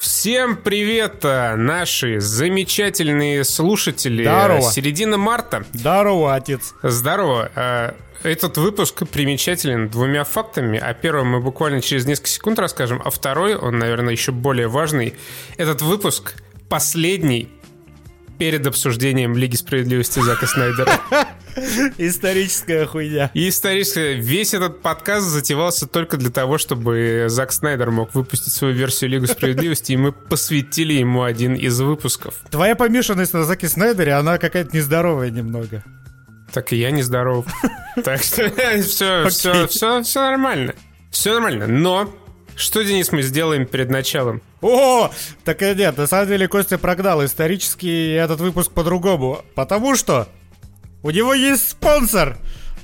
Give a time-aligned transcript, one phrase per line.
[0.00, 4.22] Всем привет, э, наши замечательные слушатели.
[4.22, 4.62] Здорово.
[4.62, 5.66] Середина марта.
[5.74, 6.72] Здорово, отец.
[6.82, 7.50] Здорово.
[7.54, 7.92] Э,
[8.22, 10.78] Этот выпуск примечателен двумя фактами.
[10.78, 15.16] О первом мы буквально через несколько секунд расскажем, а второй, он, наверное, еще более важный.
[15.58, 16.32] Этот выпуск
[16.70, 17.50] последний
[18.40, 20.98] перед обсуждением Лиги Справедливости Зака Снайдера.
[21.98, 23.30] Историческая хуйня.
[23.34, 28.72] И исторически весь этот подкаст затевался только для того, чтобы Зак Снайдер мог выпустить свою
[28.72, 32.36] версию Лигу Справедливости, и мы посвятили ему один из выпусков.
[32.50, 35.84] Твоя помешанность на Заке Снайдере, она какая-то нездоровая немного.
[36.50, 37.44] Так и я нездоров.
[38.02, 38.48] Так что
[38.82, 40.74] все, все, все, все нормально.
[41.10, 41.66] Все нормально.
[41.66, 42.10] Но
[42.56, 44.40] что, Денис, мы сделаем перед началом?
[44.62, 45.10] О,
[45.44, 49.42] так и нет, на самом деле Костя прогнал исторический этот выпуск по-другому.
[49.54, 50.28] Потому что
[51.02, 52.36] у него есть спонсор.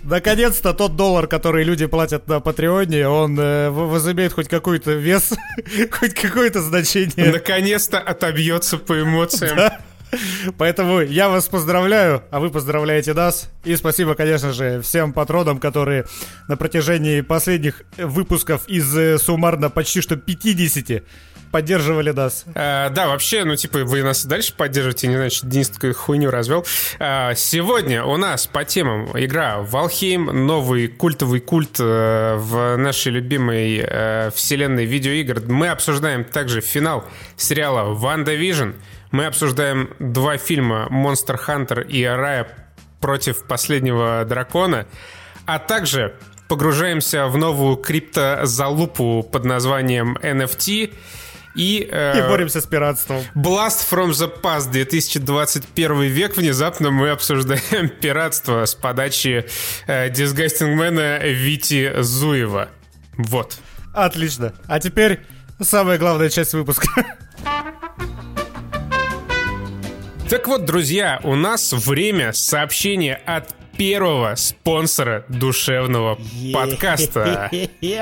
[0.03, 5.33] Наконец-то тот доллар, который люди платят на Патреоне, он э, возымеет хоть какой-то вес,
[5.91, 7.33] хоть какое-то значение.
[7.33, 9.59] Наконец-то отобьется по эмоциям.
[10.59, 13.51] Поэтому я вас поздравляю, а вы поздравляете нас.
[13.65, 16.07] И спасибо, конечно же, всем патронам, которые
[16.47, 21.03] на протяжении последних выпусков из э, суммарно почти что 50
[21.57, 22.45] поддерживали нас.
[22.55, 25.95] А, да, вообще, ну, типа, вы нас и дальше поддерживаете, не знаю, что Денис такую
[25.95, 26.67] хуйню развел.
[26.99, 33.83] А, сегодня у нас по темам игра Valheim, новый культовый культ э, в нашей любимой
[33.83, 35.45] э, вселенной видеоигр.
[35.49, 37.07] Мы обсуждаем также финал
[37.39, 38.75] сериала Ванда Vision.
[39.11, 42.49] Мы обсуждаем два фильма Monster Hunter и Рая
[43.01, 44.87] против последнего дракона,
[45.47, 46.17] а также
[46.49, 50.93] погружаемся в новую криптозалупу под названием NFT
[51.57, 53.23] и, э, И боремся с пиратством.
[53.35, 56.37] Blast from the Past 2021 век.
[56.37, 59.47] Внезапно мы обсуждаем пиратство с подачи
[59.87, 62.69] э, дисгастингмена Вити Зуева.
[63.17, 63.57] Вот.
[63.95, 64.53] Отлично.
[64.67, 65.21] А теперь
[65.61, 66.89] самая главная часть выпуска.
[70.29, 76.19] Так вот, друзья, у нас время сообщения от первого спонсора душевного
[76.53, 77.51] подкаста.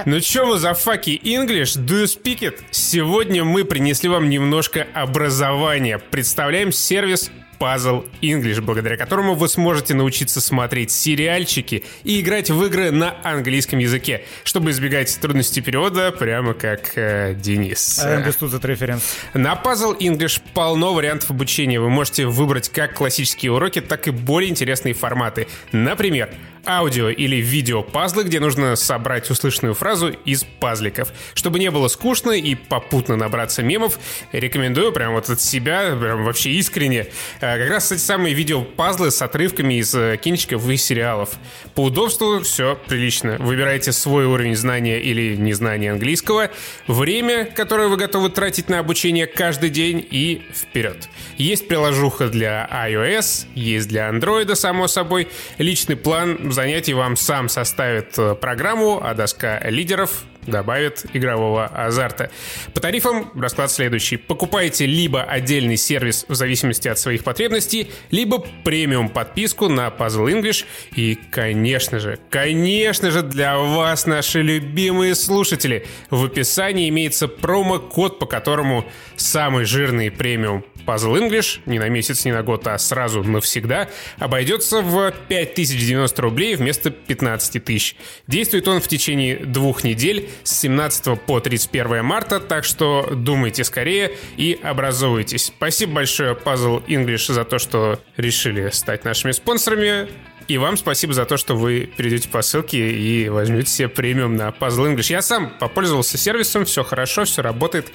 [0.06, 1.76] Ну чё вы за факи English?
[1.78, 2.60] Do you speak it?
[2.70, 5.98] Сегодня мы принесли вам немножко образования.
[5.98, 7.30] Представляем сервис
[7.64, 13.78] Puzzle English, благодаря которому вы сможете научиться смотреть сериальчики и играть в игры на английском
[13.78, 18.00] языке, чтобы избегать трудностей перевода, прямо как э, Денис.
[18.04, 19.02] I understood that reference.
[19.32, 21.80] На Puzzle English полно вариантов обучения.
[21.80, 25.48] Вы можете выбрать как классические уроки, так и более интересные форматы.
[25.72, 26.28] Например,
[26.66, 31.12] аудио или видео пазлы, где нужно собрать услышанную фразу из пазликов.
[31.34, 33.98] Чтобы не было скучно и попутно набраться мемов,
[34.32, 37.08] рекомендую прям вот от себя, прям вообще искренне,
[37.40, 41.30] э, как раз эти самые видео-пазлы с отрывками из э, кинчиков и сериалов.
[41.74, 43.36] По удобству все прилично.
[43.38, 46.50] Выбирайте свой уровень знания или незнания английского,
[46.86, 51.08] время, которое вы готовы тратить на обучение каждый день и вперед.
[51.36, 55.28] Есть приложуха для iOS, есть для Android, само собой.
[55.58, 62.30] Личный план занятий вам сам составит э, программу, а доска лидеров добавит игрового азарта.
[62.74, 64.16] По тарифам расклад следующий.
[64.16, 70.64] Покупайте либо отдельный сервис в зависимости от своих потребностей, либо премиум подписку на Puzzle English.
[70.94, 78.26] И, конечно же, конечно же, для вас, наши любимые слушатели, в описании имеется промокод, по
[78.26, 78.84] которому
[79.16, 84.80] самый жирный премиум Puzzle English не на месяц, не на год, а сразу навсегда обойдется
[84.80, 87.96] в 5090 рублей вместо 15 тысяч.
[88.26, 94.12] Действует он в течение двух недель с 17 по 31 марта, так что думайте скорее
[94.36, 95.46] и образовывайтесь.
[95.46, 100.08] Спасибо большое Puzzle English за то, что решили стать нашими спонсорами.
[100.46, 104.48] И вам спасибо за то, что вы перейдете по ссылке и возьмете себе премиум на
[104.48, 105.10] Puzzle English.
[105.10, 107.90] Я сам попользовался сервисом, все хорошо, все работает.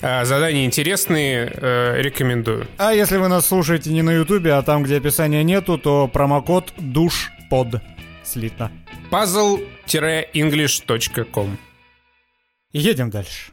[0.00, 2.66] А, Задания интересные, э, рекомендую.
[2.78, 6.72] А если вы нас слушаете не на ютубе, а там, где описания нету, то промокод
[6.76, 7.68] душпод.
[8.24, 8.72] Слитно.
[9.10, 11.58] puzzle-english.com
[12.72, 13.52] Едем дальше.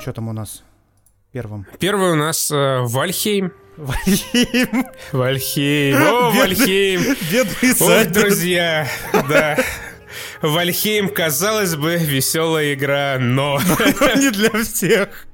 [0.00, 0.62] Что там у нас
[1.32, 1.66] первым?
[1.80, 3.52] Первый у нас э, Вальхейм.
[3.76, 4.86] Вальхейм.
[5.12, 6.02] Вальхейм.
[6.02, 7.16] О, Вальхейм.
[7.30, 8.88] Бедный Ой, друзья,
[9.28, 9.58] да.
[10.42, 13.60] Вальхейм, казалось бы, веселая игра, но...
[14.16, 15.26] не для всех.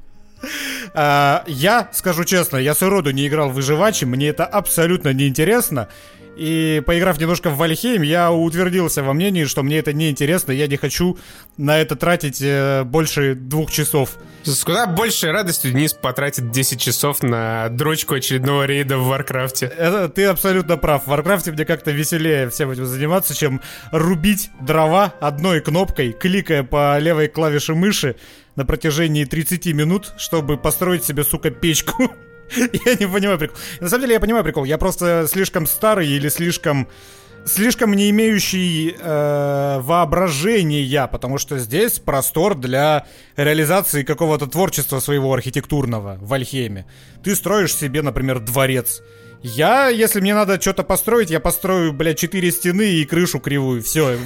[0.94, 5.88] А, я, скажу честно, я сроду не играл в выживачи, мне это абсолютно неинтересно.
[6.36, 10.76] И поиграв немножко в Вальхейм, я утвердился во мнении, что мне это неинтересно, я не
[10.76, 11.18] хочу
[11.56, 14.16] на это тратить э, больше двух часов.
[14.44, 19.66] С куда большей радостью Денис потратит 10 часов на дрочку очередного рейда в Варкрафте.
[19.66, 21.04] Это, ты абсолютно прав.
[21.04, 23.60] В Варкрафте мне как-то веселее всем этим заниматься, чем
[23.92, 28.16] рубить дрова одной кнопкой, кликая по левой клавише мыши
[28.56, 32.10] на протяжении 30 минут, чтобы построить себе, сука, печку.
[32.86, 33.56] Я не понимаю прикол.
[33.80, 34.64] На самом деле я понимаю прикол.
[34.64, 36.88] Я просто слишком старый или слишком
[37.44, 43.06] слишком не имеющий э, воображения, потому что здесь простор для
[43.36, 46.86] реализации какого-то творчества своего архитектурного в Альхеме.
[47.22, 49.02] Ты строишь себе, например, дворец.
[49.42, 53.82] Я, если мне надо что-то построить, я построю, блядь, четыре стены и крышу кривую.
[53.82, 54.18] Все.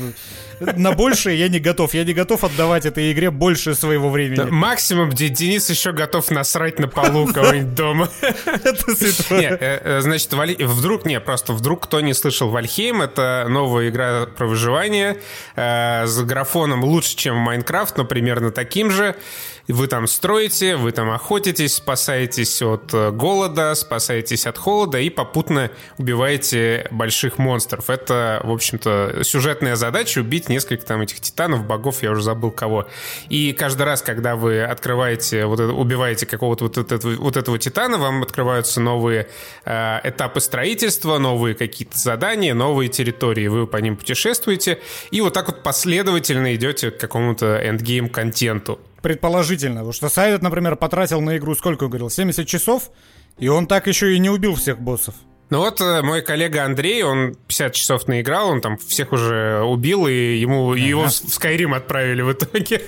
[0.61, 1.94] На большее я не готов.
[1.94, 4.37] Я не готов отдавать этой игре больше своего времени.
[4.37, 8.08] Да, максимум, где Денис еще готов насрать на полу кого-нибудь дома.
[8.46, 9.56] Это святое.
[9.61, 14.46] Э, э, значит, вдруг, не, просто вдруг кто не слышал Вальхейм, это новая игра про
[14.46, 15.20] выживание
[15.56, 19.16] э, с графоном лучше, чем Майнкрафт, но примерно таким же.
[19.66, 25.70] Вы там строите, вы там охотитесь, спасаетесь от э, голода, спасаетесь от холода и попутно
[25.96, 27.88] убиваете больших монстров.
[27.88, 32.87] Это, в общем-то, сюжетная задача— убить несколько там этих титанов, богов, я уже забыл кого.
[33.31, 37.96] И каждый раз, когда вы открываете, вот это, убиваете какого-то вот этого, вот этого титана,
[37.96, 39.28] вам открываются новые
[39.64, 43.46] э, этапы строительства, новые какие-то задания, новые территории.
[43.46, 44.78] Вы по ним путешествуете,
[45.11, 49.80] и вот так вот последовательно идете к какому-то эндгейм-контенту предположительно.
[49.80, 52.90] Потому что Сайдет, например, потратил на игру, сколько говорил, 70 часов,
[53.38, 55.14] и он так еще и не убил всех боссов.
[55.50, 60.06] Ну вот э, мой коллега Андрей, он 50 часов наиграл, он там всех уже убил,
[60.06, 60.80] и ему ага.
[60.80, 62.82] его в Skyrim отправили в итоге.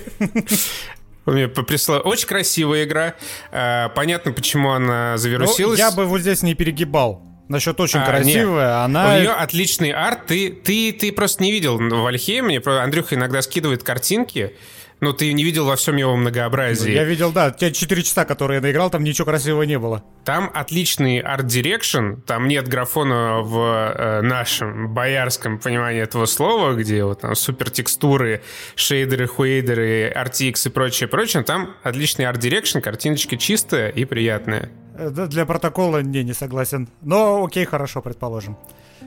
[1.25, 2.01] Он мне прислал.
[2.03, 3.13] Очень красивая игра.
[3.51, 5.77] Э, понятно, почему она завирусилась.
[5.77, 7.21] Ну, я бы вот здесь не перегибал.
[7.47, 8.85] Насчет очень а, красивая, нет.
[8.85, 9.07] она...
[9.13, 10.25] У нее отличный арт.
[10.25, 12.59] Ты, ты, ты просто не видел в Альхейме.
[12.59, 14.55] Андрюха иногда скидывает картинки.
[14.99, 16.91] Ну, ты не видел во всем его многообразии.
[16.91, 17.51] Я видел, да.
[17.51, 20.03] Те 4 часа, которые я наиграл, там ничего красивого не было.
[20.25, 22.21] Там отличный art direction.
[22.25, 28.41] Там нет графона в э, нашем боярском понимании этого слова, где вот там супер текстуры,
[28.75, 31.43] шейдеры, хуэйдеры, RTX и прочее, прочее.
[31.43, 34.71] Там отличный art direction, картиночка чистая и приятная.
[34.95, 36.89] Э, для протокола не, не согласен.
[37.01, 38.57] Но окей, хорошо, предположим.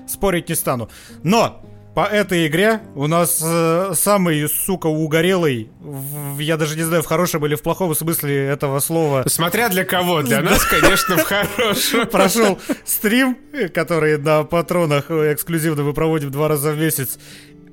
[0.06, 0.88] Спорить не стану.
[1.24, 1.64] Но
[2.00, 7.06] по этой игре у нас э, самый, сука, угорелый, в, я даже не знаю, в
[7.06, 9.24] хорошем или в плохом смысле этого слова.
[9.26, 12.06] Смотря для кого, для нас, конечно, в хорошем.
[12.06, 13.36] Прошел стрим,
[13.74, 17.18] который на патронах эксклюзивно мы проводим два раза в месяц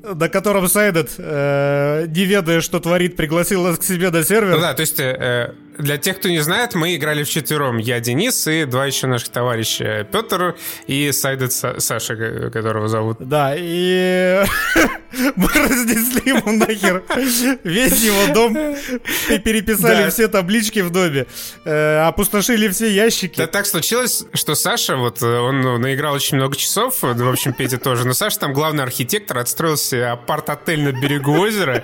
[0.04, 4.56] на котором Сайдет, э, не ведая, что творит, пригласил нас к себе на сервер.
[4.56, 7.78] Ну да, то есть э, для тех, кто не знает, мы играли в четвером.
[7.78, 10.08] Я, Денис и два еще наших товарища.
[10.12, 10.56] Петр
[10.88, 13.18] и Сайдет Саша, которого зовут.
[13.20, 14.44] Да, и
[15.36, 17.04] мы разнесли ему нахер
[17.64, 18.58] весь его дом
[19.30, 20.10] и переписали да.
[20.10, 21.28] все таблички в доме.
[21.66, 23.38] Э, опустошили все ящики.
[23.38, 27.78] Да так случилось, что Саша, вот он ну, наиграл очень много часов, в общем, Петя
[27.78, 31.84] тоже, но Саша там главный архитектор, отстроился апарт-отель на берегу озера.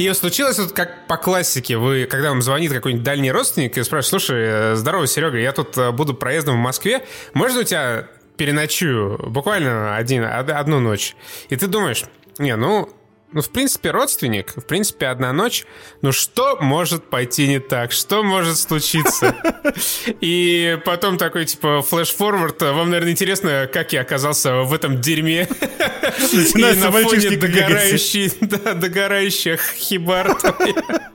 [0.00, 1.76] И случилось вот как по классике.
[1.76, 5.76] Вы, когда вам звонит какой-нибудь дальний родственник и спрашивает, слушай, э, здорово, Серега, я тут
[5.76, 7.04] э, буду проездом в Москве,
[7.34, 8.08] можно у тебя
[8.38, 11.14] переночую буквально один, одну ночь?
[11.50, 12.04] И ты думаешь,
[12.38, 12.88] не, ну,
[13.32, 15.64] ну, в принципе, родственник, в принципе, одна ночь.
[16.02, 17.92] Ну, что может пойти не так?
[17.92, 19.36] Что может случиться?
[20.20, 22.60] И потом такой, типа, флеш-форвард.
[22.62, 25.48] Вам, наверное, интересно, как я оказался в этом дерьме.
[26.54, 30.36] И на фоне догорающей, да, догорающих хибар.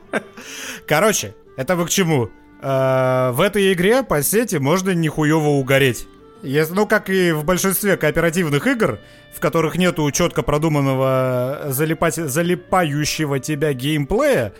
[0.87, 2.29] Короче, это вы к чему?
[2.61, 6.07] Э, в этой игре по сети можно нихуево угореть.
[6.45, 8.99] Если, ну, как и в большинстве кооперативных игр,
[9.33, 14.53] в которых нету четко продуманного залипать, залипающего тебя геймплея,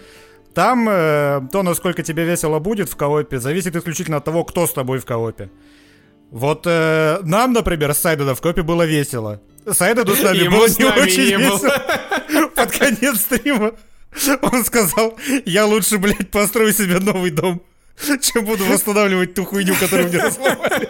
[0.54, 4.74] там э, то, насколько тебе весело будет в коопе, зависит исключительно от того, кто с
[4.74, 5.50] тобой в коопе.
[6.32, 9.42] Вот э, нам, например, с Сайдена в коопе было весело.
[9.70, 12.50] Сайдену с нами Ему было с не очень не весело.
[12.56, 13.74] Под конец стрима
[14.42, 17.62] он сказал, я лучше, блядь, построю себе новый дом,
[18.22, 20.90] чем буду восстанавливать ту хуйню, которую мне разломали.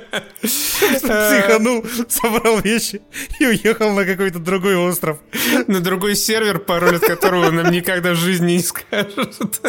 [0.41, 3.01] Психанул, собрал вещи
[3.39, 5.19] и уехал на какой-то другой остров.
[5.67, 9.61] На другой сервер, пароль от которого нам никогда в жизни не скажут.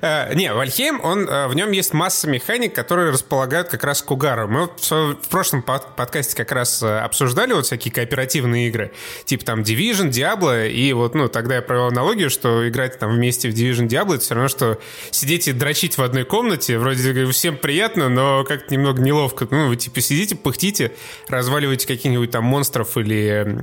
[0.00, 4.10] Э, не, Вальхейм, он, э, в нем есть масса механик, которые располагают как раз к
[4.10, 4.48] угару.
[4.48, 8.92] Мы в прошлом подкасте как раз э, обсуждали вот всякие кооперативные игры,
[9.24, 13.50] типа там Division, Diablo, и вот, ну, тогда я провел аналогию, что играть там вместе
[13.50, 14.78] в Division, Diablo, это все равно, что
[15.10, 19.21] сидеть и дрочить в одной комнате, вроде всем приятно, но как-то немного неловко.
[19.50, 20.92] Ну, вы типа сидите, пыхтите,
[21.28, 23.58] разваливаете каких-нибудь там монстров или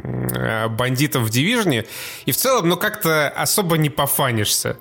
[0.70, 1.86] бандитов в Division,
[2.26, 4.78] и в целом, ну, как-то особо не пофанишься.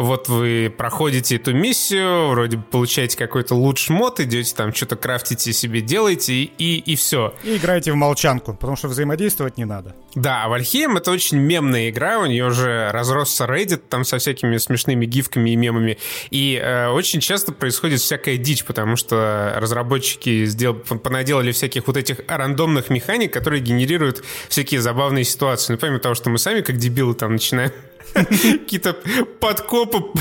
[0.00, 5.52] Вот вы проходите эту миссию, вроде бы получаете какой-то лучший мод, идете там что-то крафтите
[5.52, 7.34] себе, делаете, и, и все.
[7.44, 9.94] И играете в молчанку, потому что взаимодействовать не надо.
[10.14, 14.56] Да, а Вальхейм это очень мемная игра, у нее уже разросся Reddit там со всякими
[14.56, 15.98] смешными гифками и мемами,
[16.30, 20.74] и э, очень часто происходит всякая дичь, потому что разработчики сдел...
[20.74, 25.74] понаделали всяких вот этих рандомных механик, которые генерируют всякие забавные ситуации.
[25.74, 27.70] Ну, помимо того, что мы сами как дебилы там начинаем
[28.14, 28.94] какие-то
[29.40, 30.18] подкопы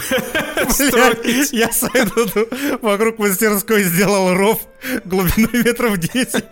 [0.70, 1.52] строить.
[1.52, 2.48] Я сойду
[2.82, 4.60] вокруг мастерской сделал ров
[5.06, 6.46] глубиной метров 10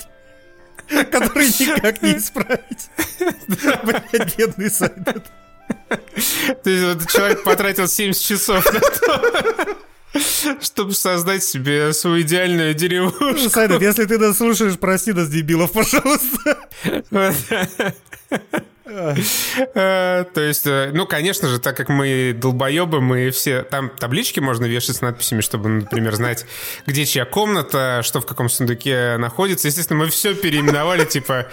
[0.87, 2.89] который никак не исправить.
[3.83, 5.25] Блядь, бедный Сайдед.
[6.63, 9.77] То есть вот человек потратил 70 часов на то,
[10.61, 13.49] чтобы создать себе свою идеальную деревушку.
[13.49, 16.57] Сайдед, если ты нас слушаешь, прости нас, дебилов, пожалуйста.
[18.87, 23.63] Э, то есть, э, ну, конечно же, так как мы долбоебы, мы все...
[23.63, 26.45] Там таблички можно вешать с надписями, чтобы, например, знать,
[26.85, 29.67] где чья комната, что в каком сундуке находится.
[29.67, 31.47] Естественно, мы все переименовали, типа,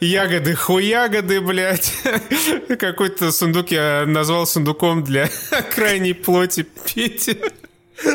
[0.00, 1.92] Ягоды, хуягоды, блядь.
[2.78, 5.30] Какой-то сундук я назвал сундуком для
[5.74, 7.38] крайней плоти Пети.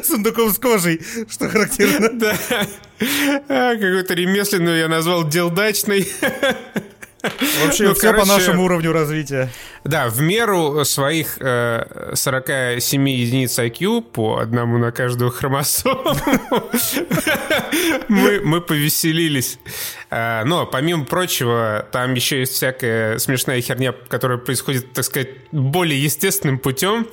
[0.03, 2.09] Сундуком с кожей, что характерно.
[2.13, 2.37] Да.
[3.49, 5.27] А, какой-то ремесленную я назвал
[7.63, 9.49] Вообще ну, все короче, по нашему уровню развития.
[9.83, 16.15] Да, в меру своих э, 47 единиц IQ по одному на каждую хромосому
[18.07, 19.59] мы, мы повеселились.
[20.09, 26.01] А, но, помимо прочего, там еще есть всякая смешная херня, которая происходит, так сказать, более
[26.03, 27.07] естественным путем.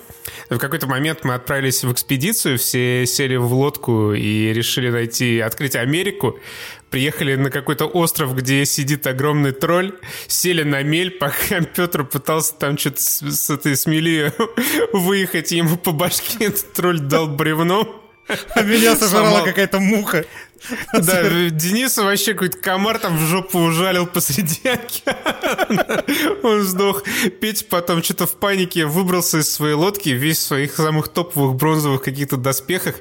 [0.51, 5.77] В какой-то момент мы отправились в экспедицию, все сели в лодку и решили найти, открыть
[5.77, 6.39] Америку
[6.91, 9.95] приехали на какой-то остров, где сидит огромный тролль,
[10.27, 14.33] сели на мель, пока Петр пытался там что-то с, с этой смели
[14.93, 18.05] выехать, ему по башке этот тролль дал бревно.
[18.55, 20.27] А меня сожрала какая-то муха.
[20.93, 26.05] Да, Дениса вообще какой-то комар там в жопу ужалил посреди океана.
[26.43, 27.05] Он сдох.
[27.41, 32.03] Петя потом что-то в панике выбрался из своей лодки, весь в своих самых топовых бронзовых
[32.03, 32.97] каких-то доспехах.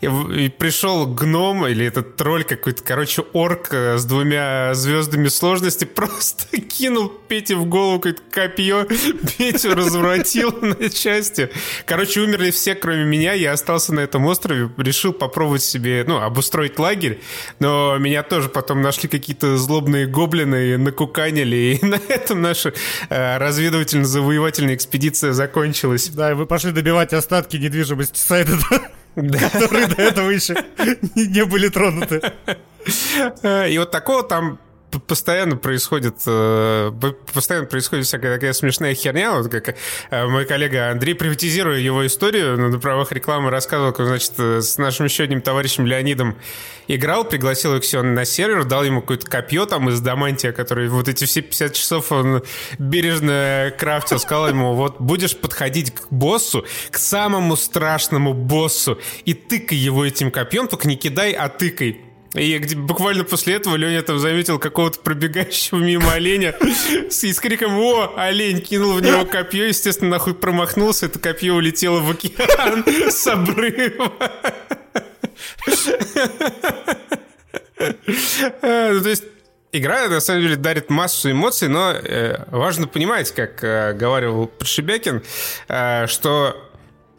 [0.00, 5.84] И, и пришел гном, или этот тролль какой-то, короче, орк э, с двумя звездами сложности,
[6.02, 8.86] просто кинул Пете в голову какое-то копье,
[9.38, 11.50] Петю развратил на части.
[11.86, 13.32] Короче, умерли все, кроме меня.
[13.32, 17.20] Я остался на этом острове, решил попробовать себе, ну, обустроить лагерь лагерь,
[17.58, 22.72] но меня тоже потом нашли какие-то злобные гоблины и накуканили, и на этом наша
[23.08, 26.08] э, разведывательно-завоевательная экспедиция закончилась.
[26.08, 28.52] Да, и вы пошли добивать остатки недвижимости сайта,
[29.16, 29.38] да.
[29.50, 30.54] которые до этого еще
[31.14, 32.20] не были тронуты.
[33.68, 34.58] И вот такого там
[35.00, 36.92] постоянно происходит, э,
[37.32, 39.32] постоянно происходит всякая такая смешная херня.
[39.32, 39.76] Вот как
[40.10, 44.78] э, мой коллега Андрей, приватизируя его историю, на правах рекламы рассказывал, как, значит, э, с
[44.78, 46.36] нашим еще одним товарищем Леонидом
[46.88, 51.24] играл, пригласил Иксион на сервер, дал ему какое-то копье там из Дамантия, который вот эти
[51.24, 52.42] все 50 часов он
[52.78, 59.78] бережно крафтил, сказал ему, вот будешь подходить к боссу, к самому страшному боссу, и тыкай
[59.78, 62.11] его этим копьем, только не кидай, а тыкай.
[62.34, 66.54] И где, буквально после этого Леня там заметил какого-то пробегающего мимо оленя
[67.10, 72.00] с, с криком «О, олень!» кинул в него копье, естественно, нахуй промахнулся, это копье улетело
[72.00, 74.12] в океан с обрыва.
[78.62, 79.24] Ну, то есть
[79.74, 85.22] Игра, на самом деле, дарит массу эмоций, но э, важно понимать, как э, говорил Пришибякин,
[85.68, 86.70] э, что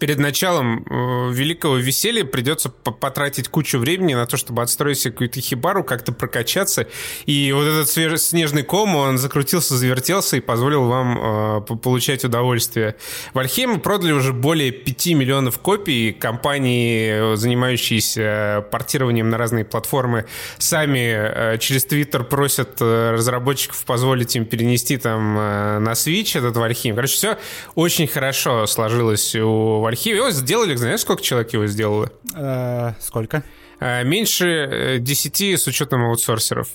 [0.04, 5.40] перед началом э, великого веселья придется потратить кучу времени на то, чтобы отстроить себе какую-то
[5.40, 6.88] хибару, как-то прокачаться.
[7.26, 12.98] И вот этот снежный ком, он закрутился, завертелся и позволил вам э, получать удовольствие.
[13.34, 16.12] Вальхейм продали уже более 5 миллионов копий.
[16.12, 20.26] Компании, занимающиеся портированием на разные платформы,
[20.58, 26.58] сами э, через Твиттер просят э, разработчиков позволить им перенести там э, на Switch этот
[26.58, 26.94] Вальхейм.
[26.94, 27.38] Короче, все
[27.76, 30.18] очень хорошо сложилось у Вальхейма архиве.
[30.18, 32.12] Его сделали, знаешь, сколько человек его сделало?
[32.36, 33.44] Э, сколько?
[33.80, 36.70] Э, меньше 10 э, с учетом аутсорсеров.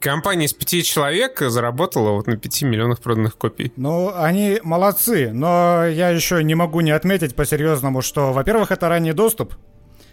[0.00, 3.70] Компания из пяти человек заработала вот на 5 миллионах проданных копий.
[3.76, 9.12] Ну, они молодцы, но я еще не могу не отметить по-серьезному, что, во-первых, это ранний
[9.12, 9.54] доступ,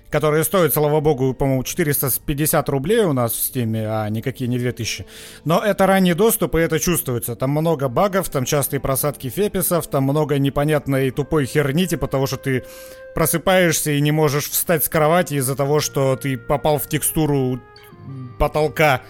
[0.10, 5.06] которые стоят, слава богу, по-моему, 450 рублей у нас в Стиме, а никакие не 2000.
[5.46, 7.36] Но это ранний доступ, и это чувствуется.
[7.36, 12.38] Там много багов, там частые просадки феписов, там много непонятной тупой херни, типа того, что
[12.38, 12.64] ты
[13.16, 17.60] просыпаешься и не можешь встать с кровати из-за того, что ты попал в текстуру
[18.38, 19.02] потолка.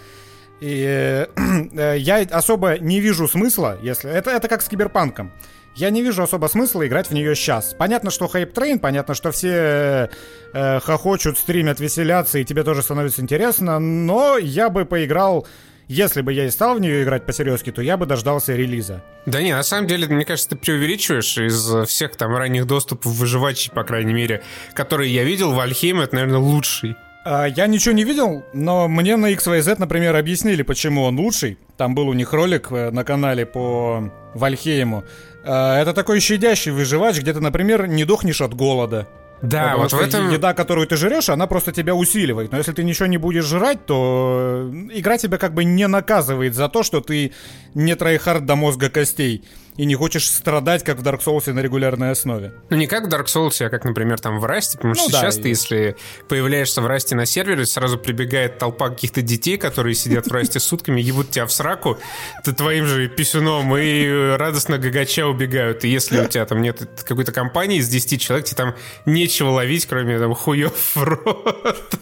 [0.60, 4.10] И э, я особо не вижу смысла, если...
[4.10, 5.32] Это, это как с киберпанком.
[5.78, 7.76] Я не вижу особо смысла играть в нее сейчас.
[7.78, 10.10] Понятно, что хайп трейн, понятно, что все
[10.54, 15.48] э, хохочут, стримят, веселятся, и тебе тоже становится интересно, но я бы поиграл
[15.90, 19.04] если бы я и стал в нее играть по-серьезки, то я бы дождался релиза.
[19.26, 23.72] Да не, на самом деле, мне кажется, ты преувеличиваешь из всех там ранних доступов выживачей,
[23.72, 24.44] по крайней мере,
[24.74, 26.98] которые я видел, Вальхейм это, наверное, лучший.
[27.30, 31.58] А, я ничего не видел, но мне на XYZ, например, объяснили, почему он лучший.
[31.76, 35.04] Там был у них ролик э, на канале по Вальхейму.
[35.48, 39.08] А, это такой щадящий выживач, где ты, например, не дохнешь от голода.
[39.42, 40.30] Да, Потому вот в этом...
[40.32, 42.52] Еда, которую ты жрешь, она просто тебя усиливает.
[42.52, 46.70] Но если ты ничего не будешь жрать, то игра тебя как бы не наказывает за
[46.70, 47.34] то, что ты
[47.76, 49.44] не tryhard до мозга костей
[49.78, 52.54] и не хочешь страдать, как в Dark Souls на регулярной основе.
[52.70, 55.12] Ну, не как в Dark Souls, а как, например, там в Расте, потому ну, что
[55.12, 55.42] да, сейчас и...
[55.44, 55.96] ты, если
[56.28, 61.00] появляешься в Расте на сервере, сразу прибегает толпа каких-то детей, которые сидят в Расте сутками,
[61.00, 61.98] ебут тебя в сраку,
[62.44, 65.86] ты твоим же писюном и радостно гогоча убегают.
[65.86, 69.86] И если у тебя там нет какой-то компании из 10 человек, тебе там нечего ловить,
[69.86, 71.96] кроме там хуев в рот.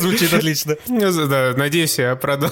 [0.00, 0.76] Звучит отлично.
[0.86, 2.50] Да, надеюсь, я продал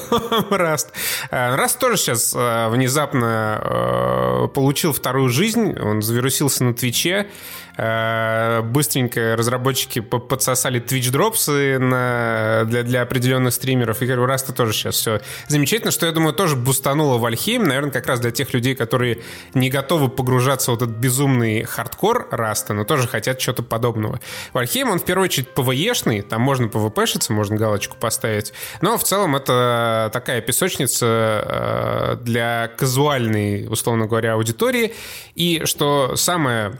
[0.50, 0.90] Раст.
[1.30, 7.26] Раст тоже сейчас а, внезапно а, получил вторую жизнь, он завирусился на Твиче,
[7.76, 14.00] Э, быстренько разработчики подсосали Twitch drops ы на, для, для определенных стримеров.
[14.02, 18.06] И у Раста тоже сейчас все замечательно, что, я думаю, тоже бустануло Вальхейм, наверное, как
[18.06, 19.23] раз для тех людей, которые
[19.54, 24.20] не готовы погружаться в этот безумный хардкор Раста, но тоже хотят чего-то подобного.
[24.52, 29.34] Вальхейм, он в первую очередь ПВЕшный, там можно ПВПшиться, можно галочку поставить, но в целом
[29.34, 34.94] это такая песочница э, для казуальной, условно говоря, аудитории.
[35.34, 36.78] И что самое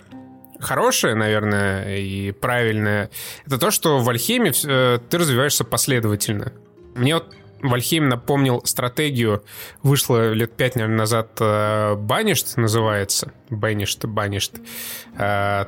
[0.61, 3.11] хорошее, наверное, и правильное,
[3.47, 6.52] это то, что в Альхеме э, ты развиваешься последовательно.
[6.94, 9.42] Мне вот Вальхейм напомнил стратегию,
[9.83, 11.38] вышла лет пять, наверное, назад
[11.99, 14.55] Баништ называется, Баништ, Баништ,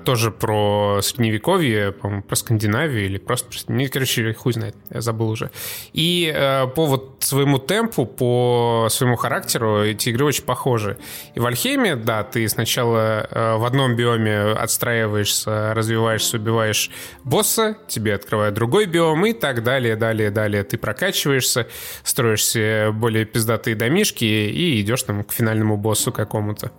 [0.04, 3.50] тоже про средневековье, по-моему, про Скандинавию или просто...
[3.72, 5.50] Не, короче, хуй знает, я забыл уже.
[5.92, 10.98] И э, по вот своему темпу, по своему характеру эти игры очень похожи.
[11.34, 16.90] И в Альхейме, да, ты сначала э, в одном биоме отстраиваешься, развиваешься, убиваешь
[17.24, 20.64] босса, тебе открывают другой биом и так далее, далее, далее.
[20.64, 21.66] Ты прокачиваешься,
[22.02, 26.72] строишь себе более пиздатые домишки и идешь там к финальному боссу какому-то.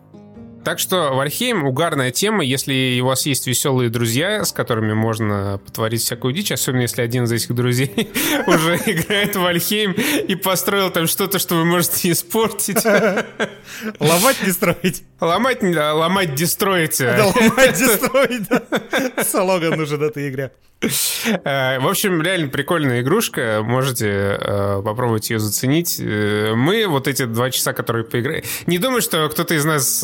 [0.63, 6.01] Так что Вальхейм угарная тема, если у вас есть веселые друзья, с которыми можно потворить
[6.01, 8.09] всякую дичь, особенно если один из этих друзей
[8.47, 12.83] уже играет в Вальхейм и построил там что-то, что вы можете испортить.
[13.99, 15.03] Ломать не строить.
[15.19, 16.99] Ломать, ломать, дестроить.
[16.99, 19.23] Да, ломать, дестроить, да.
[19.23, 20.51] Слоган нужен этой игре.
[20.81, 23.61] Э, в общем, реально прикольная игрушка.
[23.63, 25.99] Можете э, попробовать ее заценить.
[25.99, 28.43] Э, мы вот эти два часа, которые поиграли...
[28.67, 30.03] Не думаю, что кто-то из нас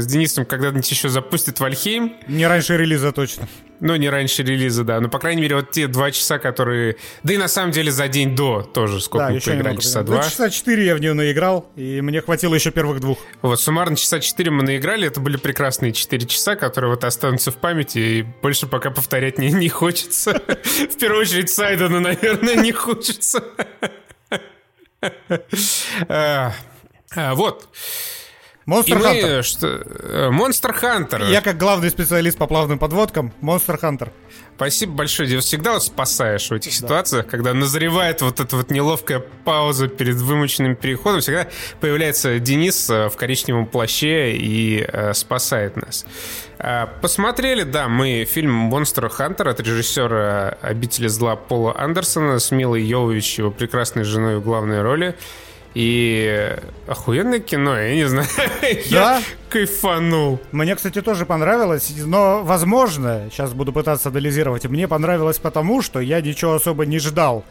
[0.00, 2.16] с Денисом когда-нибудь еще запустит Вальхейм.
[2.26, 3.48] Не раньше релиза точно.
[3.80, 5.00] Ну, не раньше релиза, да.
[5.00, 6.96] Но, по крайней мере, вот те два часа, которые...
[7.22, 10.22] Да и на самом деле за день до тоже сколько да, мы поиграли, часа два.
[10.22, 13.18] часа четыре я в нее наиграл, и мне хватило еще первых двух.
[13.40, 15.06] Вот, суммарно часа четыре мы наиграли.
[15.06, 19.50] Это были прекрасные четыре часа, которые вот останутся в памяти, и больше пока повторять не,
[19.50, 20.42] не хочется.
[20.90, 23.42] В первую очередь Сайдена, наверное, не хочется.
[26.06, 26.52] А,
[27.16, 27.68] а, вот.
[28.66, 30.30] Монстр Хантер.
[30.30, 31.24] Монстр Хантер.
[31.24, 34.12] Я как главный специалист по плавным подводкам, Монстр Хантер.
[34.60, 35.26] Спасибо большое.
[35.26, 36.76] Ты всегда вот спасаешь в этих да.
[36.76, 41.48] ситуациях, когда назревает вот эта вот неловкая пауза перед вымученным переходом, всегда
[41.80, 46.04] появляется Денис э, в коричневом плаще и э, спасает нас.
[46.58, 52.82] Э, посмотрели, да, мы фильм «Монстр Хантер» от режиссера «Обители зла» Пола Андерсона с Милой
[52.82, 55.16] Йовович, его прекрасной женой в главной роли.
[55.74, 56.56] И
[56.88, 58.26] охуенное кино, я не знаю.
[58.90, 59.18] Да?
[59.18, 60.40] я кайфанул.
[60.52, 66.20] Мне, кстати, тоже понравилось, но, возможно, сейчас буду пытаться анализировать, мне понравилось потому, что я
[66.20, 67.44] ничего особо не ждал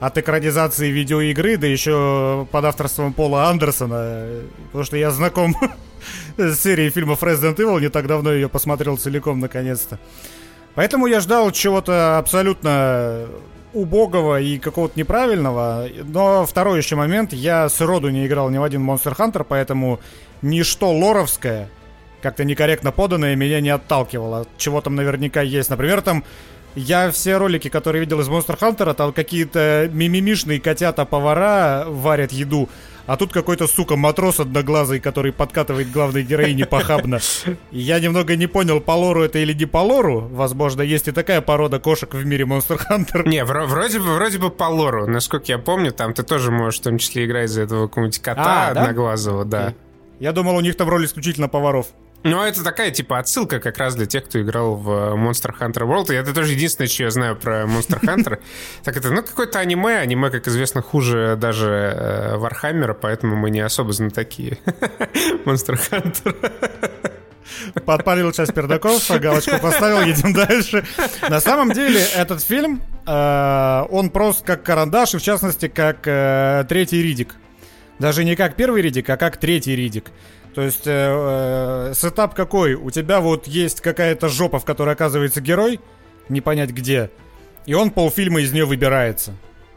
[0.00, 4.26] от экранизации видеоигры, да еще под авторством Пола Андерсона,
[4.66, 5.56] потому что я знаком
[6.36, 9.98] с серией фильмов Resident Evil, не так давно ее посмотрел целиком, наконец-то.
[10.76, 13.26] Поэтому я ждал чего-то абсолютно
[13.78, 15.86] убогого и какого-то неправильного.
[16.04, 20.00] Но второй еще момент, я с роду не играл ни в один Monster Hunter, поэтому
[20.42, 21.68] ничто лоровское,
[22.22, 24.46] как-то некорректно поданное, меня не отталкивало.
[24.56, 25.70] Чего там наверняка есть.
[25.70, 26.24] Например, там
[26.74, 32.68] я все ролики, которые видел из Monster Hunter, там какие-то мимимишные котята-повара варят еду,
[33.08, 37.20] а тут какой-то, сука, матрос одноглазый, который подкатывает главной героине похабно.
[37.70, 40.28] Я немного не понял, по лору это или не по лору.
[40.30, 43.26] Возможно, есть и такая порода кошек в мире Monster Hunter.
[43.26, 45.06] Не, вроде бы, вроде бы по лору.
[45.06, 48.68] Насколько я помню, там ты тоже можешь в том числе играть за этого какого-нибудь кота
[48.68, 49.72] а, одноглазого, да.
[50.20, 51.86] Я думал, у них там роль исключительно поваров.
[52.24, 55.86] Ну, это такая, типа, отсылка как раз для тех, кто играл в э, Monster Hunter
[55.86, 56.12] World.
[56.12, 58.38] И это тоже единственное, что я знаю про Monster Hunter.
[58.82, 59.98] Так это, ну, какое-то аниме.
[59.98, 64.58] Аниме, как известно, хуже даже Вархаммера, поэтому мы не особо знатоки
[65.44, 66.34] Monster Hunter.
[67.84, 70.84] Подпалил часть пердаков, галочку поставил, едем дальше.
[71.28, 76.64] На самом деле, этот фильм, э, он просто как карандаш, и в частности, как э,
[76.68, 77.34] третий Ридик.
[77.98, 80.06] Даже не как первый Ридик, а как третий Ридик.
[80.54, 82.74] То есть э, э, сетап какой?
[82.74, 85.80] У тебя вот есть какая-то жопа, в которой оказывается герой,
[86.28, 87.10] не понять где,
[87.66, 89.34] и он полфильма из нее выбирается.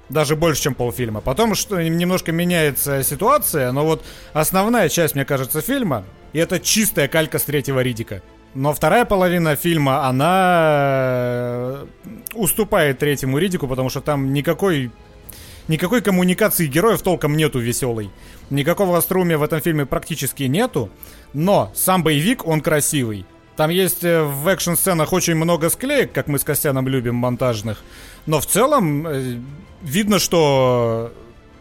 [0.09, 1.21] Даже больше, чем полфильма.
[1.21, 4.03] Потом что немножко меняется ситуация, но вот
[4.33, 6.03] основная часть, мне кажется, фильма,
[6.33, 8.21] и это чистая калька с третьего Ридика.
[8.53, 11.85] Но вторая половина фильма, она э,
[12.33, 14.91] уступает третьему Ридику, потому что там никакой
[15.67, 18.09] никакой коммуникации героев толком нету веселой.
[18.49, 20.89] Никакого острумия в этом фильме практически нету.
[21.33, 23.25] Но сам боевик, он красивый.
[23.55, 27.83] Там есть э, в экшн-сценах очень много склеек, как мы с Костяном любим, монтажных.
[28.25, 29.39] Но в целом э,
[29.81, 31.13] видно, что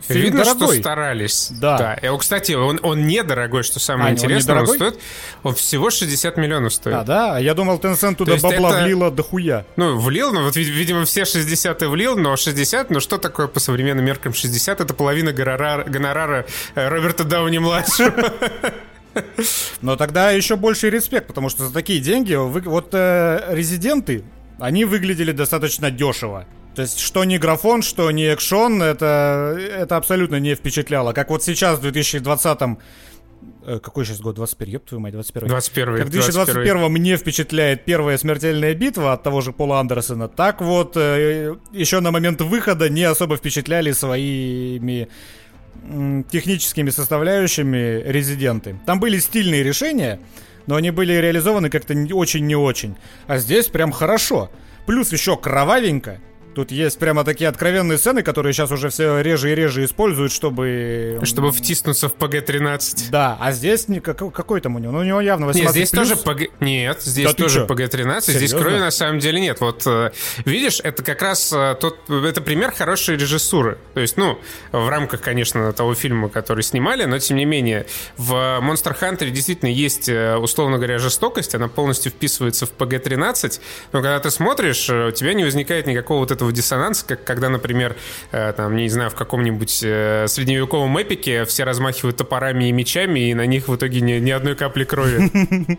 [0.07, 0.75] Фильм Видно, дорогой.
[0.75, 1.49] что старались.
[1.51, 1.79] Да.
[1.79, 1.95] да.
[1.95, 4.57] И, кстати, он, он недорогой, что самое а, интересное.
[4.57, 5.01] Он, он стоит.
[5.43, 6.97] Он всего 60 миллионов стоит.
[6.97, 7.39] А, да?
[7.39, 8.85] Я думал, Tencent туда То бабла это...
[8.85, 9.67] влила дохуя.
[9.77, 13.61] Ну, влил, ну вот, видимо, все 60 и влил, но 60, ну что такое по
[13.61, 14.81] современным меркам 60?
[14.81, 18.33] Это половина гонорара, гонорара э, Роберта Дауни-младшего.
[19.81, 24.25] Но тогда еще больше респект, потому что за такие деньги вы, вот э, резиденты,
[24.59, 26.47] они выглядели достаточно дешево.
[26.81, 31.13] То есть, что не графон, что не экшон, это, это абсолютно не впечатляло.
[31.13, 32.79] Как вот сейчас, в 2020-м,
[33.67, 34.37] э, какой сейчас год?
[34.37, 39.23] 21, ёб твою мать, 21 21 Как в 2021 мне впечатляет первая смертельная битва от
[39.23, 45.11] того же Пола Андерсона, так вот, э, еще на момент выхода не особо впечатляли своими
[46.31, 48.81] техническими составляющими резиденты.
[48.87, 50.19] Там были стильные решения,
[50.67, 52.97] но они были реализованы как-то очень не очень.
[53.27, 54.51] А здесь прям хорошо.
[54.87, 56.21] Плюс еще кровавенько.
[56.55, 61.21] Тут есть прямо такие откровенные сцены, которые сейчас уже все реже и реже используют, чтобы...
[61.23, 63.11] Чтобы втиснуться в ПГ-13.
[63.11, 64.93] Да, а здесь не, какой, там у него?
[64.93, 66.61] Ну, у него явно 18 Нет, здесь тоже ПГ...
[66.61, 69.61] Нет, здесь да тоже ПГ-13, здесь крови на самом деле нет.
[69.61, 70.11] Вот, э,
[70.45, 72.11] видишь, это как раз э, тот...
[72.11, 73.79] Это пример хорошей режиссуры.
[73.95, 74.39] То есть, ну,
[74.73, 77.87] в рамках, конечно, того фильма, который снимали, но, тем не менее,
[78.17, 83.61] в Monster Hunter действительно есть, э, условно говоря, жестокость, она полностью вписывается в ПГ-13,
[83.93, 87.97] но когда ты смотришь, у тебя не возникает никакого вот этого диссонанса, как когда, например,
[88.33, 93.35] э, там, не знаю, в каком-нибудь э, средневековом эпике все размахивают топорами и мечами, и
[93.35, 95.31] на них в итоге ни, ни одной капли крови.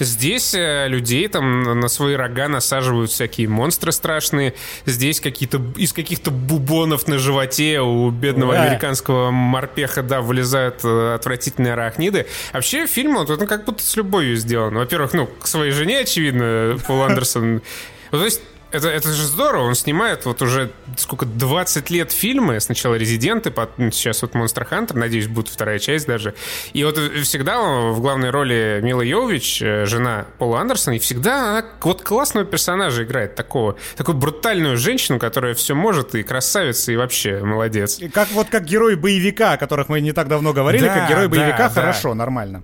[0.00, 4.54] Здесь э, людей там на свои рога насаживают всякие монстры страшные.
[4.86, 8.64] Здесь какие-то из каких-то бубонов на животе у бедного да.
[8.64, 12.26] американского морпеха, да, вылезают отвратительные арахниды.
[12.52, 14.74] Вообще фильм, он, он как будто с любовью сделан.
[14.74, 17.62] Во-первых, ну, к своей жене, очевидно, Пол Андерсон.
[18.10, 22.94] то есть это, это же здорово, он снимает вот уже сколько, 20 лет фильмы, сначала
[22.94, 26.34] «Резиденты», потом, сейчас вот «Монстр Хантер», надеюсь, будет вторая часть даже.
[26.72, 31.64] И вот всегда в главной роли Мила Йович, э, жена Пола Андерсона, и всегда она
[31.80, 37.40] вот классного персонажа играет, такого, такую брутальную женщину, которая все может, и красавица, и вообще
[37.42, 37.98] молодец.
[37.98, 41.08] И как вот как герой боевика, о которых мы не так давно говорили, да, как
[41.08, 42.16] герой боевика, да, хорошо, да.
[42.16, 42.62] нормально.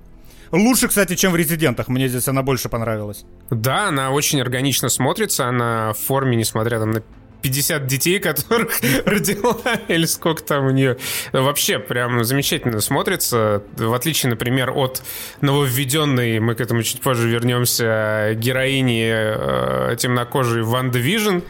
[0.55, 1.89] Лучше, кстати, чем в «Резидентах».
[1.89, 3.25] Мне здесь она больше понравилась.
[3.51, 5.49] Да, она очень органично смотрится.
[5.49, 7.03] Она в форме, несмотря там на
[7.43, 10.97] 50 детей, которых родила, или сколько там у нее.
[11.33, 13.65] Вообще, прям замечательно смотрится.
[13.77, 15.03] В отличие, например, от
[15.41, 21.41] нововведенной, мы к этому чуть позже вернемся, героини э, темнокожей WandaVision,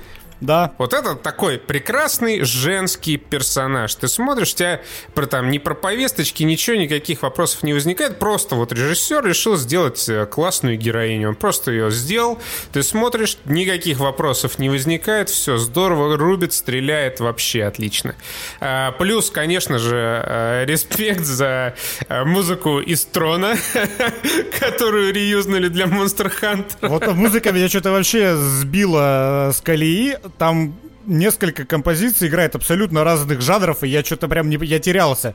[0.40, 0.72] да.
[0.78, 3.94] Вот это такой прекрасный женский персонаж.
[3.94, 4.80] Ты смотришь, у тебя
[5.14, 8.18] про там ни про повесточки, ничего, никаких вопросов не возникает.
[8.18, 11.30] Просто вот режиссер решил сделать э, классную героиню.
[11.30, 12.38] Он просто ее сделал.
[12.72, 15.30] Ты смотришь, никаких вопросов не возникает.
[15.30, 18.14] Все здорово, рубит, стреляет вообще отлично.
[18.60, 21.74] А, плюс, конечно же, э, респект за
[22.08, 23.56] э, музыку из Трона,
[24.60, 26.88] которую реюзнули для Monster Hunter.
[26.88, 30.74] Вот музыка меня что-то вообще сбила с колеи там
[31.06, 35.34] несколько композиций играет абсолютно разных жанров, и я что-то прям не, я терялся.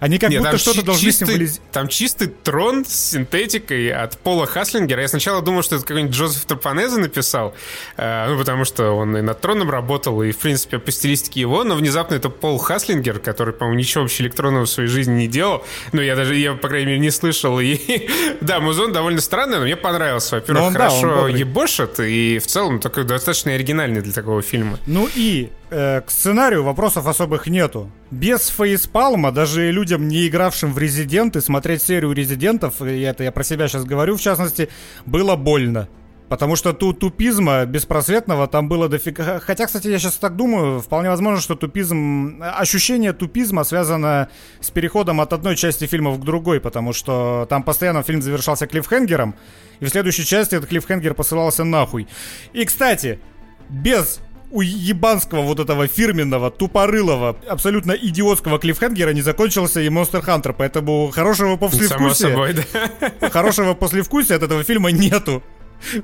[0.00, 1.60] Они как Нет, будто что-то должны символизировать.
[1.72, 5.02] Там чистый трон с синтетикой от Пола Хаслингера.
[5.02, 7.54] Я сначала думал, что это какой-нибудь Джозеф Тропанезе написал,
[7.98, 11.64] э, ну, потому что он и над троном работал, и, в принципе, по стилистике его,
[11.64, 15.64] но внезапно это Пол Хаслингер, который, по-моему, ничего вообще электронного в своей жизни не делал.
[15.92, 17.60] Ну, я даже, я, по крайней мере, не слышал.
[17.60, 18.08] И,
[18.40, 20.36] да, музон довольно странный, но мне понравился.
[20.36, 24.78] Во-первых, ну, хорошо да, ебошит, и в целом такой достаточно оригинальный для такого фильма.
[24.86, 27.90] Ну и э, к сценарию вопросов особых нету.
[28.10, 33.44] Без фейспалма даже людям, не игравшим в Резиденты, смотреть серию Резидентов, и это я про
[33.44, 34.68] себя сейчас говорю в частности,
[35.06, 35.88] было больно.
[36.30, 39.40] Потому что тут тупизма беспросветного там было дофига.
[39.40, 42.40] Хотя, кстати, я сейчас так думаю, вполне возможно, что тупизм...
[42.40, 44.28] Ощущение тупизма связано
[44.60, 49.34] с переходом от одной части фильмов к другой, потому что там постоянно фильм завершался клиффхенгером,
[49.80, 52.06] и в следующей части этот клиффхенгер посылался нахуй.
[52.52, 53.18] И, кстати,
[53.68, 60.54] без у ебанского вот этого фирменного, тупорылого, абсолютно идиотского клиффхенгера не закончился и Monster Hunter,
[60.56, 61.98] поэтому хорошего послевкусия...
[61.98, 62.54] Само собой,
[63.20, 63.30] да.
[63.30, 65.42] Хорошего послевкусия от этого фильма нету.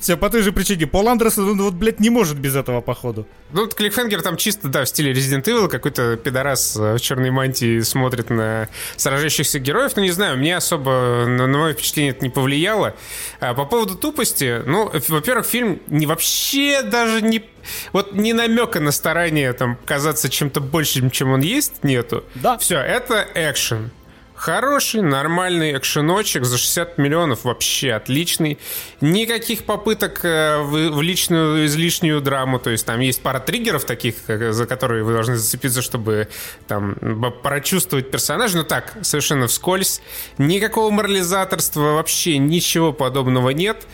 [0.01, 0.87] Все по той же причине.
[0.87, 3.27] Пол Андерсон, он вот, блядь, не может без этого, походу.
[3.53, 5.69] Ну, вот Клиффхенгер там чисто, да, в стиле Resident Evil.
[5.69, 9.93] Какой-то пидорас в черной мантии смотрит на сражающихся героев.
[9.97, 12.95] Ну, не знаю, мне особо на, на мое впечатление это не повлияло.
[13.41, 17.45] А по поводу тупости, ну, во-первых, фильм не вообще даже не
[17.93, 22.25] вот ни намека на старание там казаться чем-то большим, чем он есть, нету.
[22.35, 22.59] Да.
[22.59, 23.91] Все, это экшен.
[24.37, 28.59] Хороший, нормальный экшеночек за 60 миллионов, вообще отличный.
[29.01, 34.67] Никаких попыток э, в, личную, излишнюю драму, то есть там есть пара триггеров таких, за
[34.67, 36.29] которые вы должны зацепиться, чтобы
[36.69, 36.95] там
[37.43, 40.03] прочувствовать персонажа, но так, совершенно вскользь.
[40.37, 43.87] Никакого морализаторства, вообще ничего подобного нет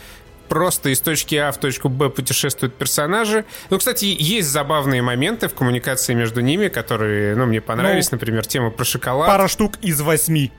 [0.53, 3.43] просто из точки А в точку Б путешествуют персонажи.
[3.71, 8.11] Ну, кстати, есть забавные моменты в коммуникации между ними, которые, ну, мне понравились.
[8.11, 9.27] Ну, Например, тема про шоколад.
[9.27, 10.51] Пара штук из восьми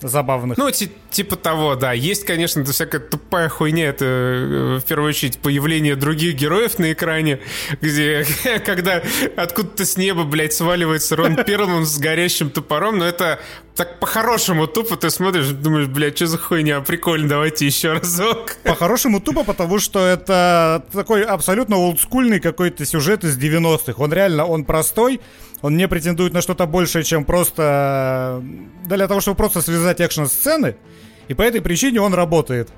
[0.00, 0.56] забавных.
[0.56, 1.92] Ну, типа того, да.
[1.92, 3.88] Есть, конечно, это всякая тупая хуйня.
[3.88, 7.40] Это, э, в первую очередь, появление других героев на экране,
[7.82, 8.24] где,
[8.64, 9.02] когда
[9.36, 13.38] откуда-то с неба, блядь, сваливается Рон Перлман с горящим топором, но это
[13.76, 18.56] так по-хорошему тупо ты смотришь, думаешь, блядь, что за хуйня, прикольно, давайте еще разок.
[18.64, 24.02] По-хорошему тупо, потому что это такой абсолютно олдскульный какой-то сюжет из 90-х.
[24.02, 25.20] Он реально, он простой,
[25.60, 28.42] он не претендует на что-то большее, чем просто...
[28.86, 30.76] Для того, чтобы просто связать экшн-сцены.
[31.28, 32.70] И по этой причине он работает.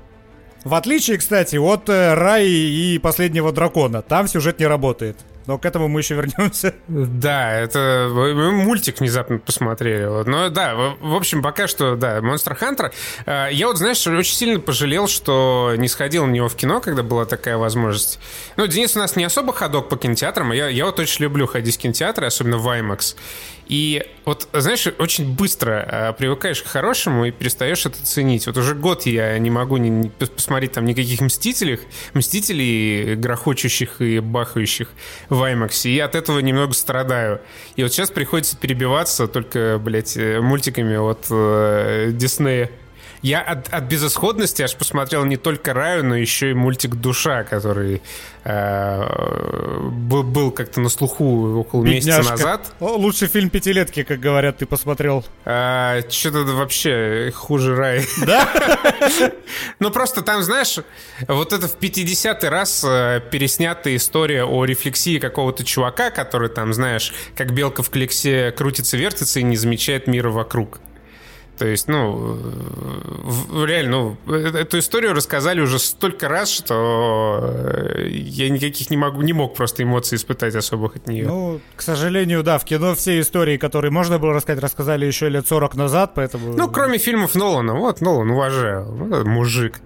[0.65, 4.01] В отличие, кстати, от э, Раи и Последнего Дракона.
[4.01, 5.17] Там сюжет не работает.
[5.49, 6.75] Но к этому мы еще вернемся.
[6.87, 10.05] Да, это мы мультик внезапно посмотрели.
[10.05, 10.27] Вот.
[10.27, 12.91] Но да, в, общем, пока что, да, Monster Hunter.
[13.25, 17.01] Э, я вот, знаешь, очень сильно пожалел, что не сходил на него в кино, когда
[17.01, 18.19] была такая возможность.
[18.57, 21.47] Ну, Денис у нас не особо ходок по кинотеатрам, а я, я вот очень люблю
[21.47, 23.15] ходить в кинотеатры, особенно в IMAX.
[23.69, 28.47] И вот, знаешь, очень быстро э, привыкаешь к хорошему и перестаешь это ценить.
[28.47, 31.79] Вот уже год я не могу не, не посмотреть там никаких Мстителей,
[32.15, 34.89] Мстителей грохочущих и бахающих
[35.29, 37.41] в IMAX, и от этого немного страдаю.
[37.75, 42.71] И вот сейчас приходится перебиваться только, блядь, э, мультиками от э, Диснея.
[43.21, 48.01] Я от, от безысходности аж посмотрел не только Раю, но еще и мультик «Душа», который
[48.45, 52.19] э, был, был как-то на слуху около Бедняжка.
[52.19, 52.73] месяца назад.
[52.79, 55.25] О, лучший фильм пятилетки, как говорят, ты посмотрел.
[55.43, 58.05] А, что-то вообще хуже Рай.
[58.25, 58.49] Да?
[59.79, 60.77] Ну просто там, знаешь,
[61.27, 67.13] вот это в 50-й раз э, переснятая история о рефлексии какого-то чувака, который там, знаешь,
[67.35, 70.79] как белка в клексе крутится-вертится и не замечает мира вокруг.
[71.59, 72.37] То есть, ну,
[73.65, 79.21] реально, ну, э, эту историю рассказали уже столько раз, что э, я никаких не могу,
[79.23, 81.27] не мог просто эмоций испытать особых от нее.
[81.27, 85.47] Ну, к сожалению, да, в кино все истории, которые можно было рассказать, рассказали еще лет
[85.47, 86.53] 40 назад, поэтому...
[86.53, 87.73] Ну, кроме фильмов Нолана.
[87.73, 88.85] Вот, Нолан, уважаю.
[88.85, 89.81] Вот мужик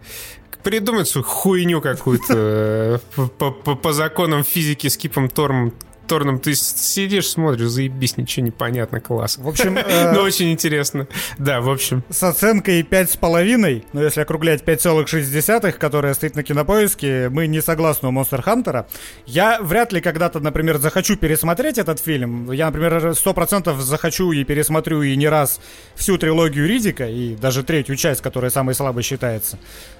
[0.61, 2.99] придумать свою хуйню какую-то э,
[3.39, 5.73] по, по, по законам физики с Кипом Тормом
[6.07, 9.37] Торном ты сидишь, смотришь, заебись, ничего не понятно, класс.
[9.37, 9.77] В общем...
[10.13, 11.07] Ну, очень интересно.
[11.37, 12.03] Да, в общем.
[12.09, 18.09] С оценкой с половиной, но если округлять 5,6, которая стоит на кинопоиске, мы не согласны
[18.09, 18.87] у Монстр Хантера.
[19.25, 22.51] Я вряд ли когда-то, например, захочу пересмотреть этот фильм.
[22.51, 25.59] Я, например, 100% захочу и пересмотрю и не раз
[25.95, 29.57] всю трилогию Ридика, и даже третью часть, которая самой слабой считается.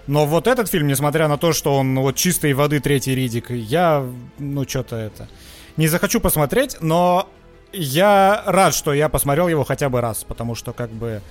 [0.08, 4.06] Но вот этот фильм, несмотря на то, что он вот чистой воды третий Ридик, я,
[4.38, 5.28] ну, что-то это
[5.78, 7.30] не захочу посмотреть, но
[7.72, 11.22] я рад, что я посмотрел его хотя бы раз, потому что как бы...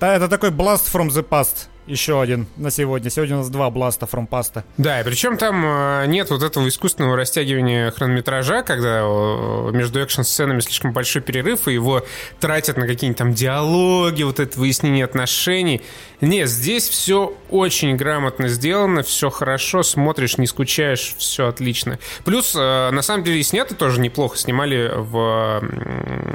[0.00, 3.10] Это такой blast from the past еще один на сегодня.
[3.10, 4.64] Сегодня у нас два бласта pasta.
[4.78, 10.60] Да, и причем там э, нет вот этого искусственного растягивания хронометража, когда э, между экшн-сценами
[10.60, 12.04] слишком большой перерыв, и его
[12.40, 15.82] тратят на какие-нибудь там диалоги, вот это выяснение отношений.
[16.20, 21.98] Нет, здесь все очень грамотно сделано, все хорошо, смотришь, не скучаешь, все отлично.
[22.24, 24.38] Плюс, э, на самом деле, снято тоже неплохо.
[24.38, 25.62] Снимали в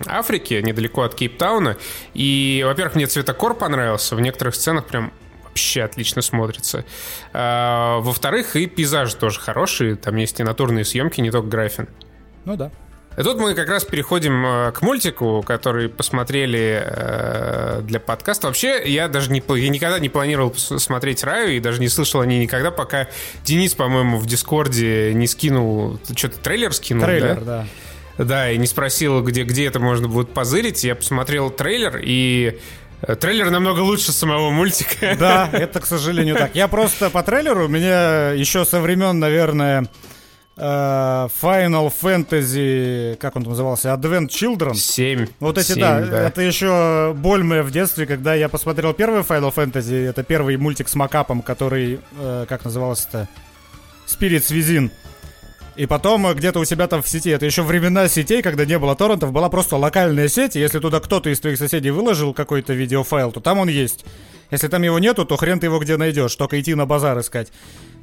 [0.05, 1.77] Африке, недалеко от Кейптауна.
[2.13, 4.15] И, во-первых, мне цветокор понравился.
[4.15, 5.11] В некоторых сценах прям
[5.59, 6.85] вообще отлично смотрится.
[7.33, 9.95] А, во-вторых, и пейзажи тоже хорошие.
[9.95, 11.89] Там есть и натурные съемки, не только графин.
[12.45, 12.71] Ну да.
[13.17, 18.47] И тут мы как раз переходим э, к мультику, который посмотрели э, для подкаста.
[18.47, 22.25] Вообще, я даже не, я никогда не планировал смотреть Раю и даже не слышал о
[22.25, 23.07] ней никогда, пока
[23.43, 27.65] Денис, по-моему, в Дискорде не скинул, что-то трейлер скинул, Трейлер, да?
[28.17, 28.25] да.
[28.25, 30.83] Да, и не спросил, где, где это можно будет позырить.
[30.83, 32.59] Я посмотрел трейлер, и
[33.19, 35.15] Трейлер намного лучше самого мультика.
[35.19, 36.55] Да, это, к сожалению, так.
[36.55, 39.87] Я просто по трейлеру, у меня еще со времен, наверное,
[40.61, 44.73] Э, Final Fantasy, как он назывался, Advent Children.
[44.73, 45.27] 7.
[45.39, 49.21] Вот эти, 7, да, да, это еще боль моя в детстве, когда я посмотрел первый
[49.21, 53.29] Final Fantasy, это первый мультик с макапом, который, э, как назывался-то,
[54.05, 54.91] Spirits Within.
[55.79, 58.97] И потом где-то у себя там в сети, это еще времена сетей, когда не было
[58.97, 63.31] торрентов, была просто локальная сеть, и если туда кто-то из твоих соседей выложил какой-то видеофайл,
[63.31, 64.03] то там он есть.
[64.51, 67.53] Если там его нету, то хрен ты его где найдешь, только идти на базар искать.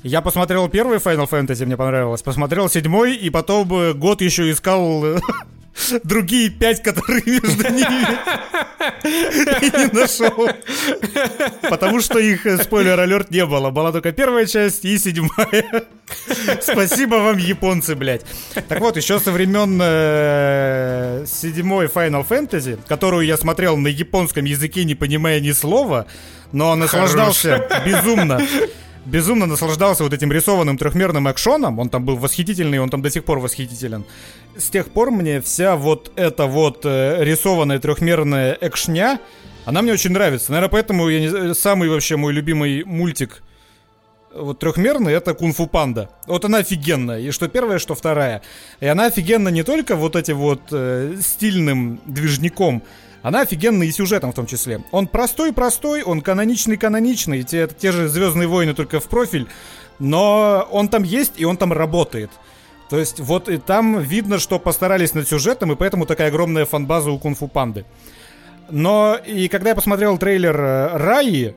[0.02, 2.22] Я посмотрел первый Final Fantasy, мне понравилось.
[2.22, 5.18] Посмотрел седьмой, и потом э, год еще искал э,
[6.04, 8.18] другие пять, которые между ними.
[9.62, 10.48] И не нашел.
[11.68, 13.70] Потому что их, э, спойлер-алерт, не было.
[13.70, 15.84] Была только первая часть и седьмая.
[16.60, 18.24] Спасибо вам, японцы, блядь.
[18.68, 24.84] Так вот, еще со времен э, седьмой Final Fantasy, которую я смотрел на японском языке,
[24.84, 26.06] не понимая ни слова,
[26.52, 28.40] но наслаждался безумно
[29.06, 31.78] безумно наслаждался вот этим рисованным трехмерным экшоном.
[31.78, 34.04] Он там был восхитительный, он там до сих пор восхитителен.
[34.56, 39.20] С тех пор мне вся вот эта вот э, рисованная трехмерная экшня,
[39.64, 40.52] она мне очень нравится.
[40.52, 43.42] Наверное, поэтому я не, самый вообще мой любимый мультик
[44.38, 46.10] вот трехмерный это кунг-фу панда.
[46.26, 47.20] Вот она офигенная.
[47.20, 48.42] И что первая, что вторая.
[48.80, 52.82] И она офигенна не только вот этим вот э, стильным движником,
[53.22, 54.84] она офигенна и сюжетом в том числе.
[54.92, 59.48] Он простой-простой, он каноничный-каноничный, те, те же Звездные войны только в профиль,
[59.98, 62.30] но он там есть и он там работает.
[62.88, 67.10] То есть вот и там видно, что постарались над сюжетом, и поэтому такая огромная фанбаза
[67.10, 67.84] у Кунг-фу Панды.
[68.70, 71.54] Но и когда я посмотрел трейлер э, Раи,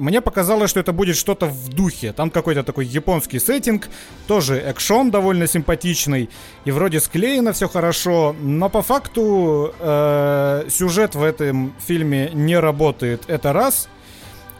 [0.00, 2.12] мне показалось, что это будет что-то в духе.
[2.12, 3.88] Там какой-то такой японский сеттинг,
[4.26, 6.30] тоже экшон довольно симпатичный,
[6.64, 13.24] и вроде склеено все хорошо, но по факту э, сюжет в этом фильме не работает.
[13.28, 13.88] Это раз.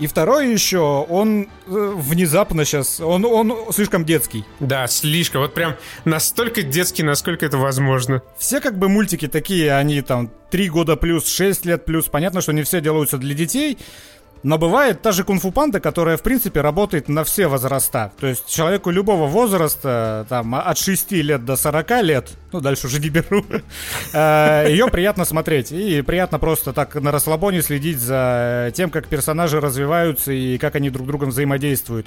[0.00, 4.46] И второй еще, он э, внезапно сейчас, он, он слишком детский.
[4.58, 5.42] Да, слишком.
[5.42, 5.76] Вот прям
[6.06, 8.22] настолько детский, насколько это возможно.
[8.38, 12.06] Все как бы мультики такие, они там 3 года плюс, 6 лет плюс.
[12.06, 13.76] Понятно, что не все делаются для детей,
[14.42, 18.12] но бывает та же кунг-фу панда, которая, в принципе, работает на все возраста.
[18.18, 23.00] То есть человеку любого возраста, там, от 6 лет до 40 лет, ну, дальше уже
[23.00, 23.44] не беру,
[24.12, 25.72] э, ее приятно смотреть.
[25.72, 30.90] И приятно просто так на расслабоне следить за тем, как персонажи развиваются и как они
[30.90, 32.06] друг с другом взаимодействуют.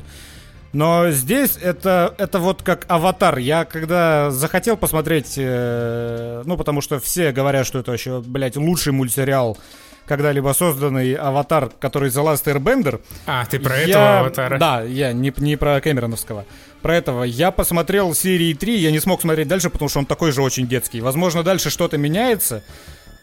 [0.73, 3.37] Но здесь это, это вот как аватар.
[3.37, 8.91] Я когда захотел посмотреть, э, ну, потому что все говорят, что это вообще, блядь, лучший
[8.91, 9.59] мультсериал
[10.05, 13.01] когда-либо созданный аватар, который The Last Airbender.
[13.25, 13.83] А, ты про я...
[13.83, 14.59] этого аватара?
[14.59, 16.45] Да, я не, не про Кэмероновского.
[16.81, 17.23] Про этого.
[17.23, 20.67] Я посмотрел серии 3, я не смог смотреть дальше, потому что он такой же очень
[20.67, 21.01] детский.
[21.01, 22.63] Возможно, дальше что-то меняется,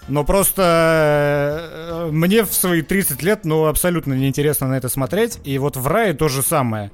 [0.08, 5.38] но просто э, мне в свои 30 лет, ну, абсолютно неинтересно на это смотреть.
[5.44, 6.90] И вот в Рае то же самое.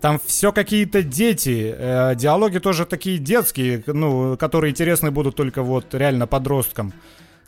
[0.00, 5.94] Там все какие-то дети, э, диалоги тоже такие детские, ну, которые интересны будут только вот
[5.94, 6.92] реально подросткам.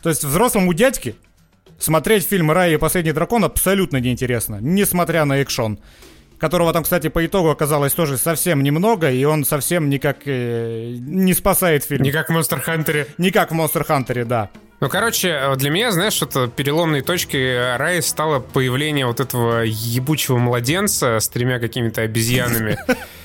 [0.02, 1.14] То есть взрослому дядьке
[1.78, 5.78] смотреть фильм «Рай и последний дракон» абсолютно неинтересно, несмотря на экшон
[6.42, 11.34] которого там, кстати, по итогу оказалось тоже совсем немного, и он совсем никак э, не
[11.34, 12.02] спасает фильм.
[12.02, 13.06] Не как в Монстр Хантере.
[13.16, 14.50] Не как в Монстр Хантере, да.
[14.80, 21.20] Ну, короче, для меня, знаешь, что-то переломной точкой Рай стало появление вот этого ебучего младенца
[21.20, 22.76] с тремя какими-то обезьянами.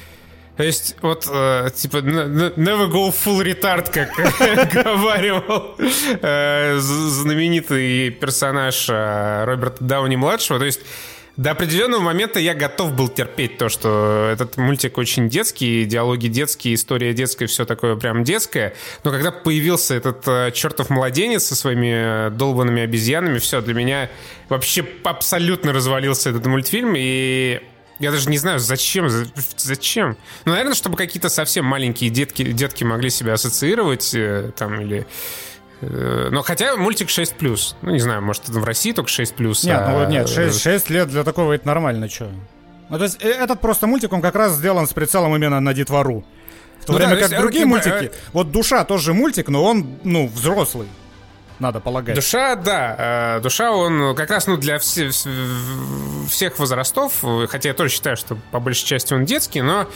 [0.57, 9.43] То есть, вот, э, типа, never go full retard, как говаривал э, знаменитый персонаж э,
[9.45, 10.57] Роберта Дауни-младшего.
[10.57, 10.81] То есть,
[11.37, 16.73] до определенного момента я готов был терпеть то, что этот мультик очень детский, диалоги детские,
[16.73, 18.73] история детская, все такое прям детское.
[19.03, 24.09] Но когда появился этот э, чертов младенец со своими долбанными обезьянами, все, для меня
[24.49, 26.95] вообще абсолютно развалился этот мультфильм.
[26.97, 27.61] И
[27.99, 29.09] я даже не знаю, зачем,
[29.57, 30.17] зачем.
[30.45, 35.07] Ну, наверное, чтобы какие-то совсем маленькие детки, детки могли себя ассоциировать, э, там, или...
[35.81, 37.75] Э, но хотя мультик 6+.
[37.81, 39.33] Ну, не знаю, может, в России только 6+.
[39.65, 40.05] Нет, а...
[40.05, 42.29] ну, нет, 6, 6 лет для такого это нормально, что.
[42.89, 45.73] Ну, то есть, э, этот просто мультик, он как раз сделан с прицелом именно на
[45.73, 46.23] детвору.
[46.81, 49.97] В то ну, время да, как есть, другие мультики, вот «Душа» тоже мультик, но он,
[50.03, 50.87] ну, взрослый.
[51.59, 52.15] Надо полагать.
[52.15, 53.37] Душа, да.
[53.37, 58.37] Э, душа, он как раз ну, для все, всех возрастов, хотя я тоже считаю, что
[58.51, 59.87] по большей части он детский, но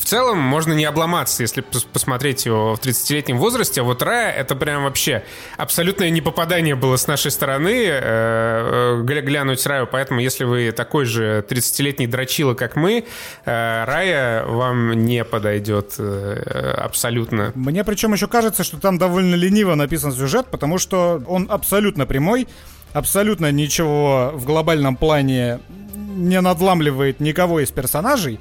[0.00, 3.82] в целом можно не обломаться, если посмотреть его в 30-летнем возрасте.
[3.82, 5.22] А вот Рая— это прям вообще
[5.58, 9.86] абсолютное непопадание было с нашей стороны э, э, глянуть Раю.
[9.86, 13.04] Поэтому если вы такой же 30-летний дрочила, как мы,
[13.44, 17.52] э, Рая вам не подойдет абсолютно.
[17.54, 22.48] Мне причем еще кажется, что там довольно лениво написан сюжет, потому что он абсолютно прямой,
[22.94, 25.60] абсолютно ничего в глобальном плане
[25.94, 28.40] не надламливает никого из персонажей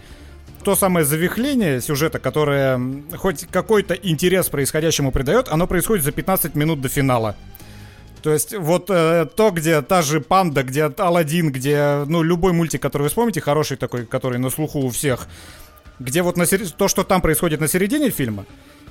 [0.64, 2.80] то самое завихление сюжета, которое
[3.18, 7.36] хоть какой-то интерес происходящему придает, оно происходит за 15 минут до финала.
[8.22, 12.82] То есть вот э, то, где та же панда, где Алладин, где ну любой мультик,
[12.82, 15.28] который вы вспомните, хороший такой, который на слуху у всех,
[16.00, 16.70] где вот на сер...
[16.70, 18.46] то, что там происходит на середине фильма,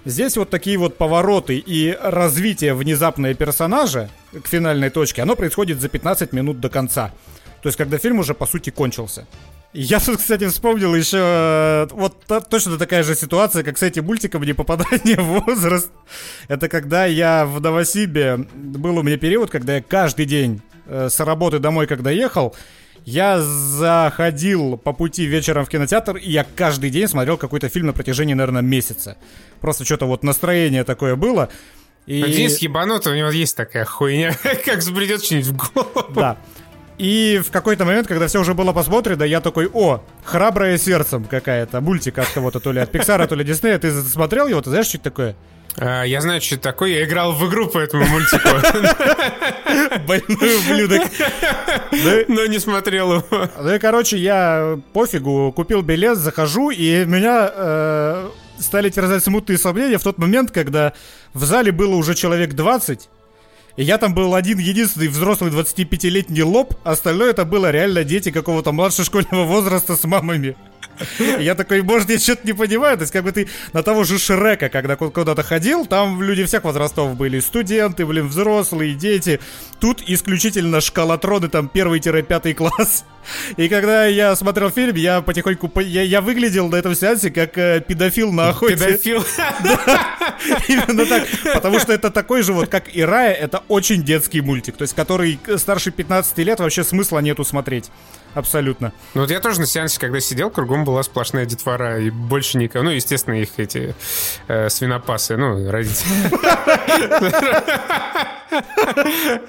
[0.06, 5.88] здесь вот такие вот повороты и развитие внезапное персонажа к финальной точке, оно происходит за
[5.90, 7.12] 15 минут до конца.
[7.62, 9.26] То есть когда фильм уже по сути кончился.
[9.74, 14.06] Я тут, кстати, вспомнил еще э, вот та, точно такая же ситуация, как с этим
[14.06, 15.90] мультиком не попадание в возраст.
[16.48, 21.20] Это когда я в Новосибе, был у меня период, когда я каждый день э, с
[21.20, 22.56] работы домой, когда ехал,
[23.04, 27.92] я заходил по пути вечером в кинотеатр, и я каждый день смотрел какой-то фильм на
[27.92, 29.18] протяжении, наверное, месяца.
[29.60, 31.50] Просто что-то вот настроение такое было.
[32.06, 32.22] И...
[32.22, 36.12] Денис ебанутый, у него есть такая хуйня, как забредет что-нибудь в голову.
[36.14, 36.38] Да.
[36.98, 41.80] И в какой-то момент, когда все уже было посмотрено, я такой, о, храброе сердцем какая-то,
[41.80, 43.78] мультик от кого-то, то ли от Пиксара, то ли Диснея.
[43.78, 45.36] Ты смотрел его, ты знаешь, что это такое?
[45.76, 46.90] А, я знаю, что это такое.
[46.90, 48.48] Я играл в игру по этому мультику.
[50.08, 51.02] Больной ублюдок.
[52.28, 53.48] Но не смотрел его.
[53.60, 58.28] Ну и, короче, я пофигу, купил билет, захожу, и меня э,
[58.58, 60.94] стали терзать смутные сомнения в тот момент, когда
[61.32, 63.08] в зале было уже человек 20,
[63.78, 68.72] и я там был один единственный взрослый 25-летний лоб, остальное это было реально дети какого-то
[68.72, 70.56] младшего школьного возраста с мамами.
[71.38, 72.96] Я такой, может, я что-то не понимаю.
[72.96, 76.64] То есть, как бы ты на того же Шрека, когда куда-то ходил, там люди всех
[76.64, 77.40] возрастов были.
[77.40, 79.40] Студенты, блин, взрослые, дети.
[79.80, 83.04] Тут исключительно шкалатроны, там, первый-пятый класс.
[83.56, 85.70] И когда я смотрел фильм, я потихоньку...
[85.80, 88.76] Я, я выглядел на этом сеансе как э, педофил на охоте.
[88.76, 89.24] Педофил?
[90.68, 91.24] Именно так.
[91.54, 94.76] Потому что это такой же вот, как и Рая, это очень детский мультик.
[94.76, 97.90] То есть, который старше 15 лет вообще смысла нету смотреть.
[98.34, 98.92] Абсолютно.
[99.14, 102.84] Ну вот я тоже на сеансе, когда сидел, кругом была сплошная детвора, и больше никого.
[102.84, 103.94] Ну, естественно, их эти
[104.46, 106.08] э, свинопасы, ну, родители.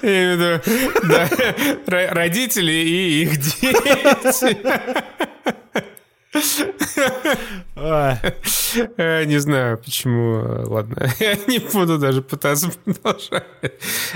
[0.02, 4.56] Я имею в виду, родители и их дети.
[8.96, 10.68] Э, не знаю, почему.
[10.68, 13.44] Ладно, я не буду даже пытаться продолжать.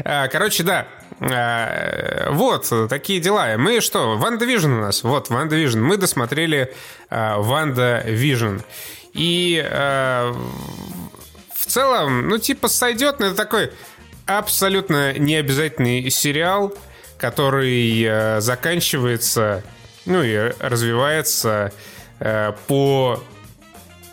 [0.05, 0.87] А, короче, да.
[1.21, 3.57] А, вот, такие дела.
[3.57, 5.03] Мы что, WandaVision у нас.
[5.03, 5.81] Вот, WandaVision.
[5.81, 6.75] Мы досмотрели
[7.11, 8.59] WandaVision.
[9.13, 9.65] И
[11.55, 13.71] в целом, ну, типа, сойдет, но это такой
[14.27, 16.75] абсолютно необязательный сериал,
[17.17, 19.63] который заканчивается,
[20.05, 21.73] ну, и развивается
[22.21, 23.23] Э, по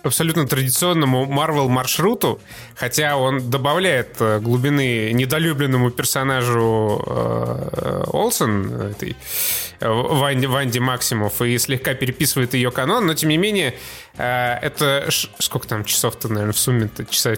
[0.04, 2.40] абсолютно традиционному Марвел маршруту,
[2.76, 9.16] хотя он добавляет э, глубины недолюбленному персонажу э, Олсен, этой
[9.80, 13.76] э, Ванди, Ванди Максимов, и слегка переписывает ее канон, но тем не менее
[14.18, 15.08] э, это
[15.40, 17.36] сколько там часов-то, наверное, в сумме-то часа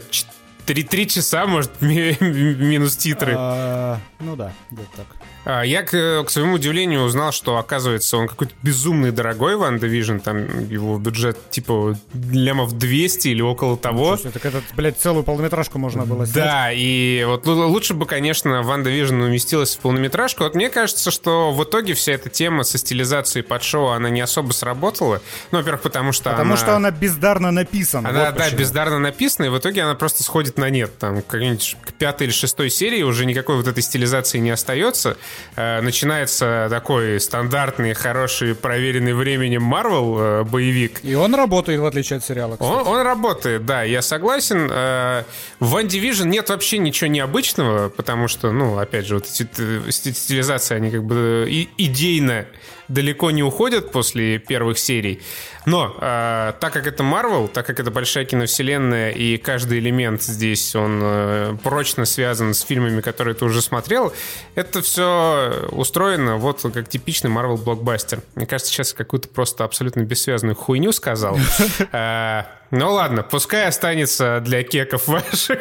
[0.65, 3.35] Три, три часа, может, ми, минус титры.
[3.37, 5.07] А, ну да, где-то так.
[5.45, 10.19] А, я, к, к своему удивлению, узнал, что, оказывается, он какой-то безумный дорогой Ван Division,
[10.19, 14.15] там его бюджет типа лямов 200 или около того.
[14.15, 16.35] Слушай, так этот, блядь, целую полнометражку можно было снять.
[16.35, 20.43] Да, и вот лучше бы, конечно, Ван Division уместилась в полнометражку.
[20.45, 24.21] Вот мне кажется, что в итоге вся эта тема со стилизацией под шоу, она не
[24.21, 25.21] особо сработала.
[25.51, 26.57] Ну, во-первых, потому что Потому она...
[26.57, 28.09] что она бездарно написана.
[28.09, 28.59] Она, вот да, почему.
[28.59, 30.97] бездарно написана, и в итоге она просто сходит на нет.
[30.97, 35.17] Там, к пятой или шестой серии уже никакой вот этой стилизации не остается.
[35.55, 40.99] Э, начинается такой стандартный, хороший, проверенный временем Марвел э, боевик.
[41.03, 44.69] И он работает, в отличие от сериала, Он, он работает, да, я согласен.
[44.71, 45.23] Э,
[45.59, 49.47] в Ван Division нет вообще ничего необычного, потому что, ну, опять же, вот эти
[49.89, 51.47] стилизации, они как бы
[51.77, 52.45] идейно
[52.87, 55.21] далеко не уходят после первых серий.
[55.65, 60.75] Но э, так как это Marvel, так как это большая киновселенная, и каждый элемент здесь,
[60.75, 64.13] он э, прочно связан с фильмами, которые ты уже смотрел,
[64.55, 68.21] это все устроено вот как типичный Marvel блокбастер.
[68.35, 71.37] Мне кажется, сейчас какую-то просто абсолютно бессвязную хуйню сказал.
[72.75, 75.59] Ну ладно, пускай останется для кеков ваших.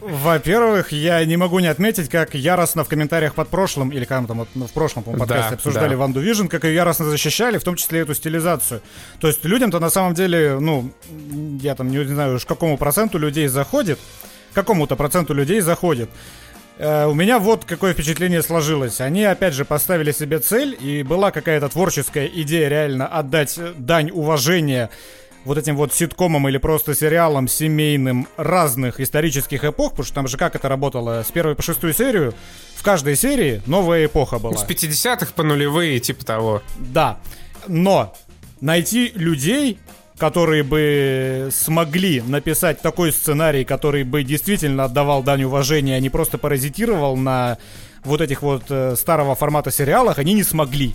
[0.00, 4.38] Во-первых, я не могу не отметить, как яростно в комментариях под прошлым, или как там
[4.38, 5.96] вот, ну, в прошлом по подкасте Да, обсуждали да.
[5.96, 8.82] Ванду Вижн, как ее яростно защищали, в том числе эту стилизацию.
[9.20, 10.92] То есть людям-то на самом деле, ну,
[11.60, 13.98] я там не знаю уж какому проценту людей заходит,
[14.54, 16.08] какому-то проценту людей заходит.
[16.78, 19.00] Э, У меня вот какое впечатление сложилось.
[19.00, 24.88] Они, опять же, поставили себе цель, и была какая-то творческая идея реально отдать дань уважения
[25.44, 30.36] вот этим вот ситкомам или просто сериалам семейным разных исторических эпох, потому что там же
[30.36, 32.34] как это работало, с первой по шестую серию,
[32.76, 34.56] в каждой серии новая эпоха была.
[34.56, 36.62] С 50-х по нулевые, типа того.
[36.78, 37.18] Да.
[37.66, 38.14] Но
[38.60, 39.78] найти людей,
[40.18, 46.38] которые бы смогли написать такой сценарий, который бы действительно отдавал дань уважения, а не просто
[46.38, 47.58] паразитировал на
[48.04, 50.94] вот этих вот э, старого формата сериалах, они не смогли.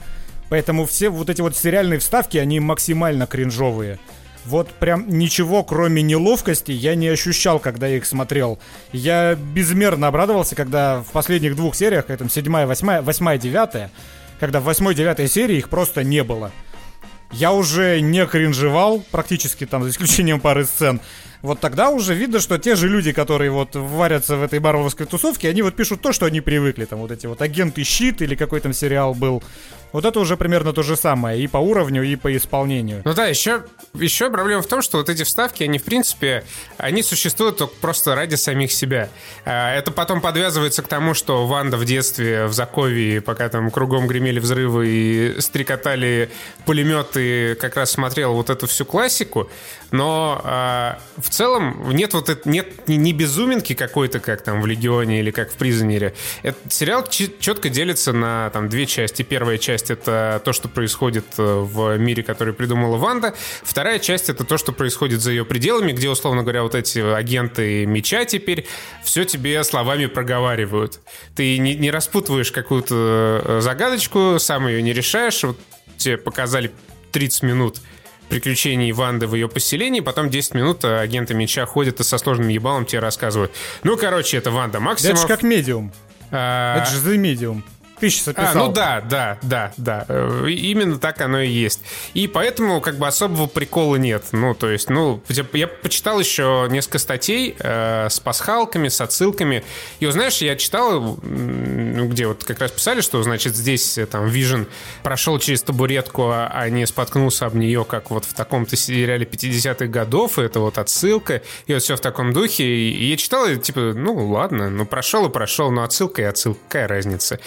[0.50, 4.00] Поэтому все вот эти вот сериальные вставки, они максимально кринжовые.
[4.46, 8.60] Вот прям ничего, кроме неловкости, я не ощущал, когда их смотрел.
[8.92, 13.90] Я безмерно обрадовался, когда в последних двух сериях, как там седьмая, восьмая, восьмая, девятая,
[14.40, 16.52] когда в восьмой, девятой серии их просто не было.
[17.32, 21.02] Я уже не кринжевал, практически там, за исключением пары сцен.
[21.42, 25.50] Вот тогда уже видно, что те же люди, которые вот варятся в этой марвеловской тусовке,
[25.50, 26.86] они вот пишут то, что они привыкли.
[26.86, 29.44] Там вот эти вот агенты щит или какой там сериал был.
[29.94, 33.02] Вот это уже примерно то же самое и по уровню, и по исполнению.
[33.06, 33.64] Ну да, еще,
[33.94, 36.44] еще проблема в том, что вот эти вставки, они, в принципе,
[36.78, 39.10] они существуют только просто ради самих себя.
[39.46, 44.08] А, Это потом подвязывается к тому, что Ванда в детстве в Заковии, пока там кругом
[44.08, 46.30] гремели взрывы и стрекотали
[46.66, 49.50] пулеметы, как раз смотрел вот эту всю классику.
[49.92, 54.66] Но а, в целом нет вот это, нет ни, ни безуминки какой-то, как там в
[54.66, 56.16] Легионе или как в Призонере.
[56.42, 59.22] Этот сериал четко делится на там две части.
[59.22, 63.34] Первая часть это то, что происходит э, в мире, который придумала Ванда.
[63.64, 67.86] Вторая часть это то, что происходит за ее пределами, где, условно говоря, вот эти агенты
[67.86, 68.66] меча теперь
[69.04, 71.00] все тебе словами проговаривают.
[71.36, 75.44] Ты не, не распутываешь какую-то э, загадочку, сам ее не решаешь.
[75.44, 75.60] Вот
[75.98, 76.72] тебе показали
[77.12, 77.82] 30 минут
[78.30, 82.48] приключений Ванды в ее поселении, потом 10 минут э, агенты меча ходят и со сложным
[82.48, 83.52] ебалом тебе рассказывают.
[83.84, 85.22] Ну, короче, это Ванда Да это Максимов.
[85.22, 85.92] же как медиум.
[86.32, 87.62] А, Это же The Medium.
[88.00, 90.06] Ты сейчас а, ну да, да, да, да.
[90.10, 91.82] Э, Именно так оно и есть.
[92.14, 94.24] И поэтому как бы особого прикола нет.
[94.32, 95.22] Ну, то есть, ну,
[95.54, 99.64] я- почитал еще несколько статей э, с пасхалками, с отсылками.
[100.00, 104.28] И, знаешь, я читал, ну, где вот как раз писали, что, значит, здесь э, там
[104.28, 104.68] Вижен
[105.04, 109.86] прошел через табуретку, а а не споткнулся об нее, как вот в таком-то сериале 50-х
[109.88, 112.64] годов, и это вот отсылка, и вот все в таком духе.
[112.64, 116.60] И я читал, и типа, ну, ладно, ну, прошел и прошел, но отсылка и отсылка,
[116.68, 117.40] какая разница?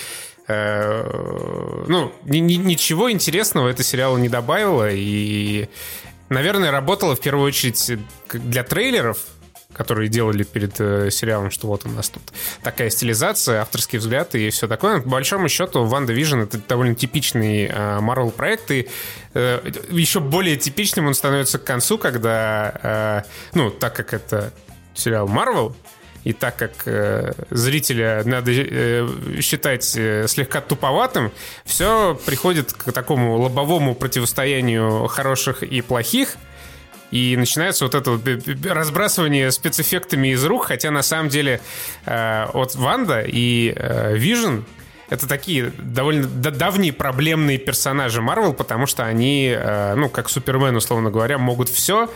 [0.49, 5.69] Э, ну, ни- ни- ничего интересного это сериал не добавило, и,
[6.29, 7.93] наверное, работало в первую очередь
[8.33, 9.19] для трейлеров,
[9.73, 12.23] которые делали перед э, сериалом, что вот у нас тут
[12.63, 15.01] такая стилизация, авторский взгляд и все такое.
[15.01, 18.89] По большому счету, WandaVision это довольно типичный Marvel проект, и
[19.35, 24.53] э, еще более типичным он становится к концу, когда, э, ну, так как это
[24.95, 25.75] сериал Marvel,
[26.27, 29.09] и так как э, зрителя надо э,
[29.41, 31.31] считать э, слегка туповатым,
[31.64, 36.35] все приходит к такому лобовому противостоянию хороших и плохих.
[37.12, 38.22] И начинается вот это вот
[38.66, 41.61] разбрасывание спецэффектами из рук, хотя на самом деле
[42.07, 44.62] э, вот Ванда и э, Вижн
[45.09, 50.74] это такие довольно да- давние проблемные персонажи Марвел, потому что они, э, ну, как Супермен,
[50.74, 52.11] условно говоря, могут все,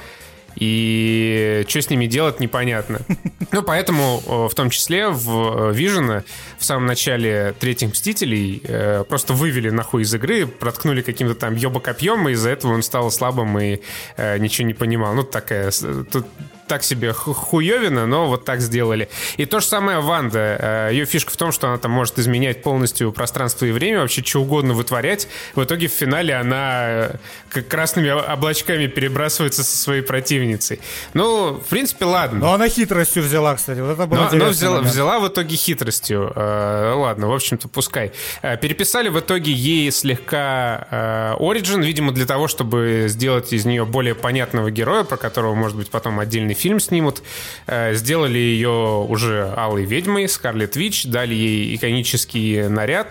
[0.57, 3.01] и что с ними делать непонятно.
[3.53, 6.23] Ну, поэтому э, в том числе в Вижена
[6.57, 12.29] в самом начале третьих Мстителей э, просто вывели нахуй из игры, проткнули каким-то там ёбокопьем,
[12.29, 13.81] и из-за этого он стал слабым и
[14.17, 15.15] э, ничего не понимал.
[15.15, 15.73] Ну, такая...
[16.13, 16.27] Тут
[16.71, 19.09] так себе ху- хуевина, но вот так сделали.
[19.37, 20.89] И то же самое Ванда.
[20.93, 24.41] Ее фишка в том, что она там может изменять полностью пространство и время, вообще что
[24.41, 25.27] угодно вытворять.
[25.57, 27.17] В итоге в финале она э,
[27.49, 30.79] как красными облачками перебрасывается со своей противницей.
[31.13, 32.39] Ну, в принципе, ладно.
[32.39, 33.81] Но она хитростью взяла, кстати.
[33.81, 34.93] Вот это было Но, но взяла, момент.
[34.93, 36.33] взяла в итоге хитростью.
[36.37, 38.13] Э, ладно, в общем-то, пускай.
[38.43, 43.85] Э, переписали в итоге ей слегка э, Origin, видимо, для того, чтобы сделать из нее
[43.85, 47.23] более понятного героя, про которого, может быть, потом отдельный фильм снимут.
[47.67, 53.09] Э, сделали ее уже Алой Ведьмой, Скарлет Вич, дали ей иконический наряд.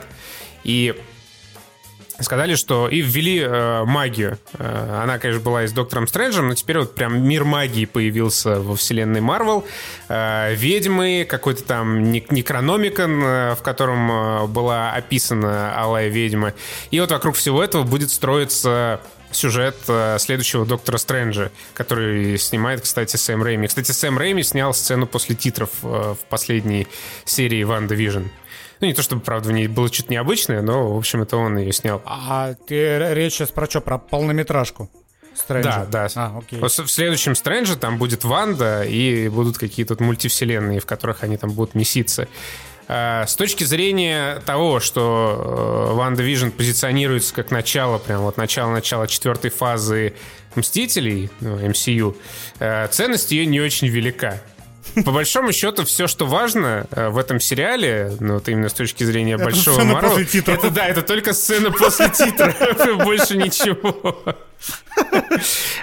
[0.64, 0.96] И
[2.22, 4.38] сказали, что и ввели э, магию.
[4.58, 8.60] Э, она, конечно, была и с Доктором Стрэнджем, но теперь вот прям мир магии появился
[8.60, 9.66] во вселенной Марвел.
[10.10, 16.54] Э, ведьмы, какой-то там нек- Некрономикон, э, в котором э, была описана Алая ведьма.
[16.92, 19.02] И вот вокруг всего этого будет строиться
[19.32, 23.68] сюжет э, следующего Доктора Стрэнджа, который снимает, кстати, Сэм Рэйми.
[23.68, 26.88] Кстати, Сэм Рэйми снял сцену после титров э, в последней
[27.26, 28.30] серии Ван Division.
[28.82, 31.58] Ну, не то чтобы, правда, в ней было что-то необычное, но, в общем, это он
[31.58, 32.02] ее снял.
[32.06, 34.90] А ты речь сейчас про что, про полнометражку?
[35.36, 35.86] Стрэнджа.
[35.90, 36.10] Да, да.
[36.16, 36.60] А, окей.
[36.60, 41.76] В следующем Стрэнджа там будет Ванда, и будут какие-то мультивселенные, в которых они там будут
[41.76, 42.28] меситься.
[42.92, 50.16] А, с точки зрения того, что WandaVision позиционируется как начало, прям вот начало-начало четвертой фазы
[50.56, 52.16] Мстителей, ну, MCU,
[52.58, 54.42] э, ценность ее не очень велика.
[55.06, 59.04] По большому счету, все, что важно э, в этом сериале, ну, вот именно с точки
[59.04, 60.18] зрения это большого Марвел...
[60.18, 62.54] Это, да, это только сцена после титра,
[63.04, 64.16] больше ничего.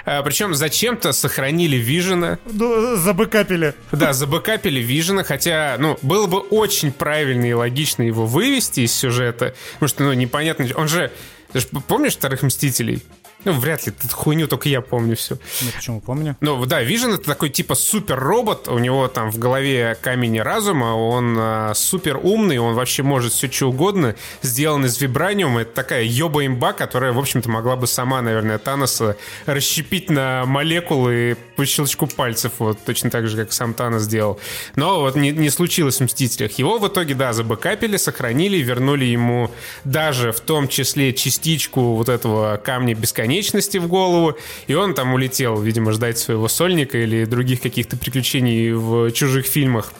[0.05, 2.39] А, Причем зачем-то сохранили Вижена.
[2.45, 3.73] Ну, забэкапили.
[3.91, 9.55] Да, забэкапили Вижена, хотя, ну, было бы очень правильно и логично его вывести из сюжета,
[9.73, 11.11] потому что, ну, непонятно, он же...
[11.53, 13.03] Ты же помнишь Вторых Мстителей?
[13.47, 15.37] Ну, вряд ли, эту хуйню только я помню все.
[15.61, 16.35] Ну, почему помню?
[16.41, 20.95] Ну, да, Вижен это такой типа супер робот, у него там в голове камень разума,
[20.95, 26.03] он а, супер умный, он вообще может все что угодно, сделан из вибраниума, это такая
[26.03, 32.07] ёба имба, которая, в общем-то, могла бы сама, наверное, Таноса расщепить на молекулы по щелчку
[32.07, 34.39] пальцев, вот точно так же, как сам сделал.
[34.77, 36.53] Но вот не, не случилось в Мстителях.
[36.53, 39.51] Его в итоге, да, забэкапили, сохранили, вернули ему
[39.83, 44.37] даже в том числе частичку вот этого камня бесконечности, конечности в голову,
[44.67, 49.93] и он там улетел, видимо, ждать своего сольника или других каких-то приключений в чужих фильмах.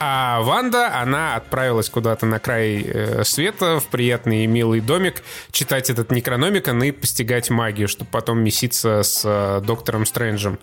[0.00, 5.90] А Ванда, она отправилась куда-то на край э, света, в приятный и милый домик, читать
[5.90, 10.60] этот Некрономикон и постигать магию, чтобы потом меситься с э, Доктором Стрэнджем.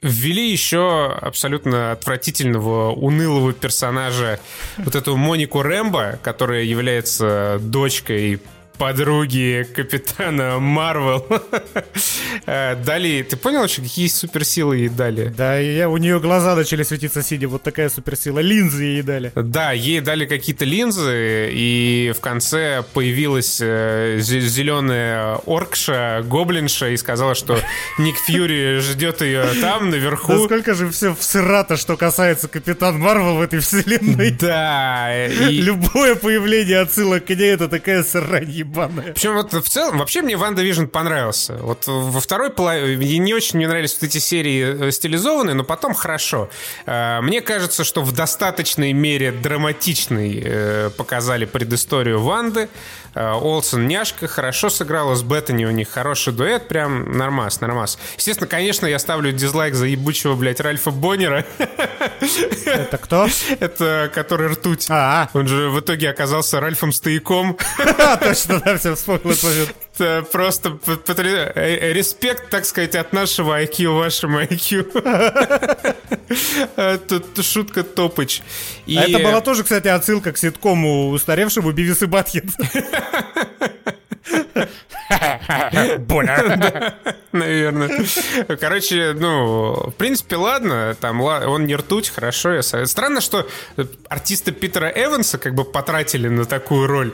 [0.00, 4.40] Ввели еще абсолютно отвратительного, унылого персонажа,
[4.78, 8.40] вот эту Монику Рэмбо, которая является дочкой
[8.80, 11.26] подруги Капитана Марвел.
[12.46, 13.22] Э, дали...
[13.22, 15.26] Ты понял вообще, какие суперсилы ей дали?
[15.28, 18.38] Да, я, у нее глаза начали светиться сидя, вот такая суперсила.
[18.38, 19.30] Линзы ей дали.
[19.34, 27.34] Да, ей дали какие-то линзы, и в конце появилась э, зеленая оркша, гоблинша, и сказала,
[27.34, 27.60] что
[27.98, 30.32] Ник Фьюри ждет ее там, наверху.
[30.32, 34.30] Насколько же все всрато, что касается Капитан Марвел в этой вселенной.
[34.30, 35.26] Да.
[35.26, 35.60] И...
[35.60, 39.12] Любое появление отсылок к ней это такая срань ебаная.
[39.12, 41.54] Причем вот в целом, вообще мне WandaVision понравился.
[41.54, 45.94] Вот во второй половине не очень мне нравились вот эти серии э, стилизованные, но потом
[45.94, 46.48] хорошо.
[46.86, 52.68] Э, мне кажется, что в достаточной мере драматичной э, показали предысторию Ванды.
[53.14, 57.98] Олсен няшка, хорошо сыграла, с Беттани у них хороший дуэт, прям нормас, нормас.
[58.16, 61.44] Естественно, конечно, я ставлю дизлайк за ебучего, блядь, Ральфа Боннера.
[62.66, 63.28] Это кто?
[63.58, 64.86] Это который ртуть.
[64.90, 67.58] А, Он же в итоге оказался Ральфом Стояком.
[68.20, 69.34] Точно, да, все вспомнил
[70.32, 74.84] просто э, э, респект, так сказать, от нашего IQ вашему IQ.
[77.08, 78.42] Тут шутка топыч.
[78.86, 78.96] И...
[78.96, 82.44] А это была тоже, кстати, отсылка к ситкому устаревшему Бивис и Батхед.
[85.98, 86.94] Больно.
[87.32, 88.06] Наверное.
[88.60, 92.60] Короче, ну, в принципе, ладно, там он не ртуть, хорошо.
[92.62, 93.48] Странно, что
[94.08, 97.12] артиста Питера Эванса как бы потратили на такую роль.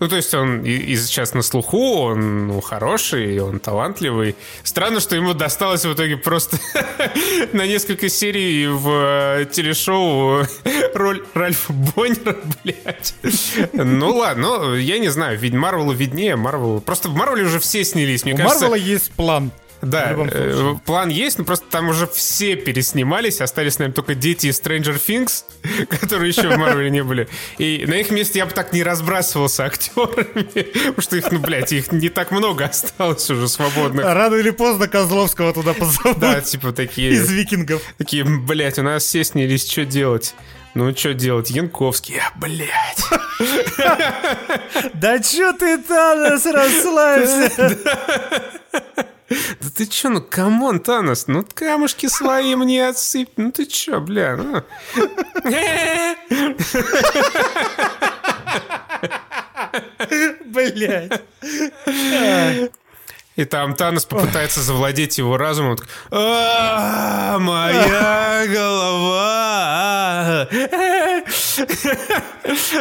[0.00, 4.36] Ну, то есть он и, и сейчас на слуху, он ну, хороший, он талантливый.
[4.62, 6.58] Странно, что ему досталось в итоге просто
[7.52, 8.88] на несколько серий в
[9.40, 10.44] э, телешоу
[10.94, 13.14] роль Ральфа Боннера, блядь.
[13.72, 16.80] Ну ладно, ну, я не знаю, ведь Марвелу виднее, Марвел...
[16.80, 18.68] Просто в Марвеле уже все снялись, мне У кажется...
[18.68, 19.50] Марвела есть план.
[19.80, 24.60] Да, э, план есть, но просто там уже все переснимались, остались, наверное, только дети из
[24.60, 25.44] Stranger Things,
[26.00, 27.28] которые еще в Марвеле не были.
[27.58, 31.72] И на их месте я бы так не разбрасывался актерами, потому что их, ну, блядь,
[31.72, 34.04] их не так много осталось уже свободных.
[34.04, 36.18] А рано или поздно Козловского туда позовут.
[36.18, 37.12] Да, типа такие...
[37.12, 37.82] Из викингов.
[37.98, 40.34] Такие, блядь, у нас все снялись, что делать?
[40.74, 41.50] Ну, что делать?
[41.50, 43.04] Янковский, а, блядь.
[44.94, 47.78] Да чё ты, Танос, расслабься?
[49.28, 53.32] Да ты чё, ну come on, Танос, ну камушки свои мне отсыпь.
[53.36, 54.62] Ну ты чё, бля, ну.
[60.46, 61.20] Блять.
[63.36, 65.76] И там Танос попытается завладеть его разумом.
[66.10, 70.48] А, моя голова.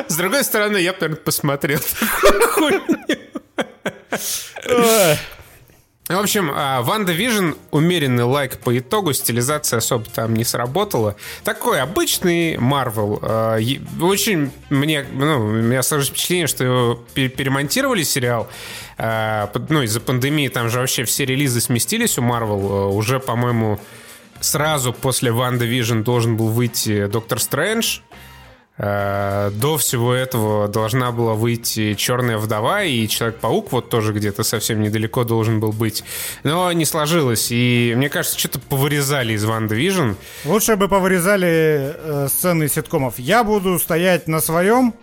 [0.07, 1.79] С другой стороны, я бы, наверное, посмотрел.
[6.07, 11.17] В общем, а, WandaVision умеренный лайк по итогу, стилизация особо там не сработала.
[11.43, 13.19] Такой обычный Марвел.
[13.21, 13.59] А,
[14.01, 18.47] очень мне, ну, у меня сложилось впечатление, что его перемонтировали сериал.
[18.97, 22.95] А, ну, из-за пандемии там же вообще все релизы сместились у Марвел.
[22.95, 23.77] Уже, по-моему,
[24.39, 27.99] сразу после WandaVision должен был выйти Доктор Стрэндж.
[28.80, 34.82] Э, до всего этого должна была выйти Черная вдова и Человек-паук вот тоже где-то совсем
[34.82, 36.03] недалеко должен был быть.
[36.43, 37.47] Но не сложилось.
[37.51, 40.11] И мне кажется, что-то повырезали из WandaVision.
[40.45, 43.17] Лучше бы повырезали э, сцены ситкомов.
[43.17, 44.93] Я буду стоять на своем,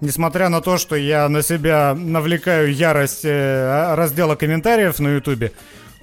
[0.00, 5.52] несмотря на то, что я на себя навлекаю ярость э, раздела комментариев на Ютубе.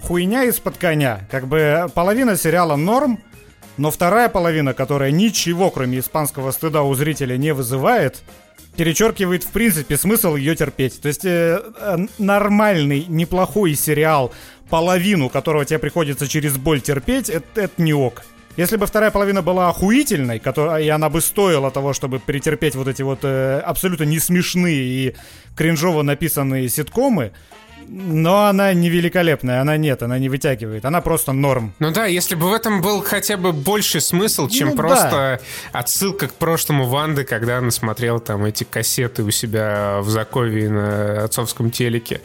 [0.01, 1.27] Хуйня из-под коня.
[1.31, 3.19] Как бы половина сериала норм,
[3.77, 8.23] но вторая половина, которая ничего, кроме испанского стыда у зрителя не вызывает,
[8.75, 11.01] перечеркивает, в принципе, смысл ее терпеть.
[11.01, 14.33] То есть э, э, нормальный, неплохой сериал,
[14.69, 18.23] половину которого тебе приходится через боль терпеть, это, это не ок.
[18.55, 22.87] Если бы вторая половина была охуительной, которая, и она бы стоила того, чтобы перетерпеть вот
[22.87, 25.15] эти вот э, абсолютно не смешные и
[25.55, 27.33] кринжово написанные ситкомы,
[27.87, 31.73] но она не великолепная, она нет, она не вытягивает, она просто норм.
[31.79, 35.39] Ну да, если бы в этом был хотя бы больше смысл, чем ну, просто
[35.71, 35.79] да.
[35.79, 41.23] отсылка к прошлому Ванды, когда она смотрела там эти кассеты у себя в Закове на
[41.23, 42.21] отцовском телеке.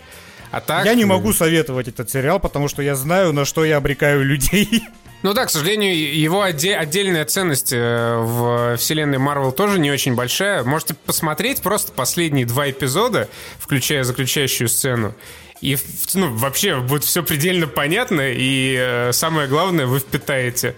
[0.50, 0.84] А так...
[0.84, 4.84] Я не могу советовать этот сериал, потому что я знаю, на что я обрекаю людей.
[5.22, 10.16] Ну да, к сожалению, его отде- отдельная ценность э, в вселенной Марвел тоже не очень
[10.16, 10.64] большая.
[10.64, 13.28] Можете посмотреть просто последние два эпизода,
[13.60, 15.14] включая заключающую сцену.
[15.62, 15.78] И
[16.14, 20.74] ну, вообще будет все предельно понятно, и э, самое главное, вы впитаете.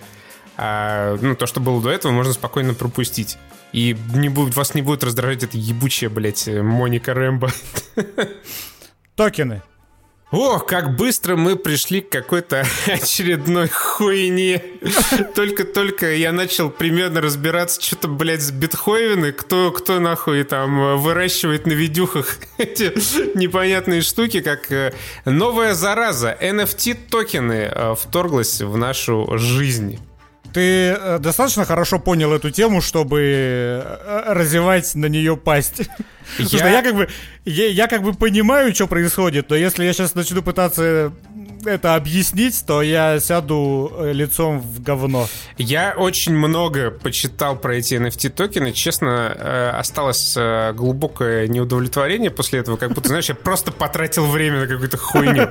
[0.57, 3.39] А, ну, то, что было до этого, можно спокойно пропустить.
[3.72, 7.51] И не будет, вас не будет раздражать эта ебучая, блядь, Моника Рэмбо.
[9.16, 9.62] Токены.
[10.37, 14.61] Ох, как быстро мы пришли к какой-то очередной хуйне.
[15.37, 21.72] Только-только я начал примерно разбираться, что-то, блядь, с битховены, кто, кто нахуй там выращивает на
[21.72, 22.93] видюхах эти
[23.39, 24.93] непонятные штуки, как э,
[25.24, 30.01] новая зараза, NFT-токены э, вторглась в нашу жизнь.
[30.55, 33.85] Ты э, достаточно хорошо понял эту тему, чтобы
[34.27, 35.83] развивать на нее пасть.
[36.39, 36.47] Я...
[36.47, 37.09] Слушай, я как бы
[37.45, 41.13] я, я как бы понимаю, что происходит, но если я сейчас начну пытаться
[41.67, 45.29] это объяснить, то я сяду э, лицом в говно.
[45.59, 48.73] Я очень много почитал про эти NFT токены.
[48.73, 54.61] Честно, э, осталось э, глубокое неудовлетворение после этого, как будто, знаешь, я просто потратил время
[54.61, 55.49] на какую-то хуйню.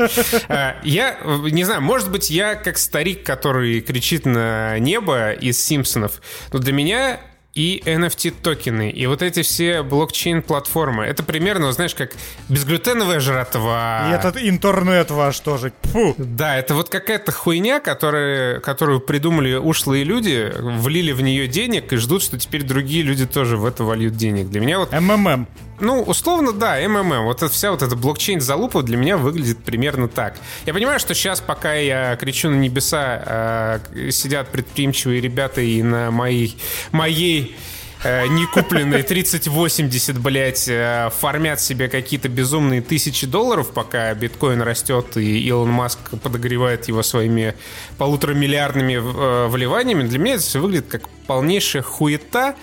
[0.83, 6.59] Я не знаю, может быть, я как старик, который кричит на небо из Симпсонов, но
[6.59, 7.19] для меня
[7.53, 11.05] и NFT-токены, и вот эти все блокчейн-платформы.
[11.05, 12.11] Это примерно, знаешь, как
[12.49, 14.09] безглютеновая жратва.
[14.09, 15.71] И этот интернет ваш тоже.
[15.83, 16.15] Фу.
[16.17, 21.97] Да, это вот какая-то хуйня, которая, которую придумали ушлые люди, влили в нее денег и
[21.97, 24.49] ждут, что теперь другие люди тоже в это вольют денег.
[24.49, 24.91] Для меня вот...
[24.91, 25.47] МММ.
[25.83, 27.25] Ну, условно, да, МММ.
[27.25, 30.37] Вот эта вся вот эта блокчейн-залупа для меня выглядит примерно так.
[30.65, 36.09] Я понимаю, что сейчас, пока я кричу на небеса, э, сидят предприимчивые ребята и на
[36.09, 36.57] моей,
[36.93, 37.57] моей
[38.01, 45.17] э, не купленные 3080, блядь, э, фармят себе какие-то безумные тысячи долларов, пока биткоин растет
[45.17, 47.55] и Илон Маск подогревает его своими
[47.97, 50.03] полуторамиллиардными э, вливаниями.
[50.03, 52.55] Для меня это все выглядит как полнейшая хуета,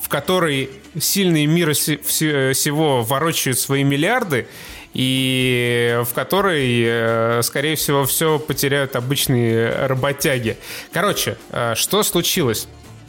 [0.00, 0.70] в которой
[1.00, 4.46] сильные мира всего ворочают свои миллиарды,
[4.94, 10.56] и в которой, э, скорее всего, все потеряют обычные работяги.
[10.92, 12.68] Короче, э, что случилось?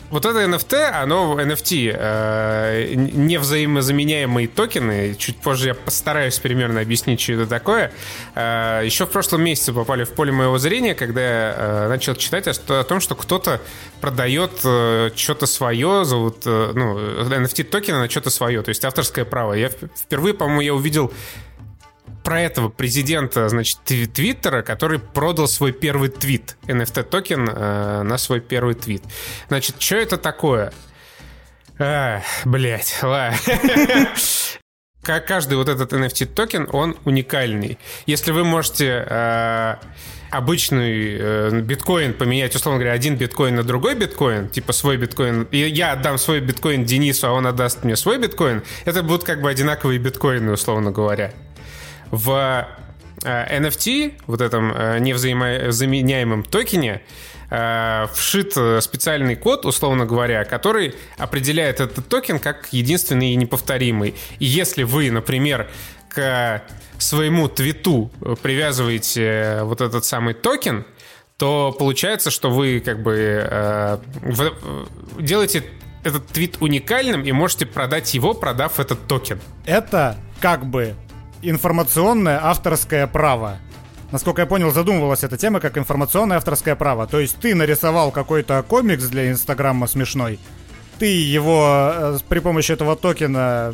[0.09, 5.15] Вот это NFT, оно NFT, э, не взаимозаменяемые токены.
[5.15, 7.91] Чуть позже я постараюсь примерно объяснить, что это такое.
[8.33, 12.47] Э, еще в прошлом месяце попали в поле моего зрения, когда я э, начал читать
[12.47, 13.61] о, о том, что кто-то
[14.01, 19.25] продает э, что-то свое, зовут, э, ну, NFT токены на что-то свое, то есть авторское
[19.25, 19.53] право.
[19.53, 21.13] Я впервые, по-моему, я увидел
[22.29, 28.75] про этого президента, значит, Твиттера, который продал свой первый твит, NFT-токен э, на свой первый
[28.75, 29.01] твит.
[29.47, 30.71] Значит, что это такое?
[31.79, 33.35] А, блять, ладно.
[35.01, 37.79] Каждый вот этот NFT-токен, он уникальный.
[38.05, 39.75] Если вы можете э,
[40.29, 45.57] обычный э, биткоин поменять, условно говоря, один биткоин на другой биткоин, типа свой биткоин, и
[45.57, 49.49] я отдам свой биткоин Денису, а он отдаст мне свой биткоин, это будут как бы
[49.49, 51.33] одинаковые биткоины, условно говоря
[52.11, 52.67] в
[53.21, 57.01] NFT, э, вот этом э, невзаменяемом токене,
[57.49, 64.15] э, вшит специальный код, условно говоря, который определяет этот токен как единственный и неповторимый.
[64.39, 65.69] И если вы, например,
[66.09, 66.63] к
[66.97, 70.85] своему твиту привязываете вот этот самый токен,
[71.39, 73.97] то получается, что вы как бы э,
[75.19, 75.63] делаете
[76.03, 79.39] этот твит уникальным и можете продать его, продав этот токен.
[79.65, 80.95] Это как бы
[81.41, 83.57] информационное авторское право.
[84.11, 87.05] Насколько я понял, задумывалась эта тема как информационное авторское право.
[87.05, 90.39] То есть ты нарисовал какой-то комикс для Инстаграма смешной,
[90.99, 93.73] ты его э, при помощи этого токена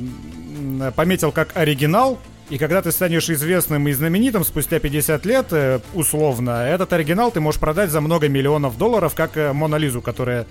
[0.95, 6.65] пометил как оригинал, и когда ты станешь известным и знаменитым спустя 50 лет, э, условно,
[6.67, 10.45] этот оригинал ты можешь продать за много миллионов долларов, как э, Мона Лизу, которая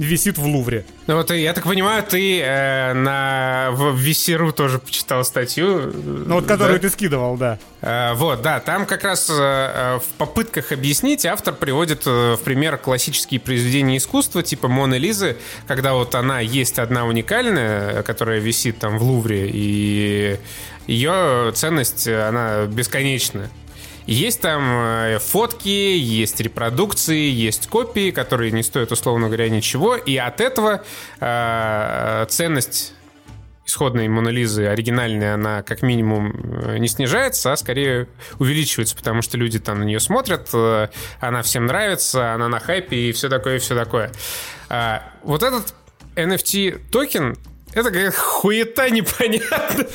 [0.00, 0.86] висит в Лувре.
[1.06, 5.92] Ну вот, я так понимаю, ты э, на в тоже почитал статью.
[5.92, 6.88] Ну вот, которую да?
[6.88, 7.58] ты скидывал, да.
[7.82, 12.40] Э, вот, да, там как раз э, э в попытках объяснить автор приводит э, в
[12.40, 15.36] пример классические произведения искусства, типа Моны Лизы,
[15.66, 20.38] когда вот она есть одна уникальная, которая висит там в Лувре, и
[20.86, 23.50] ее ценность, она бесконечна.
[24.06, 29.94] Есть там э, фотки, есть репродукции, есть копии, которые не стоят, условно говоря, ничего.
[29.94, 30.82] И от этого
[31.20, 32.94] э, ценность
[33.70, 38.08] исходной Монолизы оригинальная, она как минимум э, не снижается, а скорее
[38.38, 40.88] увеличивается, потому что люди там на нее смотрят, э,
[41.20, 44.10] она всем нравится, она на хайпе и все такое, и все такое.
[44.68, 45.74] А, вот этот
[46.16, 47.36] NFT токен
[47.72, 49.86] это какая хуета непонятная.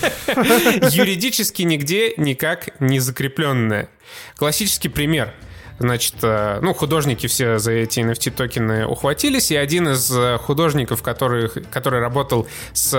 [0.89, 3.89] Юридически нигде никак не закрепленная.
[4.35, 5.33] Классический пример.
[5.77, 11.49] Значит, э, ну, художники все за эти NFT-токены ухватились, и один из э, художников, который,
[11.49, 12.95] который работал с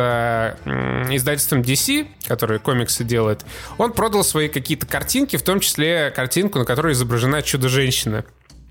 [1.10, 3.46] издательством DC, который комиксы делает,
[3.78, 8.26] он продал свои какие-то картинки, в том числе картинку, на которой изображена чудо-женщина.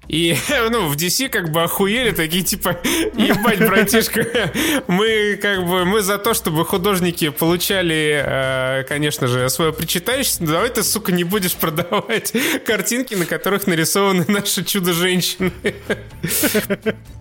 [0.07, 0.37] И,
[0.71, 4.51] ну, в DC как бы охуели, такие типа, ебать, братишка,
[4.87, 10.51] мы как бы, мы за то, чтобы художники получали, э, конечно же, свое причитающееся, но
[10.53, 12.33] давай ты, сука, не будешь продавать
[12.65, 15.51] картинки, на которых нарисованы наши чудо-женщины.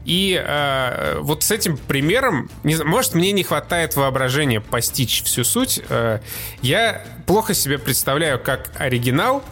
[0.05, 5.81] И э, вот с этим примером, может, мне не хватает воображения постичь всю суть.
[5.89, 6.21] Э,
[6.61, 9.43] я плохо себе представляю, как оригинал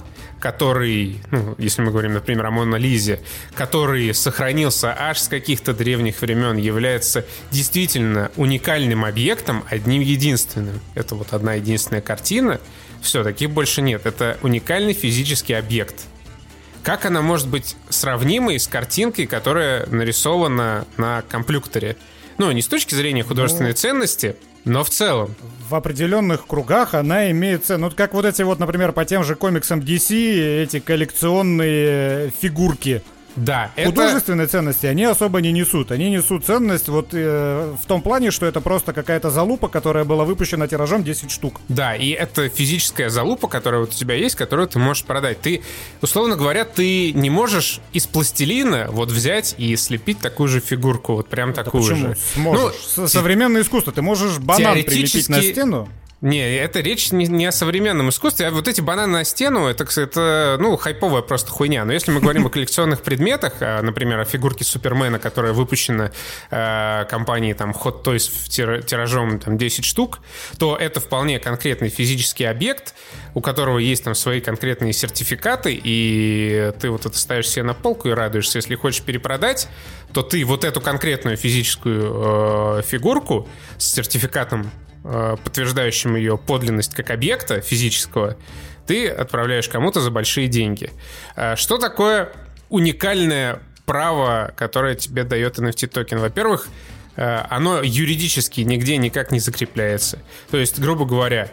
[0.42, 3.20] который, ну, если мы говорим, например, о Мона Лизе,
[3.54, 10.80] который сохранился аж с каких-то древних времен, является действительно уникальным объектом, одним единственным.
[10.96, 12.60] Это вот одна единственная картина.
[13.00, 14.04] Все, таких больше нет.
[14.04, 15.94] Это уникальный физический объект.
[16.82, 21.96] Как она может быть сравнимой с картинкой, которая нарисована на компьютере?
[22.42, 24.34] Ну, не с точки зрения художественной ну, ценности,
[24.64, 25.36] но в целом.
[25.68, 27.88] В определенных кругах она имеет цену.
[27.88, 33.00] Ну, как вот эти вот, например, по тем же комиксам DC, эти коллекционные фигурки
[33.36, 34.52] да, Художественной это...
[34.52, 35.90] ценности они особо не несут.
[35.90, 40.24] Они несут ценность вот э, в том плане, что это просто какая-то залупа, которая была
[40.24, 41.60] выпущена тиражом 10 штук.
[41.68, 45.40] Да, и это физическая залупа, которая вот у тебя есть, которую ты можешь продать.
[45.40, 45.62] Ты,
[46.00, 51.28] условно говоря, ты не можешь из пластилина вот взять и слепить такую же фигурку, вот
[51.28, 52.08] прям да такую почему?
[52.08, 52.16] же.
[52.34, 52.74] Сможешь.
[52.96, 53.92] Ну, Современное искусство.
[53.92, 55.88] Ты можешь банан прилепить на стену.
[56.22, 59.84] Не, это речь не, не о современном искусстве, а вот эти бананы на стену, это,
[60.00, 61.84] это, ну, хайповая просто хуйня.
[61.84, 66.12] Но если мы говорим о коллекционных предметах, а, например, о фигурке Супермена, которая выпущена
[66.52, 70.20] э, компанией там Hot Toys в тиражом там 10 штук,
[70.58, 72.94] то это вполне конкретный физический объект,
[73.34, 78.08] у которого есть там свои конкретные сертификаты, и ты вот это ставишь себе на полку
[78.08, 78.58] и радуешься.
[78.58, 79.66] Если хочешь перепродать,
[80.12, 84.70] то ты вот эту конкретную физическую э, фигурку с сертификатом
[85.02, 88.36] подтверждающим ее подлинность как объекта физического,
[88.86, 90.90] ты отправляешь кому-то за большие деньги.
[91.36, 92.32] Э, что такое
[92.68, 96.18] уникальное право, которое тебе дает NFT токен?
[96.18, 96.68] Во-первых,
[97.16, 100.18] э, оно юридически нигде никак не закрепляется.
[100.50, 101.48] То есть, грубо говоря,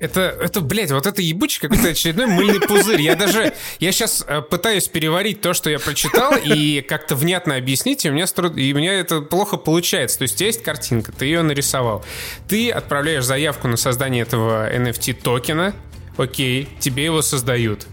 [0.00, 3.02] это, это, блядь, вот это ебучий какой-то очередной мыльный пузырь.
[3.02, 8.06] Я даже, я сейчас э, пытаюсь переварить то, что я прочитал, и как-то внятно объяснить,
[8.06, 8.24] и у меня,
[8.56, 10.18] и у меня это плохо получается.
[10.18, 12.02] То есть есть картинка, ты ее нарисовал.
[12.48, 15.74] Ты отправляешь заявку на создание этого NFT токена,
[16.16, 17.86] окей, тебе его создают.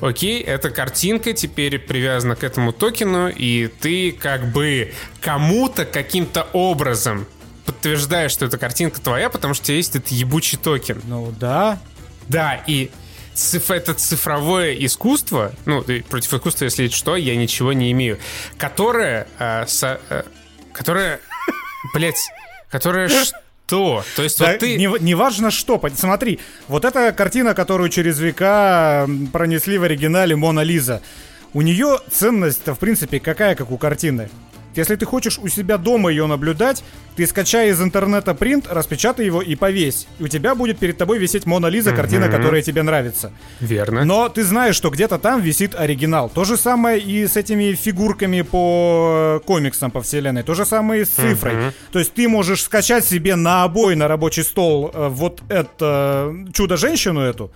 [0.00, 4.92] Окей, эта картинка теперь привязана к этому токену, и ты как бы
[5.22, 7.26] кому-то каким-то образом
[7.64, 11.00] подтверждаешь, что эта картинка твоя, потому что у тебя есть этот ебучий токен.
[11.04, 11.78] Ну да.
[12.28, 12.90] Да, и
[13.34, 18.18] циф это цифровое искусство, ну, против искусства, если что, я ничего не имею,
[18.56, 20.22] которое, э, со, э,
[20.72, 21.20] которое,
[21.92, 22.28] блядь,
[22.70, 23.08] которое
[23.66, 24.04] что?
[24.16, 24.76] То есть да, вот ты...
[24.76, 26.38] Не, не важно что, смотри,
[26.68, 31.02] вот эта картина, которую через века пронесли в оригинале Мона Лиза,
[31.52, 34.28] у нее ценность-то, в принципе, какая, как у картины?
[34.76, 36.84] Если ты хочешь у себя дома ее наблюдать,
[37.16, 40.06] ты скачай из интернета принт, распечатай его и повесь.
[40.18, 43.32] И у тебя будет перед тобой висеть Мона Лиза, картина, которая тебе нравится.
[43.60, 44.04] Верно.
[44.04, 46.28] Но ты знаешь, что где-то там висит оригинал.
[46.28, 50.42] То же самое и с этими фигурками по комиксам по вселенной.
[50.42, 51.72] То же самое и с цифрой.
[51.92, 56.52] То есть ты можешь скачать себе на обой на рабочий стол э, вот это э,
[56.52, 57.52] чудо-женщину эту,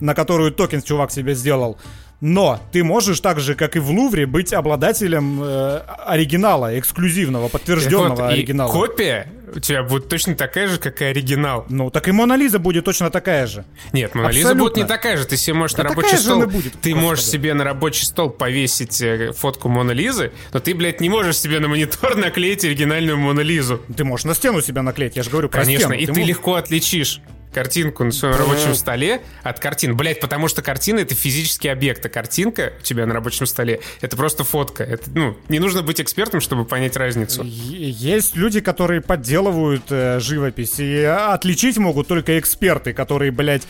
[0.00, 1.78] на которую токен чувак себе сделал.
[2.22, 8.14] Но ты можешь так же, как и в Лувре, быть обладателем э, оригинала, эксклюзивного, подтвержденного
[8.14, 8.70] вот, и оригинала.
[8.70, 11.66] копия у тебя будет точно такая же, как и оригинал.
[11.68, 13.64] Ну, так и Мона Лиза будет точно такая же.
[13.92, 15.24] Нет, Мона Лиза будет не такая же.
[15.26, 16.46] Ты себе можешь Да на рабочий стол...
[16.46, 21.00] будет, ты можешь себе на рабочий стол повесить э, фотку Моны Лизы, но ты, блядь,
[21.00, 23.82] не можешь себе на монитор наклеить оригинальную Мону Лизу.
[23.96, 26.00] Ты можешь на стену себя наклеить, я же говорю про Конечно, стену.
[26.00, 27.20] и ты, можешь- легко отличишь
[27.52, 29.96] картинку на своем рабочем столе от картин.
[29.96, 34.16] Блять, потому что картина это физический объект, а картинка у тебя на рабочем столе это
[34.16, 34.84] просто фотка.
[34.84, 37.42] Это, ну, не нужно быть экспертом, чтобы понять разницу.
[37.44, 43.62] Есть люди, которые подделывают э, живопись, и отличить могут только эксперты, которые, блядь,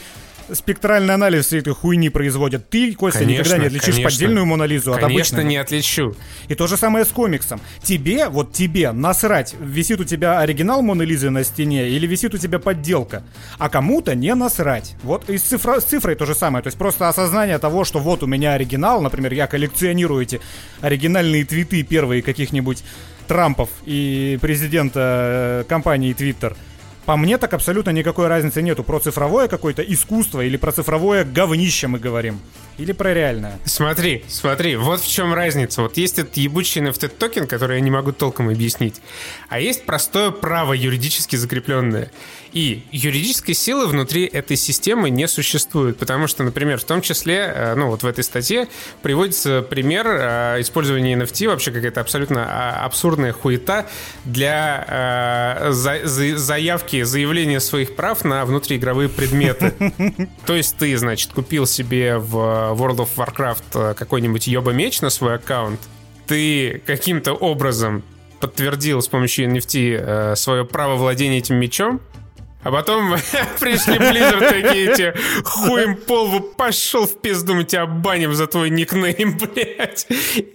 [0.53, 2.69] спектральный анализ всей этой хуйни производят.
[2.71, 4.11] Ты, Костя, Конечно, никогда не отличишь конечно.
[4.11, 5.45] поддельную Мона Лизу от Конечно, обычной.
[5.51, 6.17] не отличу.
[6.49, 7.61] И то же самое с комиксом.
[7.83, 12.39] Тебе, вот тебе, насрать, висит у тебя оригинал Моны Лизы на стене или висит у
[12.39, 13.23] тебя подделка.
[13.59, 14.95] А кому-то не насрать.
[15.03, 16.63] Вот и с, цифра- с цифрой то же самое.
[16.63, 20.41] То есть просто осознание того, что вот у меня оригинал, например, я коллекционирую эти
[20.81, 22.83] оригинальные твиты первые каких-нибудь
[23.29, 26.57] Трампов и президента э, компании Twitter.
[27.05, 28.85] По мне так абсолютно никакой разницы нету.
[28.85, 32.41] Про цифровое какое-то искусство или про цифровое говнище мы говорим.
[32.79, 33.59] Или про реальное.
[33.65, 35.83] Смотри, смотри, вот в чем разница.
[35.83, 39.03] Вот есть этот ебучий NFT токен, который я не могу толком объяснить.
[39.49, 42.11] А есть простое право юридически закрепленное.
[42.53, 45.97] И юридической силы внутри этой системы не существует.
[45.97, 48.69] Потому что, например, в том числе, э, ну вот в этой статье
[49.01, 53.87] приводится пример э, использования NFT, вообще какая-то абсолютно а, абсурдная хуета
[54.27, 59.73] для э, за- за- заявки, заявления своих прав на внутриигровые предметы.
[60.47, 65.81] То есть ты, значит, купил себе в World of Warcraft какой-нибудь ёба-меч на свой аккаунт,
[66.27, 68.03] ты каким-то образом
[68.41, 72.01] подтвердил с помощью NFT свое право владения этим мечом,
[72.63, 73.13] а потом
[73.61, 79.39] пришли Blizzard такие эти хуем полву пошел в пизду, мы тебя баним за твой никнейм,
[79.55, 80.07] блядь.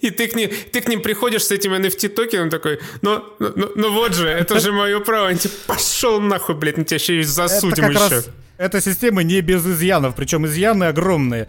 [0.02, 3.72] И ты к, ним, ты к ним приходишь с этим NFT токеном такой, ну, ну,
[3.76, 5.28] ну вот же, это же мое право.
[5.28, 8.16] Они тебе пошел нахуй, блядь, мы тебя еще и засудим это еще.
[8.16, 11.48] раз эта система не без изъянов, причем изъяны огромные.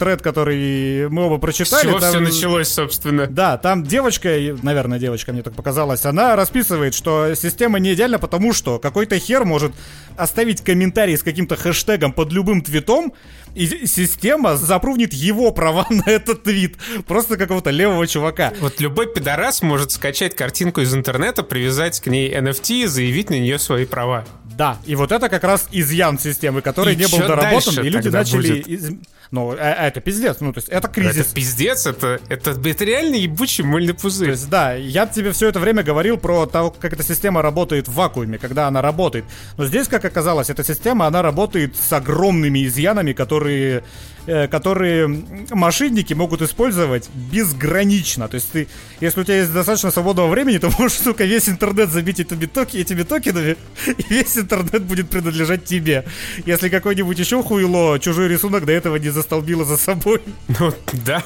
[0.00, 1.82] Тред, который мы оба С прочитали.
[1.88, 3.26] чего там- все началось, собственно?
[3.26, 4.30] Да, там девочка,
[4.62, 9.44] наверное, девочка, мне так показалось, она расписывает, что система не идеальна, потому что какой-то хер
[9.44, 9.72] может
[10.16, 13.12] оставить комментарий с каким-то хэштегом под любым твитом,
[13.54, 16.76] и система запрувнит его права на этот твит.
[17.06, 18.52] Просто какого-то левого чувака.
[18.60, 23.34] Вот любой пидорас может скачать картинку из интернета, привязать к ней NFT и заявить на
[23.34, 24.24] нее свои права.
[24.56, 28.08] Да, и вот это как раз изъян системы, который И не был доработан, и люди
[28.08, 28.48] начали...
[28.62, 28.66] будет?
[28.66, 28.90] из-
[29.30, 31.26] Ну, а- а это пиздец, ну, то есть это кризис.
[31.26, 34.30] Это пиздец, это, это, это реально ебучий мыльный То пузырь.
[34.30, 37.94] есть, да, я тебе все это время говорил про то, как эта система работает в
[37.94, 39.24] вакууме, когда она работает.
[39.56, 43.84] Но здесь, как оказалось, эта система, она работает с огромными изъянами, которые,
[44.26, 45.08] которые
[45.50, 48.28] мошенники могут использовать безгранично.
[48.28, 48.68] То есть ты,
[49.00, 52.76] если у тебя есть достаточно свободного времени, то можешь, сука, весь интернет забить этими, токи,
[52.76, 53.56] этими токенами,
[53.86, 56.04] и весь интернет будет принадлежать тебе.
[56.46, 60.20] Если какой-нибудь еще хуйло чужой рисунок до этого не застолбило за собой.
[60.60, 60.72] Ну,
[61.04, 61.22] да.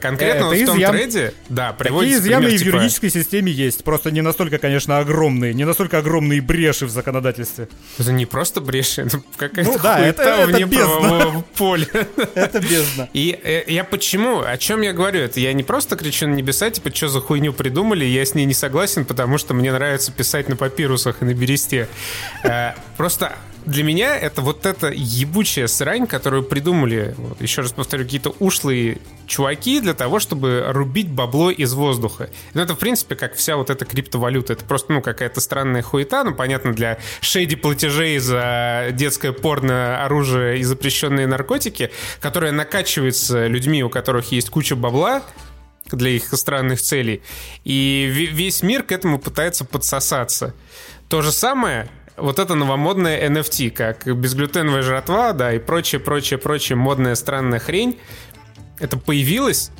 [0.00, 0.92] Конкретно Это в том изъян.
[0.92, 3.84] трейде, да, Такие приводится изъяны пример, и в типа, юридической системе есть.
[3.84, 5.54] Просто не настолько, конечно, огромные.
[5.54, 7.68] Не настолько огромные бреши в законодательстве.
[7.98, 10.86] Это не просто брешь, это какая-то Ну да, это- это вне бездна.
[11.00, 12.03] правового поля.
[12.34, 13.08] Это бездна.
[13.12, 14.40] И э, я почему?
[14.40, 15.20] О чем я говорю?
[15.20, 18.44] Это я не просто кричу на небеса, типа, что за хуйню придумали, я с ней
[18.44, 21.88] не согласен, потому что мне нравится писать на папирусах и на бересте.
[22.42, 23.36] Э, Просто
[23.66, 28.98] для меня это вот эта ебучая срань, которую придумали, вот, еще раз повторю, какие-то ушлые
[29.26, 32.30] чуваки для того, чтобы рубить бабло из воздуха.
[32.52, 34.52] Ну, это, в принципе, как вся вот эта криптовалюта.
[34.52, 40.58] Это просто, ну, какая-то странная хуета, ну, понятно, для шейди платежей за детское порно, оружие
[40.58, 41.90] и запрещенные наркотики,
[42.20, 45.22] которая накачивается людьми, у которых есть куча бабла,
[45.90, 47.22] для их странных целей.
[47.64, 50.54] И ве- весь мир к этому пытается подсосаться.
[51.08, 56.76] То же самое вот это новомодное NFT, как безглютеновая жратва, да, и прочее, прочее, прочее
[56.76, 57.98] модная странная хрень.
[58.78, 59.70] Это появилось,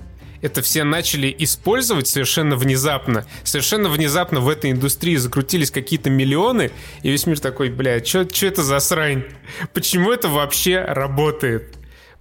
[0.45, 3.25] это все начали использовать совершенно внезапно.
[3.45, 6.71] Совершенно внезапно в этой индустрии закрутились какие-то миллионы,
[7.03, 9.25] и весь мир такой, бля, что это за срань?
[9.73, 11.75] Почему это вообще работает?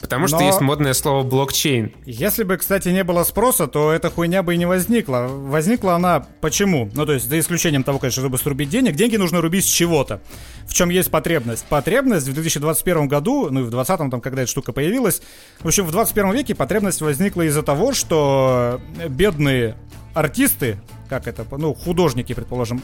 [0.04, 1.94] Потому что Но- есть модное слово блокчейн.
[2.06, 5.28] Если бы, кстати, не было спроса, то эта хуйня бы и не возникла.
[5.30, 6.90] Возникла она почему?
[6.94, 10.22] Ну, то есть, за исключением того, конечно, чтобы срубить денег, деньги нужно рубить с чего-то.
[10.68, 11.64] В чем есть потребность?
[11.68, 15.22] Потребность в 2021 году, ну и в 2020, там, когда эта штука появилась,
[15.62, 19.78] в общем, в 21 веке потребность возникла из-за того, что бедные
[20.14, 22.82] артисты, как это, ну, художники, предположим,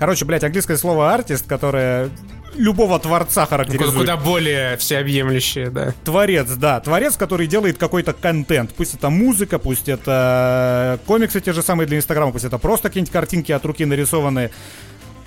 [0.00, 2.08] Короче, блядь, английское слово артист, которое
[2.56, 3.94] любого творца характеризует.
[3.94, 5.92] куда более всеобъемлющее, да.
[6.04, 6.80] Творец, да.
[6.80, 8.72] Творец, который делает какой-то контент.
[8.74, 13.12] Пусть это музыка, пусть это комиксы те же самые для Инстаграма, пусть это просто какие-нибудь
[13.12, 14.50] картинки от руки нарисованные.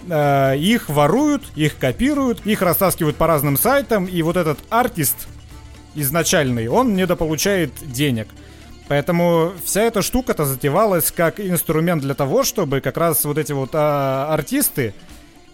[0.09, 5.27] Э, Их воруют, их копируют, их растаскивают по разным сайтам, и вот этот артист
[5.95, 8.27] изначальный, он недополучает денег.
[8.87, 13.69] Поэтому вся эта штука-то затевалась как инструмент для того, чтобы как раз вот эти вот
[13.73, 14.93] а, артисты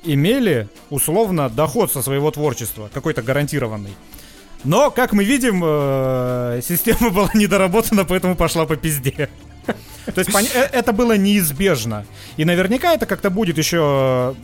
[0.04, 3.94] имели условно доход со своего творчества, какой-то гарантированный.
[4.64, 9.30] Но, как мы видим, э, система была недоработана, поэтому пошла по пизде.
[10.12, 12.06] То есть э, это было неизбежно.
[12.38, 14.36] И наверняка это как-то будет еще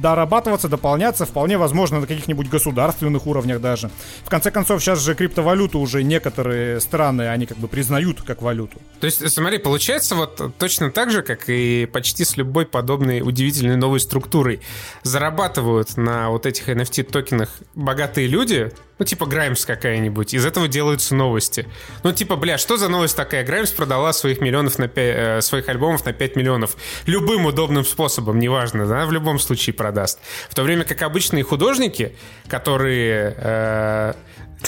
[0.00, 3.90] дорабатываться, дополняться, вполне возможно, на каких-нибудь государственных уровнях даже.
[4.24, 8.78] В конце концов, сейчас же криптовалюту уже некоторые страны, они как бы признают как валюту.
[9.00, 13.76] То есть, смотри, получается вот точно так же, как и почти с любой подобной удивительной
[13.76, 14.60] новой структурой.
[15.02, 18.72] Зарабатывают на вот этих NFT-токенах богатые люди,
[19.02, 20.32] ну, типа Граймс какая-нибудь.
[20.32, 21.66] Из этого делаются новости.
[22.04, 23.44] Ну, типа, бля, что за новость такая?
[23.44, 26.76] Граймс продала своих миллионов на пя- э, своих альбомов на 5 миллионов.
[27.06, 30.20] Любым удобным способом, неважно, да, в любом случае продаст.
[30.48, 32.14] В то время как обычные художники,
[32.46, 34.12] которые э,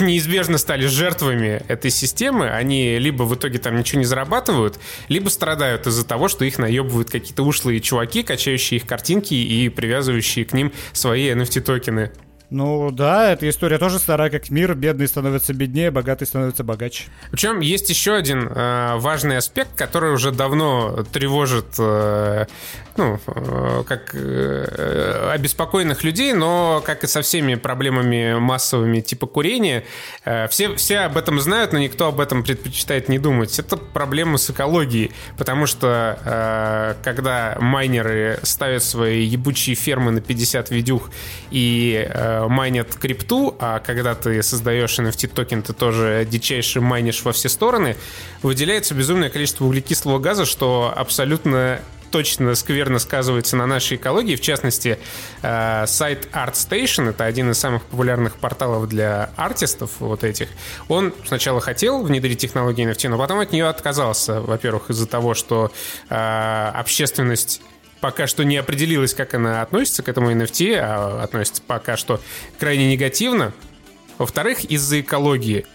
[0.01, 5.87] неизбежно стали жертвами этой системы, они либо в итоге там ничего не зарабатывают, либо страдают
[5.87, 10.73] из-за того, что их наебывают какие-то ушлые чуваки, качающие их картинки и привязывающие к ним
[10.91, 12.11] свои NFT-токены.
[12.55, 14.75] Ну да, эта история тоже старая как мир.
[14.75, 17.03] Бедный становится беднее, богатый становится богаче.
[17.29, 22.45] Причем есть еще один э, важный аспект, который уже давно тревожит э,
[22.97, 29.83] ну, э, как э, обеспокоенных людей, но как и со всеми проблемами массовыми типа курения,
[30.23, 33.57] э, все, все об этом знают, но никто об этом предпочитает не думать.
[33.59, 40.71] Это проблема с экологией, потому что э, когда майнеры ставят свои ебучие фермы на 50
[40.71, 41.09] видюх
[41.51, 47.49] и э, майнят крипту, а когда ты создаешь NFT-токен, ты тоже дичайше майнишь во все
[47.49, 47.97] стороны,
[48.41, 51.81] выделяется безумное количество углекислого газа, что абсолютно
[52.15, 54.37] точно скверно сказывается на нашей экологии.
[54.37, 54.97] В частности,
[55.41, 60.47] э, сайт ArtStation, это один из самых популярных порталов для артистов вот этих,
[60.87, 64.39] он сначала хотел внедрить технологию NFT, но потом от нее отказался.
[64.39, 65.73] Во-первых, из-за того, что
[66.09, 67.61] э, общественность
[67.99, 72.21] пока что не определилась, как она относится к этому NFT, а относится пока что
[72.57, 73.51] крайне негативно.
[74.17, 75.65] Во-вторых, из-за экологии.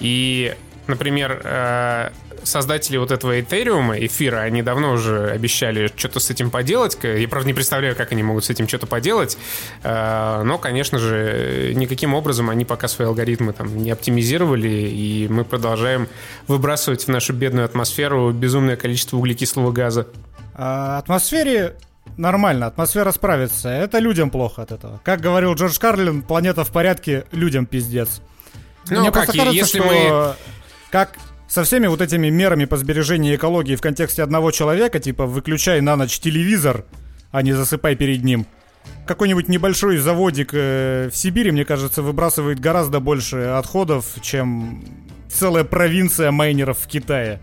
[0.00, 0.54] И,
[0.88, 2.10] например, э,
[2.42, 6.98] создатели вот этого Этериума, эфира, они давно уже обещали что-то с этим поделать.
[7.02, 9.38] Я, правда, не представляю, как они могут с этим что-то поделать.
[9.82, 15.44] Э, Но, конечно же, никаким образом они пока свои алгоритмы там не оптимизировали, и мы
[15.44, 16.08] продолжаем
[16.46, 20.06] выбрасывать в нашу бедную атмосферу безумное количество углекислого газа.
[20.54, 21.76] А атмосфере
[22.16, 23.68] нормально, атмосфера справится.
[23.68, 25.00] Это людям плохо от этого.
[25.04, 28.20] Как говорил Джордж Карлин, планета в порядке, людям пиздец.
[28.90, 30.34] Ну, Мне как, кажется, если что мы...
[30.90, 31.18] как
[31.48, 35.96] со всеми вот этими мерами по сбережению экологии в контексте одного человека, типа выключай на
[35.96, 36.84] ночь телевизор,
[37.30, 38.46] а не засыпай перед ним.
[39.06, 44.84] Какой-нибудь небольшой заводик э, в Сибири, мне кажется, выбрасывает гораздо больше отходов, чем
[45.30, 47.40] целая провинция майнеров в Китае.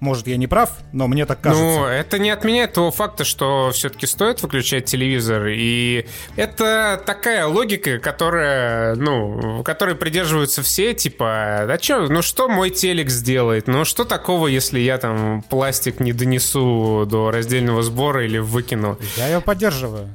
[0.00, 1.64] Может, я не прав, но мне так кажется.
[1.64, 5.46] Ну, это не отменяет того факта, что все-таки стоит выключать телевизор.
[5.48, 12.70] И это такая логика, которая, ну, которой придерживаются все, типа, а что, ну что мой
[12.70, 13.66] телек сделает?
[13.66, 18.98] Ну что такого, если я там пластик не донесу до раздельного сбора или выкину?
[19.16, 20.08] Я ее поддерживаю.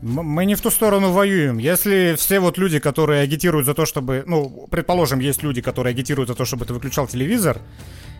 [0.00, 1.58] Мы не в ту сторону воюем.
[1.58, 4.22] Если все вот люди, которые агитируют за то, чтобы...
[4.26, 7.58] Ну, предположим, есть люди, которые агитируют за то, чтобы ты выключал телевизор.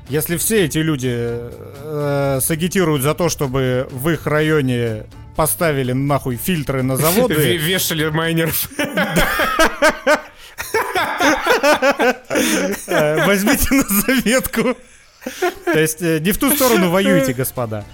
[0.09, 5.05] Если все эти люди э, сагитируют за то, чтобы в их районе
[5.37, 8.69] поставили нахуй фильтры на заводы, Вешали майнеров.
[12.87, 14.77] э, возьмите на заметку.
[15.65, 17.85] То есть э, не в ту сторону воюете, господа.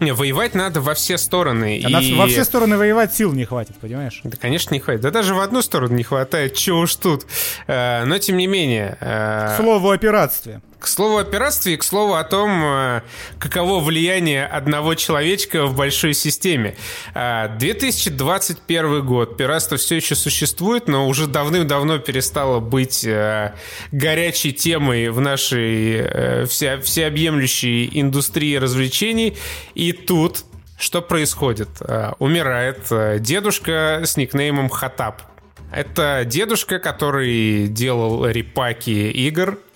[0.00, 1.82] Не, воевать надо во все стороны.
[1.84, 4.20] А и- Во все стороны воевать сил не хватит, понимаешь?
[4.22, 5.00] Да, конечно, не хватит.
[5.02, 7.26] Да даже в одну сторону не хватает, чего уж тут.
[7.66, 8.96] Э, Но, тем не менее...
[9.00, 10.60] э, К слову о пиратстве.
[10.78, 13.02] К слову о пиратстве и к слову о том, э,
[13.40, 16.76] каково влияние одного человечка в большой системе.
[17.14, 19.36] 2021 э, год.
[19.36, 23.54] Пиратство все еще существует, но уже давным-давно перестало быть э,
[23.90, 29.36] горячей темой в нашей вся, всеобъемлющей индустрии развлечений.
[29.74, 30.44] И тут
[30.78, 31.70] что происходит?
[32.20, 32.86] Умирает
[33.20, 35.22] дедушка с никнеймом Хатап.
[35.72, 39.67] Это дедушка, который делал репаки игр, Э,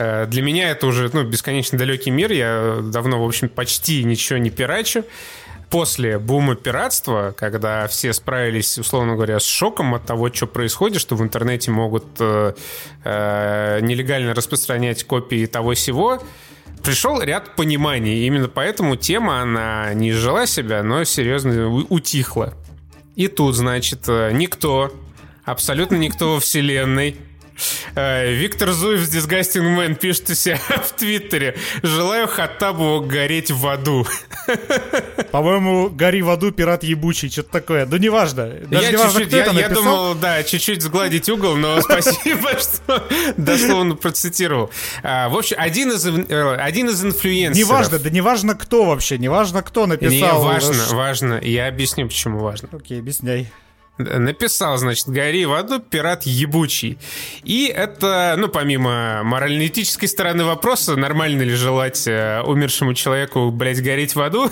[0.00, 2.32] для меня это уже ну, бесконечно далекий мир.
[2.32, 5.04] Я давно, в общем, почти ничего не пирачу.
[5.68, 11.14] После бума пиратства, когда все справились, условно говоря, с шоком от того, что происходит, что
[11.14, 12.54] в интернете могут э,
[13.04, 16.20] э, нелегально распространять копии того всего,
[16.82, 18.26] пришел ряд пониманий.
[18.26, 22.54] Именно поэтому тема, она не жила себя, но серьезно утихла.
[23.14, 24.92] И тут, значит, э, никто,
[25.44, 27.29] абсолютно никто во вселенной Э,
[27.94, 31.56] Виктор Зуев с Disgusting Man пишет у себя в Твиттере.
[31.82, 34.06] Желаю Хаттабу гореть в аду.
[35.30, 37.86] По-моему, гори в аду, пират ебучий, что-то такое.
[37.86, 38.52] Да неважно.
[38.68, 42.50] Даже я неважно, чуть-чуть, кто я, это я думал, да, чуть-чуть сгладить угол, но спасибо,
[42.58, 44.70] что дословно процитировал.
[45.02, 47.68] А, в общем, один из, э, один из инфлюенсеров.
[47.68, 50.40] Неважно, да неважно кто вообще, неважно кто написал.
[50.40, 51.40] Не, важно, важно.
[51.42, 52.68] Я объясню, почему важно.
[52.72, 53.50] Окей, объясняй
[54.04, 56.98] написал, значит, «Гори в аду, пират ебучий».
[57.44, 64.14] И это, ну, помимо морально-этической стороны вопроса, нормально ли желать э, умершему человеку, блядь, гореть
[64.14, 64.50] в аду,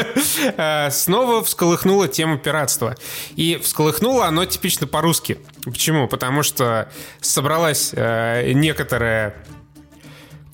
[0.56, 2.96] э, снова всколыхнула тему пиратства.
[3.36, 5.38] И всколыхнуло оно типично по-русски.
[5.64, 6.08] Почему?
[6.08, 6.90] Потому что
[7.20, 9.34] собралась э, некоторая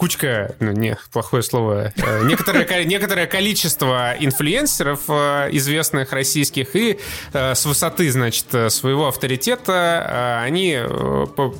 [0.00, 6.98] кучка, ну не, плохое слово, э, некоторое, некоторое количество инфлюенсеров э, известных российских и
[7.34, 10.78] э, с высоты, значит, своего авторитета они
[11.36, 11.54] по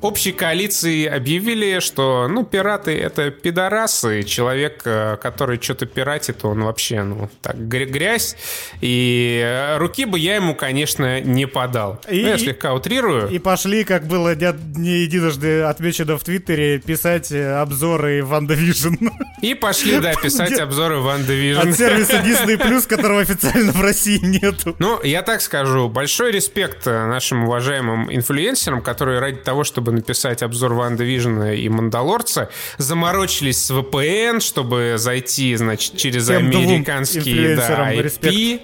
[0.00, 7.28] общей коалиции объявили, что, ну, пираты— это пидорасы, человек, который что-то пиратит, он вообще, ну,
[7.42, 8.36] так, грязь,
[8.80, 12.00] и руки бы я ему, конечно, не подал.
[12.08, 13.28] И, ну, я слегка утрирую.
[13.28, 18.94] И пошли, как было не единожды отмечено в Твиттере, писать обзор обзоры Ванда Вижн.
[19.40, 21.68] И пошли, да, писать обзоры WandaVision.
[21.68, 24.76] От сервиса Disney Plus, которого официально в России нету.
[24.78, 30.74] Ну, я так скажу, большой респект нашим уважаемым инфлюенсерам, которые ради того, чтобы написать обзор
[30.74, 38.02] WandaVision а и Мандалорца, заморочились с VPN, чтобы зайти, значит, через Тем американский да, IP.
[38.02, 38.62] Респект.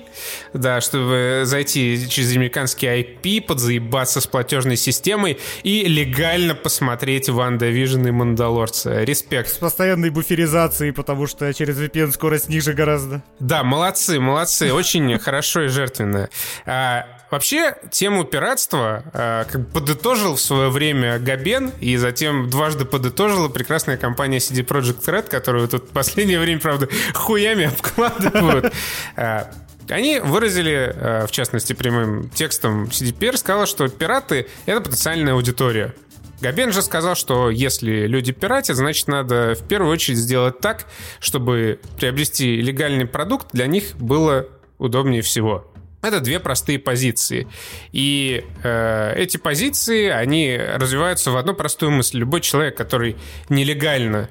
[0.52, 8.10] Да, чтобы зайти через американский IP, подзаебаться с платежной системой и легально посмотреть WandaVision и
[8.10, 9.50] Мандалорца респект.
[9.50, 13.22] С постоянной буферизацией, потому что через VPN скорость ниже гораздо.
[13.40, 16.28] Да, молодцы, молодцы, очень хорошо и жертвенно.
[16.66, 22.84] А, вообще, тему пиратства а, как бы подытожил в свое время Габен, и затем дважды
[22.84, 28.72] подытожила прекрасная компания CD Projekt Red, которую тут в последнее время, правда, хуями обкладывают.
[29.89, 35.94] Они выразили, а, в частности, прямым текстом CDPR, сказала, что пираты— это потенциальная аудитория.
[36.40, 40.86] Габен же сказал, что если люди пиратят, значит, надо в первую очередь сделать так,
[41.19, 44.47] чтобы приобрести легальный продукт для них было
[44.78, 45.69] удобнее всего.
[46.01, 47.48] Это две простые позиции.
[47.90, 52.19] И э, эти позиции, они развиваются в одну простую мысль.
[52.19, 53.16] Любой человек, который
[53.48, 54.31] нелегально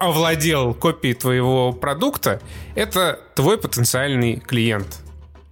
[0.00, 2.40] овладел копией твоего продукта,
[2.74, 5.00] это твой потенциальный клиент.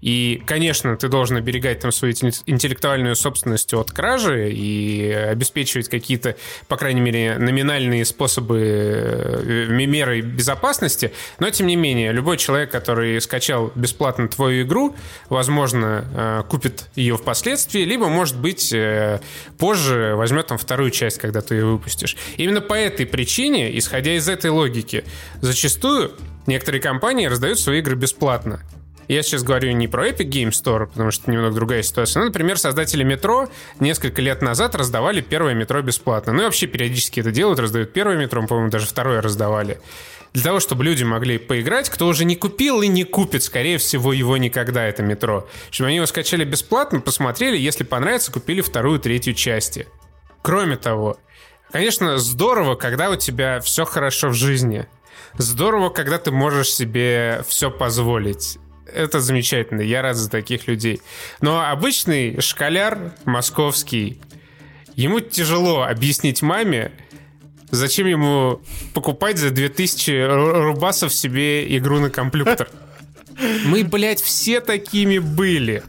[0.00, 6.36] И, конечно, ты должен оберегать там свою интеллектуальную собственность от кражи и обеспечивать какие-то,
[6.68, 11.12] по крайней мере, номинальные способы э, меры безопасности.
[11.40, 14.94] Но, тем не менее, любой человек, который скачал бесплатно твою игру,
[15.28, 19.20] возможно, э, купит ее впоследствии, либо, может быть, э,
[19.58, 22.16] позже возьмет там вторую часть, когда ты ее выпустишь.
[22.36, 25.04] Именно по этой причине, исходя из этой логики,
[25.40, 26.12] зачастую
[26.46, 28.60] некоторые компании раздают свои игры бесплатно.
[29.08, 32.20] Я сейчас говорю не про Epic Game Store, потому что немного другая ситуация.
[32.20, 33.48] Ну, например, создатели метро
[33.80, 36.34] несколько лет назад раздавали первое метро бесплатно.
[36.34, 39.80] Ну и вообще периодически это делают, раздают первое метро, по-моему, даже второе раздавали.
[40.34, 44.12] Для того, чтобы люди могли поиграть, кто уже не купил и не купит, скорее всего,
[44.12, 45.48] его никогда, это метро.
[45.70, 49.86] Чтобы они его скачали бесплатно, посмотрели, если понравится, купили вторую, третью части.
[50.42, 51.16] Кроме того,
[51.72, 54.86] конечно, здорово, когда у тебя все хорошо в жизни.
[55.38, 58.58] Здорово, когда ты можешь себе все позволить
[58.92, 61.00] это замечательно, я рад за таких людей.
[61.40, 64.20] Но обычный школяр московский,
[64.94, 66.92] ему тяжело объяснить маме,
[67.70, 68.60] зачем ему
[68.94, 72.70] покупать за 2000 рубасов себе игру на компьютер.
[73.38, 75.82] Мы, блядь, все такими были.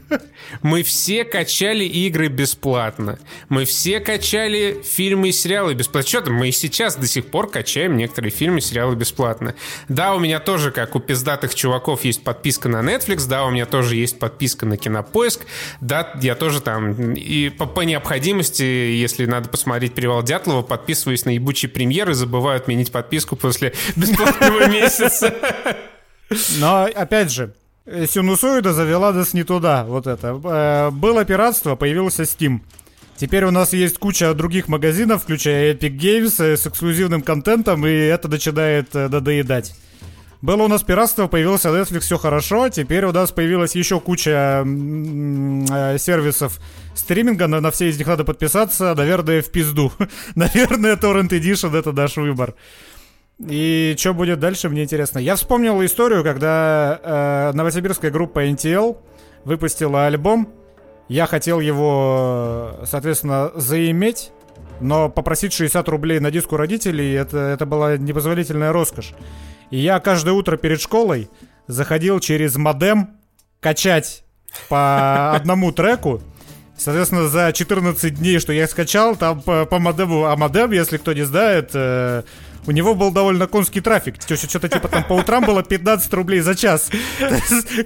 [0.62, 3.18] Мы все качали игры бесплатно.
[3.48, 6.08] Мы все качали фильмы и сериалы бесплатно.
[6.08, 9.54] Что там, мы и сейчас до сих пор качаем некоторые фильмы и сериалы бесплатно.
[9.88, 13.28] Да, у меня тоже, как у пиздатых чуваков, есть подписка на Netflix.
[13.28, 15.46] Да, у меня тоже есть подписка на Кинопоиск.
[15.80, 21.30] Да, я тоже там и по, по необходимости, если надо посмотреть «Перевал Дятлова», подписываюсь на
[21.30, 25.34] ебучие премьеры, забываю отменить подписку после бесплатного месяца.
[26.58, 27.54] Но, опять же,
[27.86, 30.40] синусоида завела нас не туда, вот это.
[30.44, 32.60] Э, было пиратство, появился Steam.
[33.16, 37.90] Теперь у нас есть куча других магазинов, включая Epic Games, э, с эксклюзивным контентом, и
[37.90, 39.74] это начинает э, надоедать.
[40.40, 42.70] Было у нас пиратство, появился Netflix, все хорошо.
[42.70, 44.64] Теперь у нас появилась еще куча
[45.98, 46.58] сервисов
[46.94, 47.46] стриминга.
[47.46, 48.94] На, на все из них надо подписаться.
[48.94, 49.92] Наверное, в пизду.
[50.34, 52.54] Наверное, Torrent Edition это наш выбор.
[53.48, 55.18] И что будет дальше, мне интересно.
[55.18, 58.98] Я вспомнил историю, когда э, новосибирская группа NTL
[59.44, 60.52] выпустила альбом.
[61.08, 64.30] Я хотел его, соответственно, заиметь,
[64.80, 69.14] но попросить 60 рублей на диску родителей, это, это была непозволительная роскошь.
[69.70, 71.30] И я каждое утро перед школой
[71.66, 73.16] заходил через модем
[73.60, 74.24] качать
[74.68, 76.20] по одному треку.
[76.76, 81.12] Соответственно, за 14 дней, что я скачал, там по, по модему, а модем, если кто
[81.12, 82.22] не знает, э,
[82.66, 84.16] у него был довольно конский трафик.
[84.22, 86.90] Что-то типа там по утрам было 15 рублей за час.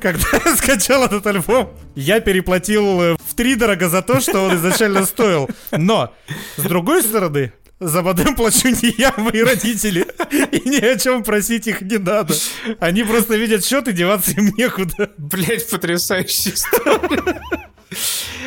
[0.00, 4.56] Когда я скачал этот альбом, я переплатил э, в три дорого за то, что он
[4.56, 5.48] изначально стоил.
[5.70, 6.12] Но,
[6.56, 10.06] с другой стороны, за модем плачу не я, мои родители.
[10.52, 12.34] И ни о чем просить их не надо.
[12.80, 15.10] Они просто видят счет и деваться им некуда.
[15.18, 17.40] Блять, потрясающая история.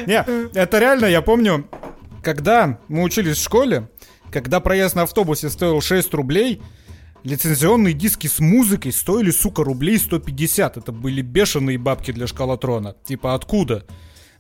[0.06, 1.70] Не, это реально, я помню,
[2.24, 3.90] когда мы учились в школе,
[4.32, 6.62] когда проезд на автобусе стоил 6 рублей,
[7.24, 10.78] лицензионные диски с музыкой стоили, сука, рублей 150.
[10.78, 12.96] Это были бешеные бабки для шкалатрона.
[13.06, 13.86] Типа, откуда?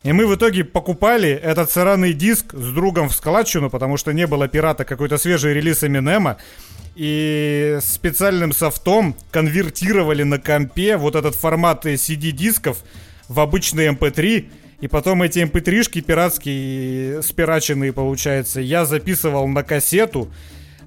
[0.03, 4.27] И мы в итоге покупали этот сраный диск с другом в складчину, потому что не
[4.27, 6.37] было пирата какой-то свежий релиз Эминема.
[6.95, 12.77] И специальным софтом конвертировали на компе вот этот формат CD-дисков
[13.27, 14.49] в обычный MP3 эм
[14.79, 20.31] и потом эти mp3-шки эм пиратские, спираченные, получается, я записывал на кассету.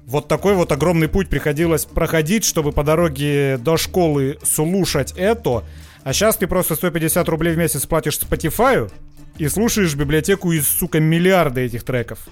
[0.05, 5.63] Вот такой вот огромный путь приходилось проходить, чтобы по дороге до школы слушать это.
[6.03, 8.91] А сейчас ты просто 150 рублей в месяц платишь Spotify
[9.37, 12.27] и слушаешь библиотеку из, сука, миллиарда этих треков.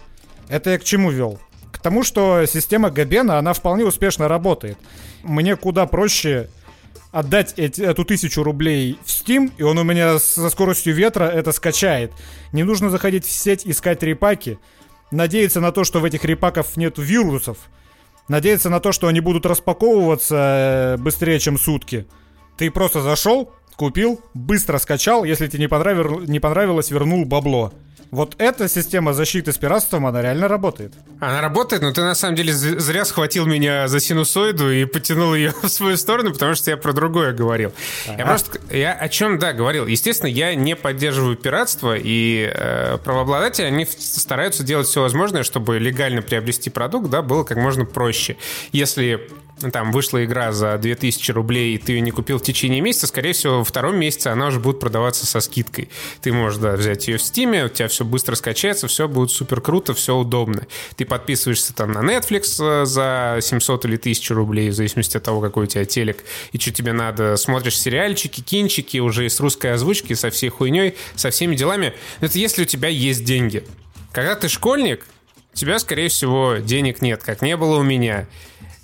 [0.48, 1.40] Это я к чему вел?
[1.72, 4.77] К тому, что система Габена, она вполне успешно работает.
[5.23, 6.49] Мне куда проще
[7.11, 11.52] отдать эти, эту тысячу рублей в Steam, и он у меня со скоростью ветра это
[11.52, 12.14] скачает.
[12.52, 14.60] Не нужно заходить в сеть, искать репаки,
[15.11, 17.57] надеяться на то, что в этих репаках нет вирусов,
[18.27, 22.06] надеяться на то, что они будут распаковываться э, быстрее, чем сутки.
[22.57, 27.72] Ты просто зашел, купил, быстро скачал, если тебе не, понравилось, не понравилось, вернул бабло.
[28.11, 30.93] Вот эта система защиты с пиратством, она реально работает.
[31.19, 35.53] Она работает, но ты на самом деле зря схватил меня за синусоиду и потянул ее
[35.61, 37.72] в свою сторону, потому что я про другое говорил.
[38.06, 39.85] Я просто, я о чем, да, говорил.
[39.85, 46.22] Естественно, я не поддерживаю пиратство, и э, правообладатели, они стараются делать все возможное, чтобы легально
[46.22, 48.35] приобрести продукт, да, было как можно проще.
[48.73, 49.30] Если
[49.72, 53.34] там вышла игра за 2000 рублей, и ты ее не купил в течение месяца, скорее
[53.34, 55.90] всего, во втором месяце она уже будет продаваться со скидкой.
[56.22, 59.61] Ты можешь, да, взять ее в Steam, у тебя все быстро скачается, все будет супер
[59.61, 60.68] круто, все удобно.
[60.95, 65.41] Ты подписываешься там на Netflix э, за 700 или 1000 рублей, в зависимости от того,
[65.41, 70.14] какой у тебя телек, и что тебе надо, смотришь сериальчики, кинчики уже с русской озвучки,
[70.14, 71.94] со всей хуйней, со всеми делами.
[72.22, 73.64] Это если у тебя есть деньги.
[74.11, 75.06] Когда ты школьник,
[75.53, 78.27] у тебя, скорее всего, денег нет, как не было у меня.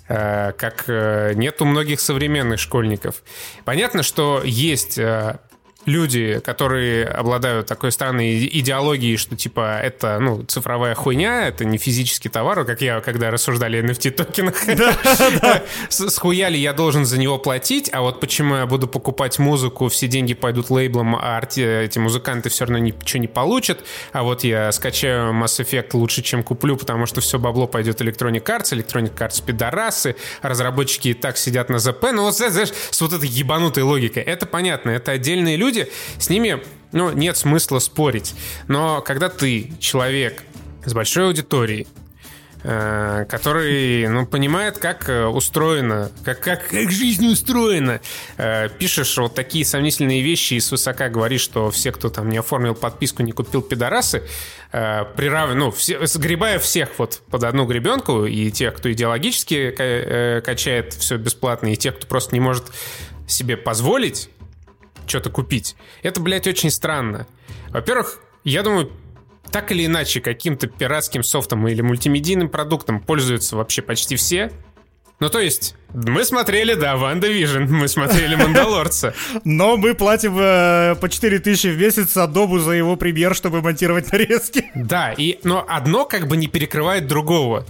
[0.08, 3.22] Э, как э, нет у многих современных школьников.
[3.64, 5.38] Понятно, что есть э,
[5.86, 12.28] люди, которые обладают такой странной идеологией, что типа это, ну, цифровая хуйня, это не физический
[12.28, 14.56] товар, как я, когда рассуждали о NFT-токенах.
[15.88, 20.34] Схуяли я должен за него платить, а вот почему я буду покупать музыку, все деньги
[20.34, 25.60] пойдут лейблом, а эти музыканты все равно ничего не получат, а вот я скачаю Mass
[25.62, 31.08] Effect лучше, чем куплю, потому что все бабло пойдет Electronic Arts, Electronic Arts пидорасы, разработчики
[31.08, 34.90] и так сидят на ЗП, ну вот, знаешь, с вот этой ебанутой логикой, это понятно,
[34.90, 36.62] это отдельные люди, люди, с ними
[36.92, 38.34] ну, нет смысла спорить.
[38.68, 40.42] Но когда ты человек
[40.84, 41.86] с большой аудиторией,
[42.62, 48.00] э, который, ну, понимает, как э, устроено, как, как, как жизнь устроена.
[48.36, 52.74] Э, пишешь вот такие сомнительные вещи и свысока говоришь, что все, кто там не оформил
[52.74, 54.22] подписку, не купил пидорасы,
[54.70, 55.54] прирав...
[55.54, 61.72] ну, все, сгребая всех вот под одну гребенку, и тех, кто идеологически качает все бесплатно,
[61.72, 62.64] и тех, кто просто не может
[63.26, 64.30] себе позволить
[65.06, 65.76] что-то купить.
[66.02, 67.26] Это, блядь, очень странно.
[67.68, 68.92] Во-первых, я думаю,
[69.50, 74.52] так или иначе, каким-то пиратским софтом или мультимедийным продуктом пользуются вообще почти все.
[75.18, 79.14] Ну, то есть, мы смотрели, да, WandaVision, мы смотрели Мандалорца.
[79.44, 84.12] Но мы платим э, по 4000 в месяц Adobe у за его премьер, чтобы монтировать
[84.12, 84.70] нарезки.
[84.74, 87.66] Да, и, но одно как бы не перекрывает другого.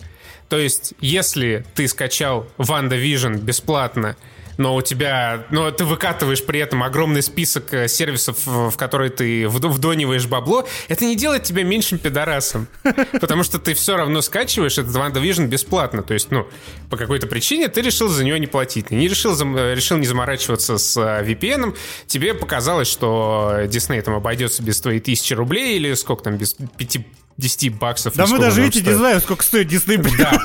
[0.49, 4.17] То есть, если ты скачал WandaVision бесплатно,
[4.59, 9.49] но у тебя, но ты выкатываешь при этом огромный список э, сервисов, в которые ты
[9.49, 12.69] вдонативаешь бабло, это не делает тебя меньшим пидорасом.
[13.21, 16.03] Потому что ты все равно скачиваешь этот WandaVision бесплатно.
[16.03, 16.47] То есть, ну,
[16.91, 18.91] по какой-то причине ты решил за нее не платить.
[18.91, 21.77] Не решил, решил не заморачиваться с э, VPN.
[22.07, 27.07] Тебе показалось, что Disney там обойдется без твоей тысячи рублей или сколько там, без пяти
[27.37, 28.15] 10 баксов.
[28.15, 29.97] Да мы даже, видите, не знаем, сколько стоит Disney+.
[30.17, 30.41] Да.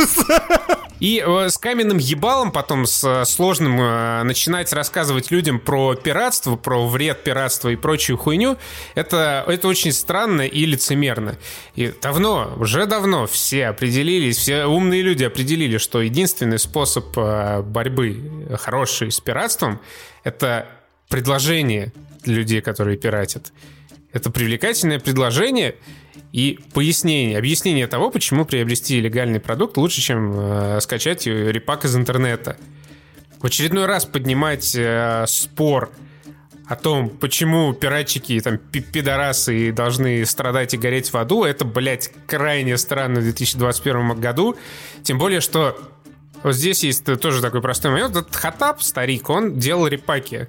[1.01, 6.55] И э, с каменным ебалом потом, с э, сложным, э, начинать рассказывать людям про пиратство,
[6.55, 8.57] про вред пиратства и прочую хуйню,
[8.93, 11.39] это, это очень странно и лицемерно.
[11.75, 19.11] И давно, уже давно все определились, все умные люди определили, что единственный способ борьбы хороший
[19.11, 19.81] с пиратством—
[20.23, 20.67] это
[21.09, 21.93] предложение
[22.25, 23.51] людей, которые пиратят.
[24.13, 25.73] Это привлекательное предложение—
[26.31, 32.57] и пояснение, объяснение того, почему приобрести легальный продукт лучше, чем э, скачать репак из интернета.
[33.39, 35.91] В очередной раз поднимать э, спор
[36.67, 42.77] о том, почему пиратчики, там, пидорасы должны страдать и гореть в аду, это, блядь, крайне
[42.77, 44.55] странно в 2021 году.
[45.03, 45.77] Тем более, что
[46.43, 48.15] вот здесь есть тоже такой простой момент.
[48.15, 50.47] Этот Хатап, старик, он делал репаки.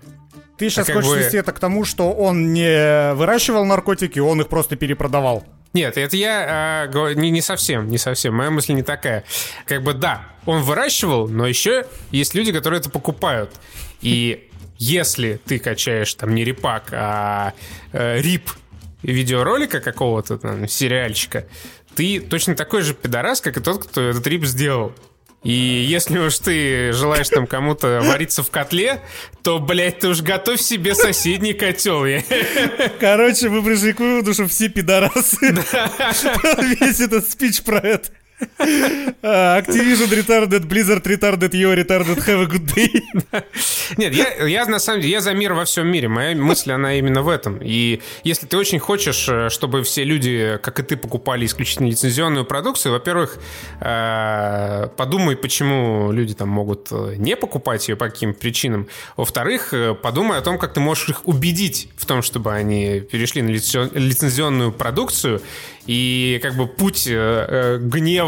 [0.59, 1.17] Ты сейчас а хочешь бы...
[1.17, 5.45] свести это к тому, что он не выращивал наркотики, он их просто перепродавал.
[5.73, 8.35] Нет, это я э, не, не совсем, не совсем.
[8.35, 9.25] Моя мысль не такая.
[9.67, 13.51] Как бы да, он выращивал, но еще есть люди, которые это покупают.
[14.03, 17.55] И если ты качаешь там не репак, а
[17.93, 18.51] э, рип
[19.03, 21.47] видеоролика какого-то там, сериальчика,
[21.95, 24.93] ты точно такой же пидорас, как и тот, кто этот рип сделал.
[25.43, 29.01] И если уж ты желаешь там кому-то вариться в котле,
[29.43, 32.05] то, блядь, ты уж готовь себе соседний котел.
[33.01, 35.53] Короче, мы пришли к выводу, что все пидорасы.
[36.81, 38.11] Весь этот спич про это.
[39.25, 42.91] А, Activision retarded, Blizzard retarded, you retarded, have a good day.
[43.97, 46.09] Нет, я, я на самом деле, я за мир во всем мире.
[46.09, 47.61] Моя мысль, она именно в этом.
[47.63, 52.45] И если ты очень хочешь, э, чтобы все люди, как и ты, покупали исключительно лицензионную
[52.45, 53.39] продукцию, во-первых,
[53.81, 58.89] э, подумай, почему люди там могут э, не покупать ее, по каким причинам.
[59.17, 63.51] Во-вторых, подумай о том, как ты можешь их убедить в том, чтобы они перешли на
[63.51, 65.41] лицензионную продукцию
[65.87, 67.79] и как бы путь э,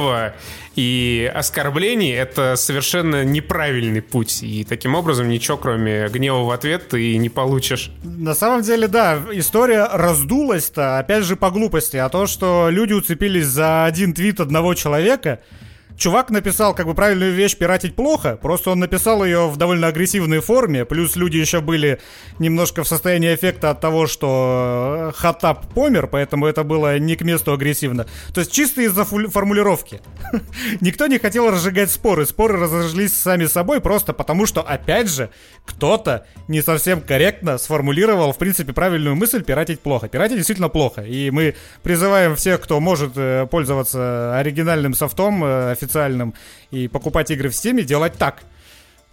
[0.05, 0.35] гнева
[0.77, 4.43] и оскорблений— это совершенно неправильный путь.
[4.43, 7.93] И таким образом ничего, кроме гнева в ответ, ты не получишь.
[8.03, 11.97] На самом деле, да, история раздулась-то, опять же, по глупости.
[11.97, 15.41] А то, что люди уцепились за один твит одного человека—
[15.97, 20.41] Чувак написал как бы правильную вещь «пиратить плохо», просто он написал ее в довольно агрессивной
[20.41, 22.01] форме, плюс люди еще были
[22.41, 27.23] немножко в состоянии эффекта от того, что э, Хатап помер, поэтому это было не к
[27.23, 28.07] месту агрессивно.
[28.33, 30.01] То есть чисто из-за формулировки.
[30.81, 35.31] Никто не хотел разжигать споры, споры разошлись сами собой просто потому, что, опять же,
[35.65, 40.09] кто-то не совсем корректно сформулировал, в принципе, правильную мысль «пиратить плохо».
[40.09, 41.55] Пиратить действительно плохо, и мы
[41.85, 45.45] призываем всех, кто может э, пользоваться оригинальным софтом,
[45.85, 46.35] э, официальным
[46.71, 48.45] и покупать игры в Steam, делать так.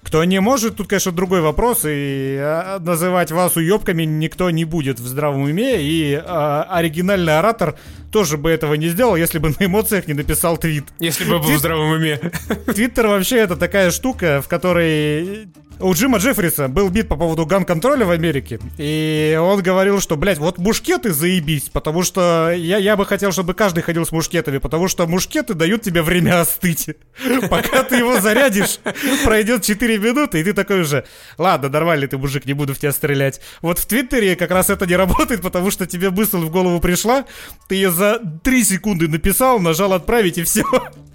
[0.04, 5.00] Кто не может, тут, конечно, другой вопрос, и а, называть вас уебками никто не будет
[5.00, 7.78] в здравом уме, и а, оригинальный оратор
[8.12, 10.86] тоже бы этого не сделал, если бы на эмоциях не написал твит.
[10.98, 12.18] Если бы был в здравом уме.
[12.66, 15.50] Твиттер вообще это такая штука, в которой
[15.82, 20.38] у Джима Джеффриса был бит по поводу ган-контроля в Америке, и он говорил, что, блядь,
[20.38, 24.88] вот мушкеты заебись, потому что я, я бы хотел, чтобы каждый ходил с мушкетами, потому
[24.88, 26.90] что мушкеты дают тебе время остыть.
[27.50, 28.80] Пока ты его зарядишь,
[29.24, 31.06] пройдет 4 минуты, и ты такой уже,
[31.38, 33.42] ладно, нормальный ты мужик, не буду в тебя стрелять.
[33.62, 37.26] Вот в Твиттере как раз это не работает, потому что тебе мысль в голову пришла,
[37.68, 40.64] ты ее за 3 секунды написал, нажал отправить, и все.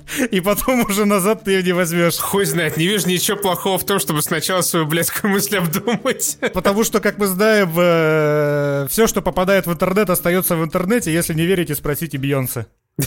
[0.31, 2.17] И потом уже назад ты ее не возьмешь.
[2.17, 6.39] Хуй знает, не вижу ничего плохого в том, чтобы сначала свою блядскую мысль обдумать.
[6.53, 11.13] Потому что, как мы знаем, э, все, что попадает в интернет, остается в интернете.
[11.13, 12.67] Если не верите, спросите Бейонсе.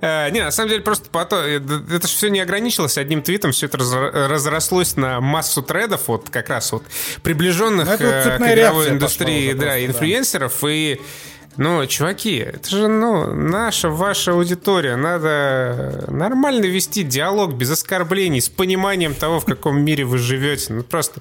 [0.00, 1.40] Э, не, на самом деле просто потом...
[1.40, 6.30] Э, это же все не ограничилось одним твитом, все это разрослось на массу тредов, вот
[6.30, 6.84] как раз вот
[7.22, 11.00] приближенных к игровой индустрии, да, инфлюенсеров, и
[11.56, 14.96] Ну, чуваки, это же, ну, наша, ваша аудитория.
[14.96, 20.72] Надо нормально вести диалог без оскорблений, с пониманием того, в каком мире вы живете.
[20.72, 21.20] Ну, просто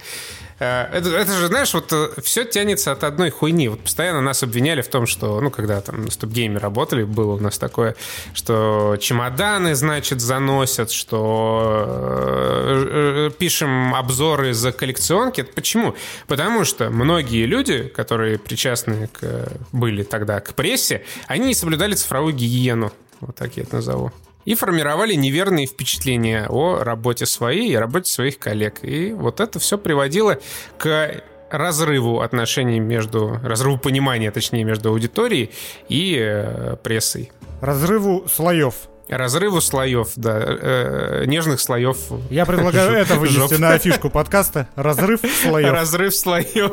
[0.62, 3.68] это, это же, знаешь, вот э, все тянется от одной хуйни.
[3.68, 7.40] Вот постоянно нас обвиняли в том, что, ну, когда там на стоп-гейме работали, было у
[7.40, 7.96] нас такое,
[8.34, 15.42] что чемоданы, значит, заносят, что э, пишем обзоры за коллекционки.
[15.42, 15.96] Почему?
[16.28, 22.36] Потому что многие люди, которые причастны к, были тогда к прессе, они не соблюдали цифровую
[22.36, 22.92] гигиену.
[23.20, 24.12] Вот так я это назову
[24.46, 28.80] и формировали неверные впечатления о работе своей и работе своих коллег.
[28.84, 30.40] И вот это все приводило
[30.78, 33.40] к разрыву отношений между...
[33.44, 35.52] разрыву понимания, точнее, между аудиторией
[35.90, 37.32] и э, прессой.
[37.62, 38.76] Разрыву слоев.
[39.10, 41.98] Разрыву слоев, да, э, нежных слоев.
[42.30, 44.70] Я предлагаю это вынести на афишку подкаста.
[44.76, 45.70] Разрыв слоев.
[45.70, 46.72] Разрыв слоев.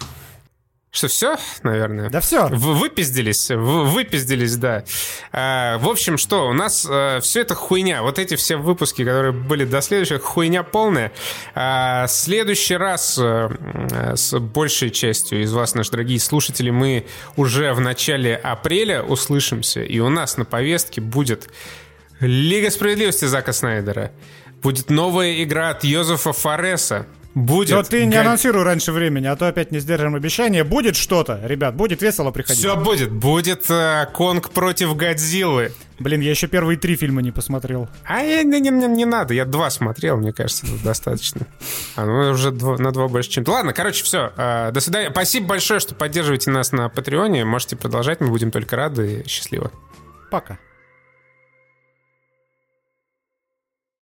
[0.95, 2.11] Что, все, наверное?
[2.11, 2.49] Да все.
[2.49, 4.85] Вы выпиздились, вы выпиздились, да.
[5.33, 8.03] А, в общем, что, у нас а, все это хуйня.
[8.03, 11.11] Вот эти все выпуски, которые были до следующих, хуйня полная.
[11.55, 13.51] А, следующий раз а,
[14.15, 17.07] с большей частью из вас, наши дорогие слушатели, мы
[17.37, 21.49] уже в начале апреля услышимся, и у нас на повестке будет
[22.21, 24.13] Лига справедливости Зака Снайдера.
[24.63, 27.07] Будет новая игра от Йозефа Фареса.
[27.35, 27.71] Будет.
[27.71, 30.65] Но ты не анонсируй раньше времени, а то опять не сдержим обещание.
[30.65, 32.59] Будет что-то, ребят, будет весело приходить.
[32.59, 33.11] Все будет.
[33.11, 35.73] Будет э, Конг против Годзиллы.
[35.99, 37.89] Блин, я еще первые три фильма не посмотрел.
[38.05, 41.47] А я, не, не, не, не надо, я два смотрел, мне кажется, достаточно.
[41.97, 43.45] А ну уже два, на два больше, чем...
[43.47, 44.33] Ладно, короче, все.
[44.37, 45.11] Э, до свидания.
[45.11, 47.45] Спасибо большое, что поддерживаете нас на Патреоне.
[47.47, 49.25] Можете продолжать, мы будем только рады.
[49.27, 49.71] Счастливо.
[50.31, 50.59] Пока.